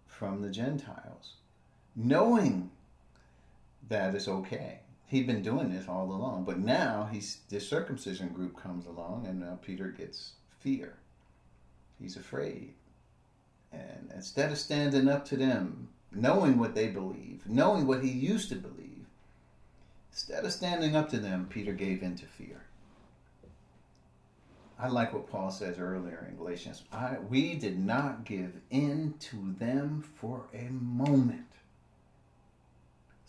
from 0.06 0.40
the 0.40 0.50
Gentiles, 0.50 1.34
knowing 1.94 2.70
that 3.88 4.14
it's 4.14 4.28
okay. 4.28 4.80
He'd 5.06 5.26
been 5.26 5.42
doing 5.42 5.70
this 5.70 5.88
all 5.88 6.10
along, 6.10 6.44
but 6.44 6.58
now 6.58 7.08
he's 7.12 7.40
this 7.50 7.68
circumcision 7.68 8.28
group 8.28 8.60
comes 8.60 8.86
along, 8.86 9.26
and 9.26 9.40
now 9.40 9.58
Peter 9.60 9.88
gets 9.88 10.32
fear. 10.60 10.94
He's 12.00 12.16
afraid, 12.16 12.72
and 13.70 14.10
instead 14.14 14.50
of 14.50 14.58
standing 14.58 15.08
up 15.08 15.24
to 15.26 15.36
them, 15.36 15.88
knowing 16.10 16.58
what 16.58 16.74
they 16.74 16.88
believe, 16.88 17.42
knowing 17.46 17.86
what 17.86 18.02
he 18.02 18.10
used 18.10 18.48
to 18.48 18.54
believe, 18.54 19.06
instead 20.10 20.44
of 20.44 20.52
standing 20.52 20.96
up 20.96 21.10
to 21.10 21.18
them, 21.18 21.46
Peter 21.50 21.72
gave 21.72 22.02
in 22.02 22.16
to 22.16 22.26
fear. 22.26 22.62
I 24.78 24.88
like 24.88 25.12
what 25.12 25.30
Paul 25.30 25.50
says 25.50 25.78
earlier 25.78 26.26
in 26.28 26.36
Galatians. 26.36 26.82
I, 26.92 27.18
we 27.28 27.54
did 27.54 27.78
not 27.78 28.24
give 28.24 28.54
in 28.70 29.14
to 29.20 29.54
them 29.58 30.02
for 30.16 30.46
a 30.52 30.70
moment 30.70 31.51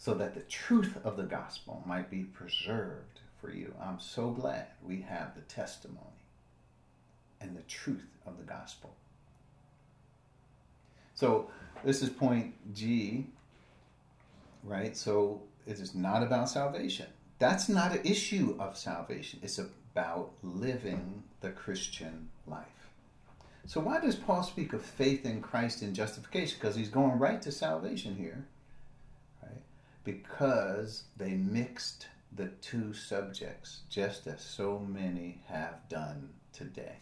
so 0.04 0.14
that 0.14 0.34
the 0.34 0.42
truth 0.42 0.98
of 1.06 1.16
the 1.16 1.24
gospel 1.24 1.82
might 1.86 2.12
be 2.12 2.24
preserved 2.24 3.22
for 3.40 3.50
you. 3.50 3.74
I'm 3.82 4.02
so 4.02 4.32
glad 4.32 4.66
we 4.86 5.00
have 5.00 5.34
the 5.34 5.44
testimony 5.44 6.28
and 7.40 7.56
the 7.56 7.62
truth 7.62 8.10
of 8.28 8.38
the 8.38 8.44
gospel. 8.44 8.94
So, 11.16 11.50
this 11.86 12.02
is 12.02 12.10
point 12.10 12.54
G, 12.74 13.28
right? 14.66 14.98
So, 14.98 15.42
it 15.66 15.80
is 15.80 15.96
not 15.96 16.22
about 16.22 16.50
salvation. 16.50 17.06
That's 17.40 17.70
not 17.70 17.94
an 17.94 18.02
issue 18.04 18.58
of 18.60 18.78
salvation, 18.78 19.40
it's 19.42 19.58
about 19.58 20.32
living 20.44 21.24
the 21.40 21.52
Christian 21.52 22.28
life. 22.46 22.66
So, 23.68 23.80
why 23.80 24.02
does 24.02 24.18
Paul 24.18 24.44
speak 24.44 24.74
of 24.74 24.82
faith 24.82 25.26
in 25.26 25.40
Christ 25.40 25.82
in 25.82 25.94
justification? 25.94 26.58
Because 26.60 26.76
he's 26.76 26.90
going 26.90 27.18
right 27.20 27.42
to 27.42 27.54
salvation 27.54 28.18
here 28.18 28.44
because 30.04 31.04
they 31.18 31.32
mixed 31.32 32.08
the 32.36 32.48
two 32.62 32.94
subjects, 32.94 33.82
just 33.90 34.28
as 34.28 34.42
so 34.42 34.80
many 34.80 35.42
have 35.48 35.88
done 35.90 36.30
today. 36.52 36.98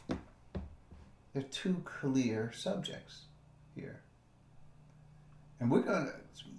There 1.34 1.44
are 1.44 1.48
two 1.50 1.82
clear 1.86 2.52
subjects 2.54 3.24
here. 3.76 4.02
And 5.60 5.72
we're 5.72 5.82
going 5.82 6.06
to, 6.06 6.14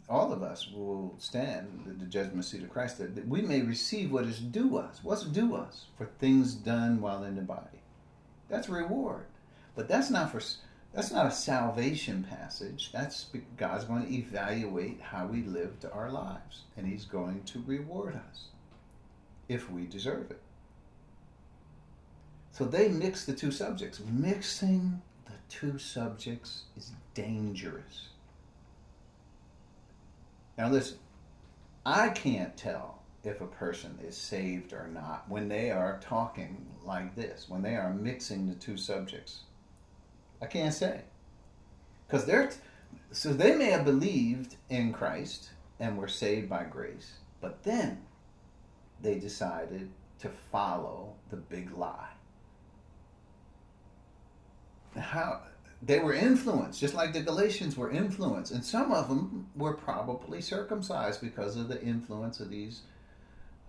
all 0.08 0.32
of 0.32 0.42
us 0.42 0.70
will 0.70 1.14
stand 1.18 1.86
at 1.88 1.98
the 1.98 2.06
judgment 2.06 2.44
seat 2.44 2.62
of 2.62 2.70
Christ 2.70 2.98
that 2.98 3.28
we 3.28 3.42
may 3.42 3.60
receive 3.60 4.12
what 4.12 4.24
is 4.24 4.38
due 4.38 4.78
us. 4.78 5.00
What's 5.02 5.24
due 5.24 5.56
us 5.56 5.86
for 5.98 6.06
things 6.18 6.54
done 6.54 7.00
while 7.00 7.24
in 7.24 7.34
the 7.34 7.42
body? 7.42 7.82
That's 8.48 8.68
reward. 8.68 9.26
But 9.74 9.88
that's 9.88 10.10
not 10.10 10.30
for 10.30 10.40
that's 10.92 11.10
not 11.10 11.26
a 11.26 11.30
salvation 11.30 12.26
passage. 12.28 12.90
That's 12.92 13.26
God's 13.56 13.84
going 13.84 14.06
to 14.06 14.14
evaluate 14.14 15.00
how 15.00 15.26
we 15.26 15.42
lived 15.42 15.86
our 15.90 16.10
lives, 16.10 16.62
and 16.76 16.86
He's 16.86 17.06
going 17.06 17.42
to 17.44 17.62
reward 17.66 18.14
us 18.14 18.44
if 19.48 19.70
we 19.70 19.86
deserve 19.86 20.30
it. 20.30 20.40
So 22.52 22.64
they 22.64 22.88
mix 22.88 23.24
the 23.24 23.32
two 23.32 23.50
subjects. 23.50 24.00
Mixing 24.06 25.00
the 25.24 25.32
two 25.48 25.78
subjects 25.78 26.64
is 26.76 26.92
dangerous. 27.14 28.08
Now, 30.58 30.68
listen, 30.68 30.98
I 31.86 32.10
can't 32.10 32.54
tell 32.56 33.02
if 33.24 33.40
a 33.40 33.46
person 33.46 33.98
is 34.06 34.16
saved 34.16 34.74
or 34.74 34.88
not 34.92 35.24
when 35.28 35.48
they 35.48 35.70
are 35.70 35.98
talking 36.02 36.66
like 36.84 37.14
this, 37.14 37.46
when 37.48 37.62
they 37.62 37.76
are 37.76 37.94
mixing 37.94 38.48
the 38.48 38.54
two 38.54 38.76
subjects. 38.76 39.40
I 40.42 40.46
can't 40.46 40.74
say. 40.74 41.02
Because 42.06 42.26
they're, 42.26 42.50
so 43.12 43.32
they 43.32 43.54
may 43.54 43.70
have 43.70 43.84
believed 43.84 44.56
in 44.68 44.92
Christ 44.92 45.50
and 45.78 45.96
were 45.96 46.08
saved 46.08 46.50
by 46.50 46.64
grace, 46.64 47.12
but 47.40 47.62
then 47.62 48.02
they 49.00 49.18
decided 49.18 49.88
to 50.18 50.28
follow 50.50 51.14
the 51.30 51.36
big 51.36 51.72
lie. 51.76 52.10
How 54.96 55.40
they 55.80 56.00
were 56.00 56.12
influenced, 56.12 56.80
just 56.80 56.94
like 56.94 57.12
the 57.12 57.22
Galatians 57.22 57.76
were 57.76 57.90
influenced, 57.90 58.52
and 58.52 58.64
some 58.64 58.92
of 58.92 59.08
them 59.08 59.48
were 59.56 59.72
probably 59.72 60.40
circumcised 60.40 61.20
because 61.20 61.56
of 61.56 61.68
the 61.68 61.82
influence 61.82 62.40
of 62.40 62.50
these 62.50 62.82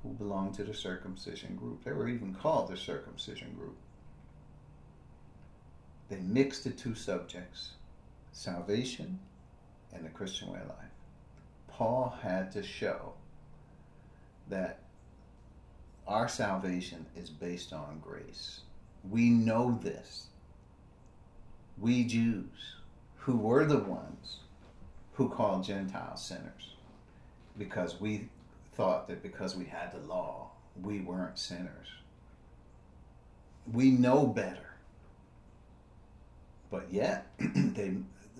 who 0.01 0.09
belonged 0.09 0.53
to 0.55 0.63
the 0.63 0.73
circumcision 0.73 1.55
group. 1.55 1.83
They 1.83 1.93
were 1.93 2.09
even 2.09 2.35
called 2.35 2.69
the 2.69 2.77
circumcision 2.77 3.53
group. 3.57 3.77
They 6.13 6.19
mixed 6.19 6.63
the 6.63 6.69
two 6.69 6.93
subjects 6.93 7.71
salvation 8.33 9.17
and 9.91 10.05
the 10.05 10.09
Christian 10.09 10.51
way 10.51 10.59
of 10.59 10.67
life. 10.67 10.93
Paul 11.67 12.15
had 12.21 12.51
to 12.51 12.61
show 12.61 13.13
that 14.47 14.81
our 16.07 16.27
salvation 16.27 17.07
is 17.15 17.31
based 17.31 17.73
on 17.73 17.99
grace. 17.99 18.59
We 19.09 19.31
know 19.31 19.79
this. 19.81 20.27
We 21.79 22.03
Jews, 22.03 22.75
who 23.17 23.35
were 23.35 23.65
the 23.65 23.79
ones 23.79 24.41
who 25.13 25.29
called 25.29 25.63
Gentiles 25.63 26.23
sinners, 26.23 26.75
because 27.57 27.99
we 27.99 28.29
thought 28.73 29.07
that 29.07 29.23
because 29.23 29.55
we 29.55 29.65
had 29.65 29.91
the 29.91 30.07
law, 30.07 30.51
we 30.79 30.99
weren't 30.99 31.39
sinners. 31.39 31.87
We 33.71 33.89
know 33.89 34.27
better. 34.27 34.72
But 36.73 36.91
yet, 36.91 37.27
they 37.37 37.93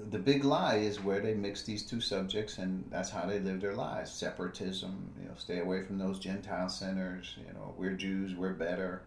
the 0.10 0.18
big 0.18 0.44
lie 0.44 0.78
is 0.78 1.00
where 1.00 1.20
they 1.20 1.36
mix 1.36 1.62
these 1.62 1.84
two 1.84 2.02
subjects, 2.02 2.58
and 2.58 2.84
that's 2.90 3.12
how 3.12 3.28
they 3.28 3.40
live 3.40 3.62
their 3.62 3.76
lives. 3.76 4.12
Separatism, 4.12 5.12
you 5.22 5.28
know, 5.28 5.36
stay 5.38 5.60
away 5.60 5.84
from 5.84 6.00
those 6.00 6.18
Gentile 6.18 6.68
sinners. 6.68 7.36
You 7.38 7.54
know, 7.54 7.76
we're 7.78 7.94
Jews, 7.94 8.34
we're 8.34 8.54
better. 8.54 9.04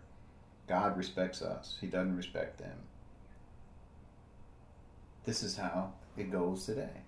God 0.69 0.97
respects 0.97 1.43
us; 1.43 1.77
He 1.81 1.89
doesn't 1.89 2.17
respect 2.17 2.59
them. 2.59 2.79
This 5.25 5.43
is 5.43 5.57
how 5.57 5.95
it 6.17 6.31
goes 6.31 6.65
today. 6.65 7.03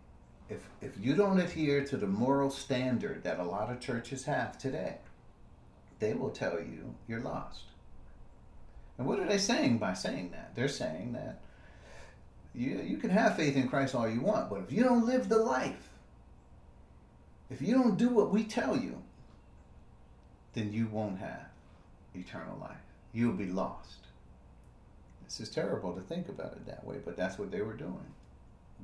If 0.50 0.68
if 0.80 0.98
you 1.00 1.14
don't 1.14 1.38
adhere 1.38 1.84
to 1.84 1.96
the 1.96 2.08
moral 2.08 2.50
standard 2.50 3.22
that 3.22 3.38
a 3.38 3.44
lot 3.44 3.70
of 3.70 3.78
churches 3.78 4.24
have 4.24 4.58
today, 4.58 4.96
they 6.00 6.14
will 6.14 6.30
tell 6.30 6.58
you 6.58 6.96
you're 7.06 7.20
lost. 7.20 7.62
And 8.98 9.06
what 9.06 9.20
are 9.20 9.28
they 9.28 9.38
saying 9.38 9.78
by 9.78 9.94
saying 9.94 10.32
that? 10.32 10.56
They're 10.56 10.66
saying 10.66 11.12
that 11.12 11.42
you, 12.59 12.82
you 12.84 12.96
can 12.96 13.11
have 13.11 13.36
faith 13.36 13.56
in 13.56 13.68
Christ 13.68 13.94
all 13.94 14.09
you 14.09 14.20
want, 14.20 14.50
but 14.50 14.61
if 14.61 14.72
you 14.72 14.82
don't 14.82 15.06
live 15.06 15.28
the 15.28 15.38
life, 15.38 15.90
if 17.50 17.62
you 17.62 17.74
don't 17.74 17.96
do 17.96 18.09
what 18.09 18.30
we 18.30 18.42
tell 18.42 18.76
you, 18.76 19.00
then 20.54 20.72
you 20.72 20.88
won't 20.88 21.18
have 21.20 21.46
eternal 22.14 22.59
life. 22.61 22.76
You'll 23.12 23.32
be 23.32 23.46
lost. 23.46 23.98
This 25.24 25.40
is 25.40 25.50
terrible 25.50 25.92
to 25.92 26.00
think 26.00 26.28
about 26.28 26.52
it 26.52 26.66
that 26.66 26.84
way, 26.84 26.96
but 27.04 27.16
that's 27.16 27.38
what 27.38 27.50
they 27.50 27.62
were 27.62 27.74
doing. 27.74 28.12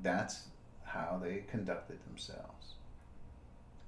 That's 0.03 0.45
how 0.85 1.20
they 1.22 1.43
conducted 1.51 1.99
themselves. 2.07 2.75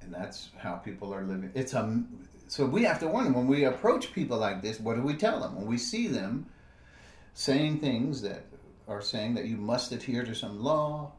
And 0.00 0.12
that's 0.12 0.50
how 0.58 0.74
people 0.74 1.14
are 1.14 1.22
living. 1.22 1.52
It's 1.54 1.74
a 1.74 2.02
so 2.48 2.64
we 2.64 2.84
have 2.84 3.00
to 3.00 3.08
wonder 3.08 3.32
when 3.32 3.46
we 3.46 3.64
approach 3.64 4.12
people 4.12 4.38
like 4.38 4.62
this, 4.62 4.78
what 4.78 4.96
do 4.96 5.02
we 5.02 5.14
tell 5.14 5.40
them? 5.40 5.56
When 5.56 5.66
we 5.66 5.78
see 5.78 6.06
them 6.06 6.46
saying 7.34 7.80
things 7.80 8.22
that 8.22 8.44
are 8.88 9.02
saying 9.02 9.34
that 9.34 9.46
you 9.46 9.56
must 9.56 9.92
adhere 9.92 10.24
to 10.24 10.34
some 10.34 10.62
law. 10.62 11.12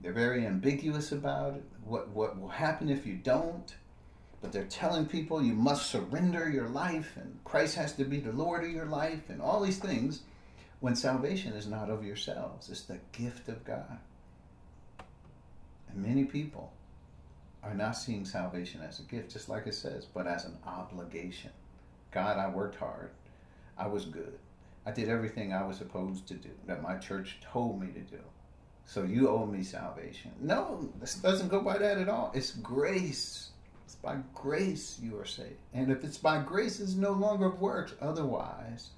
They're 0.00 0.12
very 0.12 0.46
ambiguous 0.46 1.12
about 1.12 1.60
what, 1.84 2.08
what 2.10 2.38
will 2.38 2.48
happen 2.48 2.88
if 2.88 3.06
you 3.06 3.14
don't. 3.14 3.74
But 4.40 4.52
they're 4.52 4.64
telling 4.64 5.06
people 5.06 5.42
you 5.42 5.54
must 5.54 5.90
surrender 5.90 6.48
your 6.48 6.68
life 6.68 7.16
and 7.16 7.38
Christ 7.44 7.74
has 7.76 7.94
to 7.94 8.04
be 8.04 8.20
the 8.20 8.32
Lord 8.32 8.62
of 8.64 8.70
your 8.70 8.86
life 8.86 9.28
and 9.28 9.42
all 9.42 9.60
these 9.60 9.78
things 9.78 10.22
when 10.80 10.94
salvation 10.94 11.54
is 11.54 11.66
not 11.66 11.90
of 11.90 12.04
yourselves. 12.04 12.68
It's 12.68 12.82
the 12.82 12.98
gift 13.10 13.48
of 13.48 13.64
God. 13.64 13.98
And 15.90 16.02
many 16.04 16.24
people 16.24 16.72
are 17.64 17.74
not 17.74 17.96
seeing 17.96 18.24
salvation 18.24 18.80
as 18.82 19.00
a 19.00 19.02
gift, 19.02 19.32
just 19.32 19.48
like 19.48 19.66
it 19.66 19.74
says, 19.74 20.06
but 20.06 20.28
as 20.28 20.44
an 20.44 20.56
obligation. 20.66 21.50
God, 22.12 22.38
I 22.38 22.48
worked 22.48 22.76
hard. 22.76 23.10
I 23.76 23.88
was 23.88 24.04
good. 24.04 24.38
I 24.88 24.90
did 24.90 25.10
everything 25.10 25.52
I 25.52 25.66
was 25.66 25.76
supposed 25.76 26.26
to 26.28 26.34
do 26.34 26.48
that 26.66 26.82
my 26.82 26.96
church 26.96 27.36
told 27.42 27.78
me 27.78 27.88
to 27.88 28.00
do. 28.00 28.20
So 28.86 29.02
you 29.02 29.28
owe 29.28 29.44
me 29.44 29.62
salvation. 29.62 30.30
No, 30.40 30.88
this 30.98 31.16
doesn't 31.16 31.48
go 31.48 31.60
by 31.60 31.76
that 31.76 31.98
at 31.98 32.08
all. 32.08 32.32
It's 32.34 32.52
grace. 32.52 33.50
It's 33.84 33.96
by 33.96 34.16
grace 34.34 34.98
you 35.02 35.18
are 35.18 35.26
saved. 35.26 35.60
And 35.74 35.92
if 35.92 36.04
it's 36.04 36.16
by 36.16 36.40
grace, 36.40 36.80
it's 36.80 36.94
no 36.94 37.12
longer 37.12 37.50
works. 37.50 37.92
Otherwise, 38.00 38.88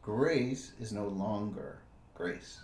grace 0.00 0.70
is 0.78 0.92
no 0.92 1.08
longer 1.08 1.80
grace. 2.14 2.60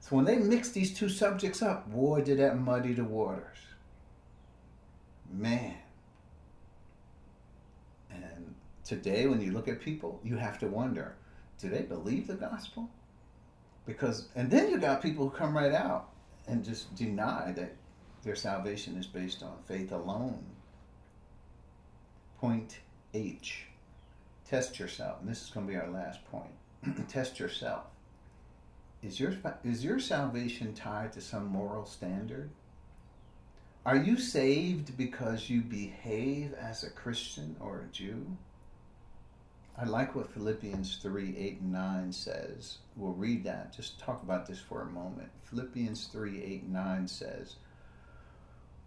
So 0.00 0.16
when 0.16 0.24
they 0.24 0.36
mix 0.36 0.70
these 0.70 0.96
two 0.96 1.10
subjects 1.10 1.60
up, 1.60 1.92
boy, 1.92 2.22
did 2.22 2.38
that 2.38 2.58
muddy 2.58 2.94
the 2.94 3.04
waters. 3.04 3.58
Man. 5.30 5.74
And 8.10 8.54
today, 8.86 9.26
when 9.26 9.42
you 9.42 9.52
look 9.52 9.68
at 9.68 9.82
people, 9.82 10.18
you 10.24 10.38
have 10.38 10.58
to 10.60 10.66
wonder 10.66 11.16
do 11.60 11.68
they 11.68 11.82
believe 11.82 12.26
the 12.26 12.34
gospel? 12.34 12.90
Because, 13.86 14.28
and 14.34 14.50
then 14.50 14.70
you 14.70 14.78
got 14.78 15.02
people 15.02 15.28
who 15.28 15.36
come 15.36 15.56
right 15.56 15.72
out 15.72 16.10
and 16.46 16.64
just 16.64 16.94
deny 16.94 17.52
that 17.52 17.74
their 18.22 18.36
salvation 18.36 18.96
is 18.96 19.06
based 19.06 19.42
on 19.42 19.56
faith 19.66 19.92
alone. 19.92 20.44
Point 22.38 22.78
H. 23.12 23.66
Test 24.48 24.78
yourself. 24.78 25.20
And 25.20 25.28
this 25.28 25.42
is 25.42 25.50
going 25.50 25.66
to 25.66 25.72
be 25.72 25.78
our 25.78 25.90
last 25.90 26.20
point. 26.30 26.52
Test 27.08 27.38
yourself. 27.38 27.84
Is 29.02 29.20
your, 29.20 29.34
is 29.64 29.84
your 29.84 29.98
salvation 29.98 30.74
tied 30.74 31.12
to 31.12 31.20
some 31.20 31.46
moral 31.46 31.84
standard? 31.84 32.50
Are 33.84 33.96
you 33.96 34.16
saved 34.16 34.96
because 34.96 35.50
you 35.50 35.60
behave 35.60 36.54
as 36.54 36.84
a 36.84 36.90
Christian 36.90 37.54
or 37.60 37.80
a 37.80 37.92
Jew? 37.92 38.26
I 39.76 39.84
like 39.84 40.14
what 40.14 40.32
Philippians 40.32 40.98
3 40.98 41.36
8 41.36 41.60
and 41.60 41.72
9 41.72 42.12
says. 42.12 42.78
We'll 42.96 43.12
read 43.12 43.42
that. 43.44 43.74
Just 43.74 43.98
talk 43.98 44.22
about 44.22 44.46
this 44.46 44.60
for 44.60 44.82
a 44.82 44.90
moment. 44.90 45.30
Philippians 45.44 46.06
3 46.06 46.42
8 46.42 46.62
and 46.62 46.72
9 46.72 47.08
says, 47.08 47.56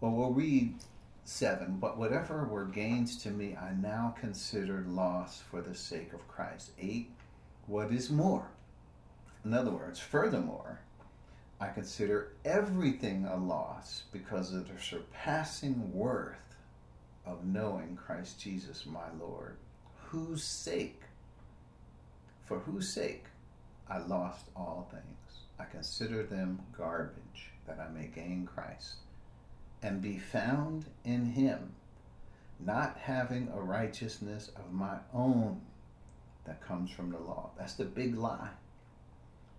Well, 0.00 0.12
we'll 0.12 0.32
read 0.32 0.76
7. 1.24 1.76
But 1.78 1.98
whatever 1.98 2.44
were 2.46 2.64
gains 2.64 3.16
to 3.22 3.30
me, 3.30 3.54
I 3.54 3.74
now 3.74 4.14
consider 4.18 4.82
loss 4.88 5.42
for 5.50 5.60
the 5.60 5.74
sake 5.74 6.14
of 6.14 6.26
Christ. 6.26 6.70
8. 6.80 7.10
What 7.66 7.92
is 7.92 8.08
more? 8.08 8.48
In 9.44 9.52
other 9.52 9.70
words, 9.70 10.00
furthermore, 10.00 10.80
I 11.60 11.68
consider 11.68 12.32
everything 12.46 13.26
a 13.26 13.36
loss 13.36 14.04
because 14.10 14.54
of 14.54 14.68
the 14.68 14.80
surpassing 14.80 15.92
worth 15.92 16.56
of 17.26 17.44
knowing 17.44 17.96
Christ 17.96 18.40
Jesus 18.40 18.86
my 18.86 19.10
Lord, 19.20 19.56
whose 20.10 20.42
sake, 20.44 21.02
for 22.44 22.58
whose 22.60 22.92
sake 22.92 23.24
I 23.88 23.98
lost 23.98 24.46
all 24.56 24.88
things. 24.90 25.42
I 25.58 25.64
consider 25.64 26.22
them 26.22 26.60
garbage 26.76 27.50
that 27.66 27.78
I 27.80 27.88
may 27.92 28.06
gain 28.06 28.46
Christ 28.46 28.96
and 29.82 30.02
be 30.02 30.18
found 30.18 30.86
in 31.04 31.24
him, 31.24 31.72
not 32.60 32.96
having 33.02 33.48
a 33.54 33.60
righteousness 33.60 34.50
of 34.56 34.72
my 34.72 34.98
own 35.14 35.60
that 36.44 36.60
comes 36.60 36.90
from 36.90 37.10
the 37.10 37.18
law. 37.18 37.50
That's 37.58 37.74
the 37.74 37.84
big 37.84 38.16
lie 38.16 38.50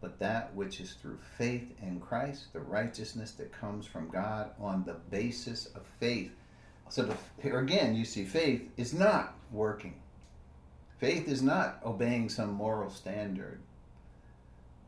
but 0.02 0.20
that 0.20 0.54
which 0.56 0.80
is 0.80 0.94
through 0.94 1.20
faith 1.38 1.74
in 1.82 2.00
Christ, 2.00 2.54
the 2.54 2.60
righteousness 2.60 3.32
that 3.32 3.52
comes 3.52 3.86
from 3.86 4.10
God 4.10 4.52
on 4.60 4.84
the 4.86 4.96
basis 5.10 5.68
of 5.68 5.82
faith. 6.00 6.32
So 6.90 7.04
the, 7.04 7.18
here 7.42 7.60
again, 7.60 7.96
you 7.96 8.06
see, 8.06 8.24
faith 8.24 8.70
is 8.78 8.94
not 8.94 9.36
working. 9.52 9.96
Faith 11.00 11.28
is 11.28 11.42
not 11.42 11.80
obeying 11.86 12.30
some 12.30 12.54
moral 12.54 12.90
standard. 12.90 13.60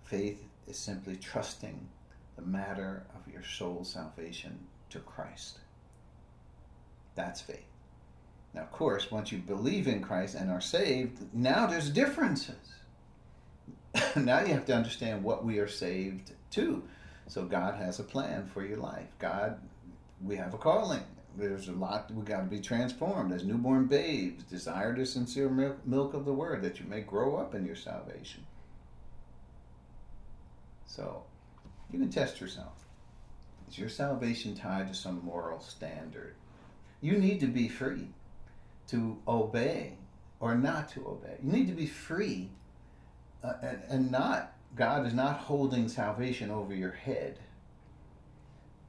Faith 0.04 0.44
is 0.68 0.78
simply 0.78 1.16
trusting 1.16 1.88
the 2.36 2.42
matter 2.42 3.04
of 3.16 3.32
your 3.32 3.44
soul's 3.44 3.90
salvation 3.92 4.60
to 4.90 5.00
Christ. 5.00 5.60
That's 7.16 7.42
faith. 7.42 7.66
Now, 8.54 8.62
of 8.62 8.72
course, 8.72 9.10
once 9.10 9.32
you 9.32 9.38
believe 9.38 9.88
in 9.88 10.02
Christ 10.02 10.36
and 10.36 10.52
are 10.52 10.62
saved, 10.62 11.20
now 11.34 11.66
there's 11.66 11.90
differences 11.90 12.82
now 14.16 14.40
you 14.42 14.54
have 14.54 14.66
to 14.66 14.76
understand 14.76 15.24
what 15.24 15.44
we 15.44 15.60
are 15.60 15.68
saved 15.68 16.32
to. 16.52 16.84
So 17.28 17.46
God 17.46 17.76
has 17.76 18.00
a 18.00 18.04
plan 18.04 18.50
for 18.54 18.66
your 18.66 18.78
life. 18.78 19.08
God, 19.20 19.60
we 20.24 20.36
have 20.36 20.54
a 20.54 20.58
calling. 20.58 21.04
There's 21.38 21.68
a 21.68 21.74
lot 21.74 22.12
we 22.12 22.24
got 22.24 22.42
to 22.42 22.46
be 22.46 22.60
transformed 22.60 23.32
as 23.32 23.44
newborn 23.44 23.88
babes. 23.88 24.44
Desire 24.44 24.96
the 24.96 25.06
sincere 25.06 25.50
milk 25.86 26.14
of 26.14 26.26
the 26.26 26.34
word 26.34 26.62
that 26.64 26.80
you 26.80 26.86
may 26.86 27.02
grow 27.02 27.38
up 27.38 27.56
in 27.56 27.66
your 27.66 27.76
salvation. 27.76 28.46
So 30.86 31.24
you 31.92 32.00
can 32.00 32.10
test 32.10 32.42
yourself. 32.42 32.86
Is 33.70 33.78
your 33.78 33.90
salvation 33.90 34.56
tied 34.56 34.90
to 34.90 34.94
some 34.94 35.24
moral 35.24 35.62
standard? 35.62 36.36
You 37.00 37.18
need 37.18 37.40
to 37.40 37.48
be 37.48 37.70
free 37.70 38.10
to 38.88 39.18
obey 39.28 39.94
or 40.42 40.56
not 40.56 40.90
to 40.90 41.08
obey. 41.08 41.38
You 41.42 41.52
need 41.52 41.68
to 41.68 41.74
be 41.74 41.88
free 41.88 42.50
uh, 43.44 43.54
and, 43.62 43.82
and 43.88 44.12
not 44.12 44.54
God 44.76 45.06
is 45.06 45.14
not 45.14 45.38
holding 45.38 45.88
salvation 45.88 46.50
over 46.50 46.74
your 46.74 46.92
head 46.92 47.40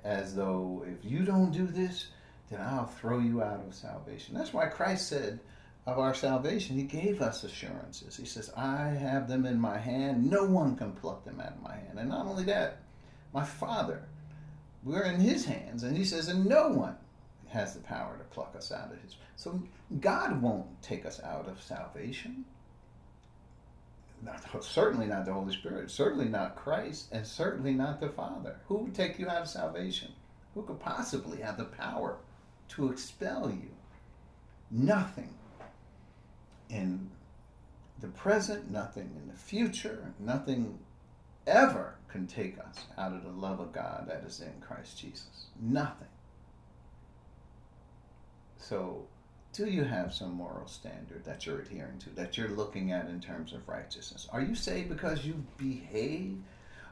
as 0.04 0.34
though 0.34 0.84
if 0.86 1.08
you 1.08 1.24
don't 1.24 1.52
do 1.52 1.66
this, 1.66 2.08
then 2.52 2.60
I'll 2.60 2.86
throw 2.86 3.18
you 3.18 3.42
out 3.42 3.64
of 3.66 3.74
salvation. 3.74 4.34
That's 4.34 4.52
why 4.52 4.66
Christ 4.66 5.08
said 5.08 5.40
of 5.86 5.98
our 5.98 6.14
salvation, 6.14 6.76
He 6.76 6.84
gave 6.84 7.20
us 7.20 7.44
assurances. 7.44 8.16
He 8.16 8.26
says, 8.26 8.52
I 8.56 8.88
have 8.88 9.28
them 9.28 9.46
in 9.46 9.60
my 9.60 9.78
hand. 9.78 10.30
No 10.30 10.44
one 10.44 10.76
can 10.76 10.92
pluck 10.92 11.24
them 11.24 11.40
out 11.40 11.52
of 11.52 11.62
my 11.62 11.74
hand. 11.74 11.98
And 11.98 12.08
not 12.08 12.26
only 12.26 12.44
that, 12.44 12.78
my 13.32 13.44
Father, 13.44 14.02
we're 14.84 15.04
in 15.04 15.20
His 15.20 15.44
hands. 15.44 15.82
And 15.82 15.96
He 15.96 16.04
says, 16.04 16.28
and 16.28 16.46
no 16.46 16.68
one 16.68 16.96
has 17.48 17.74
the 17.74 17.80
power 17.80 18.16
to 18.16 18.24
pluck 18.24 18.54
us 18.56 18.70
out 18.70 18.92
of 18.92 19.00
His. 19.02 19.16
So 19.36 19.60
God 20.00 20.40
won't 20.40 20.80
take 20.82 21.04
us 21.04 21.20
out 21.22 21.48
of 21.48 21.60
salvation 21.60 22.44
not, 24.24 24.64
certainly 24.64 25.06
not 25.06 25.24
the 25.24 25.32
Holy 25.32 25.52
Spirit, 25.52 25.90
certainly 25.90 26.28
not 26.28 26.56
Christ, 26.56 27.08
and 27.12 27.26
certainly 27.26 27.72
not 27.72 28.00
the 28.00 28.08
Father. 28.08 28.56
Who 28.66 28.76
would 28.76 28.94
take 28.94 29.18
you 29.18 29.28
out 29.28 29.42
of 29.42 29.48
salvation? 29.48 30.12
Who 30.54 30.62
could 30.62 30.80
possibly 30.80 31.40
have 31.40 31.56
the 31.56 31.64
power 31.64 32.18
to 32.76 32.90
expel 32.90 33.50
you? 33.50 33.70
Nothing 34.70 35.34
in 36.70 37.10
the 38.00 38.08
present, 38.08 38.70
nothing 38.70 39.10
in 39.20 39.28
the 39.28 39.38
future, 39.38 40.12
nothing 40.18 40.78
ever 41.46 41.96
can 42.08 42.26
take 42.26 42.58
us 42.58 42.86
out 42.98 43.12
of 43.12 43.24
the 43.24 43.30
love 43.30 43.60
of 43.60 43.72
God 43.72 44.06
that 44.08 44.24
is 44.24 44.40
in 44.40 44.52
Christ 44.60 44.98
Jesus. 44.98 45.46
Nothing. 45.60 46.08
So 48.56 49.06
do 49.52 49.66
you 49.66 49.84
have 49.84 50.14
some 50.14 50.32
moral 50.32 50.66
standard 50.66 51.24
that 51.24 51.44
you're 51.44 51.60
adhering 51.60 51.98
to, 52.00 52.10
that 52.10 52.38
you're 52.38 52.48
looking 52.48 52.92
at 52.92 53.08
in 53.08 53.20
terms 53.20 53.52
of 53.52 53.68
righteousness? 53.68 54.26
Are 54.32 54.40
you 54.40 54.54
saved 54.54 54.88
because 54.88 55.26
you 55.26 55.44
behave? 55.58 56.38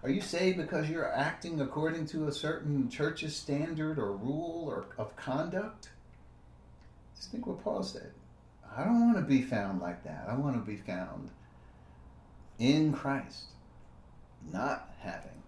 Are 0.02 0.08
you 0.08 0.22
saved 0.22 0.56
because 0.56 0.88
you're 0.88 1.12
acting 1.12 1.60
according 1.60 2.06
to 2.06 2.26
a 2.26 2.32
certain 2.32 2.88
church's 2.88 3.36
standard 3.36 3.98
or 3.98 4.12
rule 4.12 4.64
or 4.66 4.86
of 4.96 5.14
conduct? 5.16 5.90
Just 7.14 7.30
think 7.30 7.46
what 7.46 7.62
Paul 7.62 7.82
said. 7.82 8.12
I 8.74 8.84
don't 8.84 9.12
want 9.12 9.18
to 9.18 9.24
be 9.24 9.42
found 9.42 9.80
like 9.80 10.02
that. 10.04 10.24
I 10.26 10.36
want 10.36 10.54
to 10.54 10.62
be 10.62 10.76
found 10.76 11.30
in 12.58 12.92
Christ, 12.92 13.44
not 14.50 14.90
having 15.00 15.42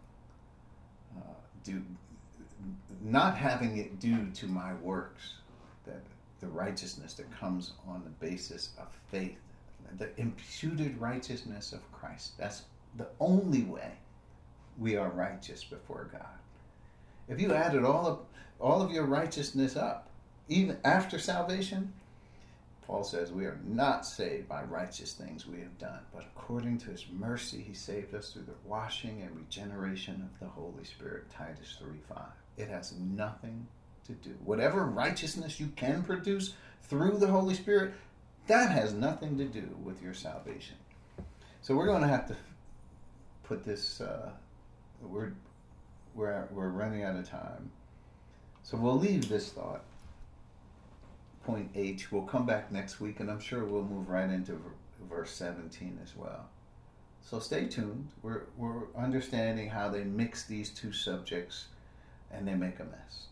uh, 1.16 1.34
do, 1.64 1.82
not 3.00 3.36
having 3.36 3.78
it 3.78 4.00
due 4.00 4.30
to 4.34 4.46
my 4.46 4.74
works 4.74 5.34
that 5.86 6.03
the 6.40 6.48
righteousness 6.48 7.14
that 7.14 7.30
comes 7.38 7.72
on 7.88 8.03
the 8.05 8.26
basis 8.26 8.70
of 8.78 8.88
faith, 9.11 9.38
the 9.96 10.11
imputed 10.20 10.98
righteousness 11.00 11.72
of 11.72 11.80
Christ. 11.92 12.36
That's 12.36 12.62
the 12.96 13.07
only 13.18 13.62
way 13.62 13.92
we 14.79 14.97
are 14.97 15.11
righteous 15.11 15.64
before 15.64 16.09
God. 16.12 16.27
If 17.29 17.41
you 17.41 17.55
added 17.55 17.85
all 17.85 18.07
of 18.07 18.18
all 18.59 18.81
of 18.81 18.93
your 18.93 19.05
righteousness 19.05 19.77
up, 19.77 20.09
even 20.49 20.77
after 20.85 21.18
salvation, 21.18 21.93
Paul 22.87 23.05
says 23.05 23.33
we 23.33 23.45
are 23.45 23.59
not 23.64 24.07
saved 24.07 24.49
by 24.49 24.62
righteous 24.62 25.14
things 25.14 25.47
we 25.47 25.61
have 25.61 25.79
done, 25.79 26.01
but 26.12 26.25
according 26.37 26.79
to 26.79 26.91
his 26.91 27.07
mercy, 27.11 27.64
he 27.66 27.75
saved 27.75 28.14
us 28.14 28.33
through 28.33 28.43
the 28.43 28.68
washing 28.68 29.23
and 29.23 29.35
regeneration 29.37 30.23
of 30.23 30.39
the 30.41 30.53
Holy 30.53 30.85
Spirit. 30.85 31.31
Titus 31.31 31.77
3 31.79 31.99
5. 32.09 32.18
It 32.59 32.68
has 32.68 32.93
nothing 32.93 33.66
to 34.07 34.12
do. 34.12 34.37
Whatever 34.45 34.85
righteousness 34.85 35.59
you 35.59 35.68
can 35.75 36.03
produce 36.03 36.55
through 36.83 37.18
the 37.18 37.29
Holy 37.29 37.55
Spirit, 37.55 37.95
that 38.47 38.70
has 38.70 38.93
nothing 38.93 39.39
to 39.39 39.45
do 39.45 39.75
with 39.83 40.03
your 40.03 40.14
salvation. 40.14 40.77
So 41.62 41.75
we're 41.75 41.87
going 41.87 42.03
to 42.03 42.09
have 42.09 42.27
to 42.29 42.37
put 43.45 43.64
this. 43.64 44.01
Uh, 44.01 44.31
we're 45.09 45.32
we're 46.14 46.46
we're 46.53 46.68
running 46.68 47.03
out 47.05 47.16
of 47.16 47.28
time, 47.28 47.70
so 48.62 48.76
we'll 48.76 48.98
leave 48.98 49.28
this 49.28 49.50
thought. 49.50 49.84
Point 51.44 51.70
H. 51.74 52.12
We'll 52.12 52.22
come 52.22 52.46
back 52.46 52.70
next 52.72 53.00
week, 53.00 53.20
and 53.20 53.30
I'm 53.30 53.40
sure 53.40 53.64
we'll 53.64 53.82
move 53.84 54.09
right 54.09 54.30
into 54.30 54.61
verse 55.09 55.30
17 55.32 55.98
as 56.03 56.16
well. 56.16 56.48
So 57.20 57.38
stay 57.40 57.66
tuned. 57.66 58.09
We're 58.22 58.42
we're 58.57 58.86
understanding 58.96 59.70
how 59.70 59.88
they 59.88 60.05
mix 60.05 60.44
these 60.46 60.70
two 60.70 60.92
subjects, 60.92 61.66
and 62.30 62.46
they 62.46 62.55
make 62.55 62.78
a 62.80 62.84
mess. 62.84 63.26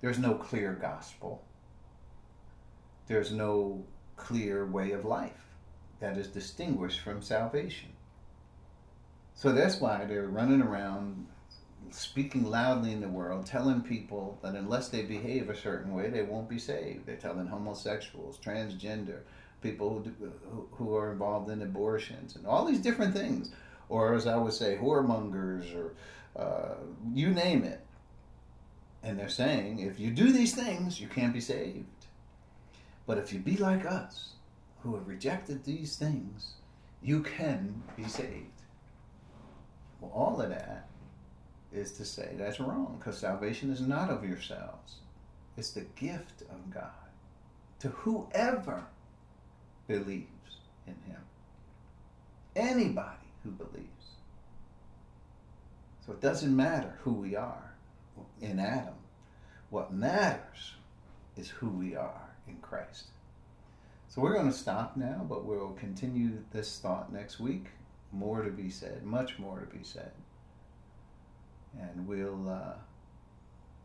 There's 0.00 0.18
no 0.18 0.34
clear 0.34 0.72
gospel. 0.74 1.42
there's 3.06 3.32
no 3.32 3.84
clear 4.16 4.66
way 4.66 4.92
of 4.92 5.04
life 5.04 5.46
that 6.00 6.16
is 6.18 6.28
distinguished 6.28 7.00
from 7.00 7.22
salvation. 7.22 7.90
So 9.38 9.52
that's 9.52 9.80
why 9.80 10.04
they're 10.04 10.26
running 10.26 10.60
around 10.60 11.28
speaking 11.90 12.44
loudly 12.44 12.90
in 12.90 13.00
the 13.00 13.08
world, 13.08 13.46
telling 13.46 13.82
people 13.82 14.36
that 14.42 14.56
unless 14.56 14.88
they 14.88 15.02
behave 15.02 15.48
a 15.48 15.56
certain 15.56 15.94
way, 15.94 16.10
they 16.10 16.22
won't 16.22 16.48
be 16.48 16.58
saved. 16.58 17.06
They're 17.06 17.14
telling 17.14 17.46
homosexuals, 17.46 18.36
transgender, 18.38 19.20
people 19.62 20.04
who, 20.18 20.66
who 20.72 20.96
are 20.96 21.12
involved 21.12 21.50
in 21.50 21.62
abortions, 21.62 22.34
and 22.34 22.48
all 22.48 22.64
these 22.64 22.80
different 22.80 23.14
things. 23.14 23.52
Or, 23.88 24.12
as 24.14 24.26
I 24.26 24.36
would 24.36 24.52
say, 24.52 24.76
whoremongers, 24.76 25.72
or 25.72 25.94
uh, 26.36 26.74
you 27.14 27.30
name 27.30 27.62
it. 27.62 27.80
And 29.04 29.16
they're 29.20 29.28
saying, 29.28 29.78
if 29.78 30.00
you 30.00 30.10
do 30.10 30.32
these 30.32 30.56
things, 30.56 31.00
you 31.00 31.06
can't 31.06 31.32
be 31.32 31.40
saved. 31.40 31.86
But 33.06 33.18
if 33.18 33.32
you 33.32 33.38
be 33.38 33.56
like 33.56 33.86
us, 33.86 34.32
who 34.82 34.96
have 34.96 35.06
rejected 35.06 35.64
these 35.64 35.94
things, 35.94 36.54
you 37.00 37.22
can 37.22 37.84
be 37.96 38.08
saved. 38.08 38.57
Well, 40.00 40.12
all 40.14 40.40
of 40.40 40.50
that 40.50 40.88
is 41.72 41.92
to 41.92 42.04
say 42.04 42.34
that's 42.36 42.60
wrong 42.60 42.96
because 42.98 43.18
salvation 43.18 43.70
is 43.70 43.80
not 43.80 44.10
of 44.10 44.24
yourselves, 44.28 44.96
it's 45.56 45.72
the 45.72 45.86
gift 45.96 46.42
of 46.42 46.72
God 46.72 46.90
to 47.80 47.88
whoever 47.88 48.84
believes 49.86 50.26
in 50.86 50.94
Him. 51.06 51.20
Anybody 52.56 53.28
who 53.44 53.50
believes. 53.50 53.88
So 56.04 56.12
it 56.12 56.20
doesn't 56.20 56.54
matter 56.54 56.98
who 57.02 57.12
we 57.12 57.36
are 57.36 57.74
in 58.40 58.58
Adam. 58.58 58.94
What 59.70 59.92
matters 59.92 60.74
is 61.36 61.48
who 61.48 61.68
we 61.68 61.94
are 61.94 62.30
in 62.48 62.56
Christ. 62.56 63.08
So 64.08 64.22
we're 64.22 64.32
going 64.32 64.50
to 64.50 64.56
stop 64.56 64.96
now, 64.96 65.24
but 65.28 65.44
we'll 65.44 65.72
continue 65.72 66.42
this 66.50 66.78
thought 66.78 67.12
next 67.12 67.38
week. 67.38 67.66
More 68.12 68.42
to 68.42 68.50
be 68.50 68.70
said, 68.70 69.04
much 69.04 69.38
more 69.38 69.60
to 69.60 69.66
be 69.66 69.84
said. 69.84 70.12
And 71.78 72.06
we'll, 72.06 72.48
uh, 72.48 72.74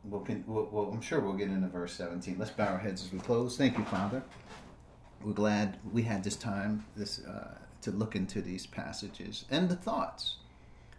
we'll, 0.04 0.26
we'll, 0.48 0.70
we'll, 0.72 0.92
I'm 0.92 1.02
sure 1.02 1.20
we'll 1.20 1.34
get 1.34 1.50
into 1.50 1.68
verse 1.68 1.94
17. 1.94 2.38
Let's 2.40 2.52
bow 2.52 2.68
our 2.68 2.78
heads 2.78 3.04
as 3.04 3.12
we 3.12 3.20
close. 3.20 3.58
Thank 3.58 3.78
you, 3.78 3.84
Father. 3.86 4.24
We're 5.22 5.34
glad 5.34 5.78
we 5.92 6.04
had 6.04 6.24
this 6.24 6.36
time 6.36 6.86
this, 6.96 7.20
uh, 7.26 7.58
to 7.82 7.92
look 7.92 8.16
into 8.16 8.42
these 8.42 8.66
passages 8.66 9.46
and 9.50 9.70
the 9.70 9.76
thoughts. 9.76 10.38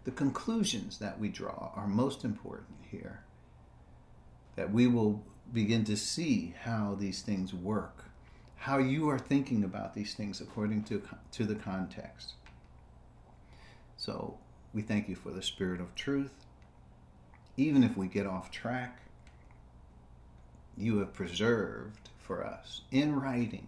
The 0.04 0.10
conclusions 0.10 0.98
that 0.98 1.18
we 1.18 1.28
draw 1.28 1.72
are 1.74 1.86
most 1.86 2.24
important 2.24 2.76
here. 2.90 3.24
That 4.56 4.70
we 4.70 4.86
will 4.86 5.24
begin 5.52 5.84
to 5.84 5.96
see 5.96 6.54
how 6.62 6.96
these 6.98 7.22
things 7.22 7.54
work 7.54 8.04
how 8.64 8.78
you 8.78 9.10
are 9.10 9.18
thinking 9.18 9.62
about 9.62 9.92
these 9.92 10.14
things 10.14 10.40
according 10.40 10.82
to, 10.82 11.02
to 11.30 11.44
the 11.44 11.54
context. 11.54 12.32
So 14.04 14.36
we 14.74 14.82
thank 14.82 15.08
you 15.08 15.16
for 15.16 15.30
the 15.30 15.40
spirit 15.40 15.80
of 15.80 15.94
truth. 15.94 16.44
Even 17.56 17.82
if 17.82 17.96
we 17.96 18.06
get 18.06 18.26
off 18.26 18.50
track, 18.50 19.00
you 20.76 20.98
have 20.98 21.14
preserved 21.14 22.10
for 22.18 22.44
us 22.44 22.82
in 22.90 23.18
writing 23.18 23.66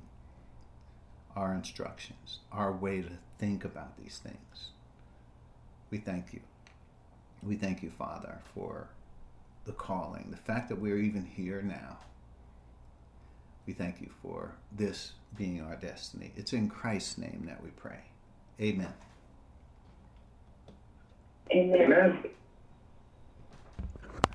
our 1.35 1.55
instructions, 1.55 2.41
our 2.53 2.71
way 2.71 3.01
to 3.01 3.13
think 3.39 3.65
about 3.65 3.97
these 3.97 4.19
things. 4.19 4.73
We 5.91 5.97
thank 5.97 6.35
you. 6.35 6.41
We 7.43 7.57
thank 7.57 7.83
you, 7.83 7.89
Father, 7.89 8.41
for 8.55 8.91
the 9.65 9.73
calling, 9.73 10.29
the 10.31 10.37
fact 10.37 10.69
that 10.69 10.79
we're 10.79 10.99
even 10.99 11.25
here 11.25 11.63
now. 11.63 11.97
We 13.67 13.73
thank 13.73 14.03
you 14.03 14.11
for 14.21 14.53
this 14.71 15.13
being 15.35 15.63
our 15.63 15.77
destiny. 15.77 16.33
It's 16.37 16.53
in 16.53 16.69
Christ's 16.69 17.17
name 17.17 17.45
that 17.47 17.63
we 17.63 17.71
pray. 17.71 18.01
Amen. 18.61 18.93
Amen. 21.53 22.25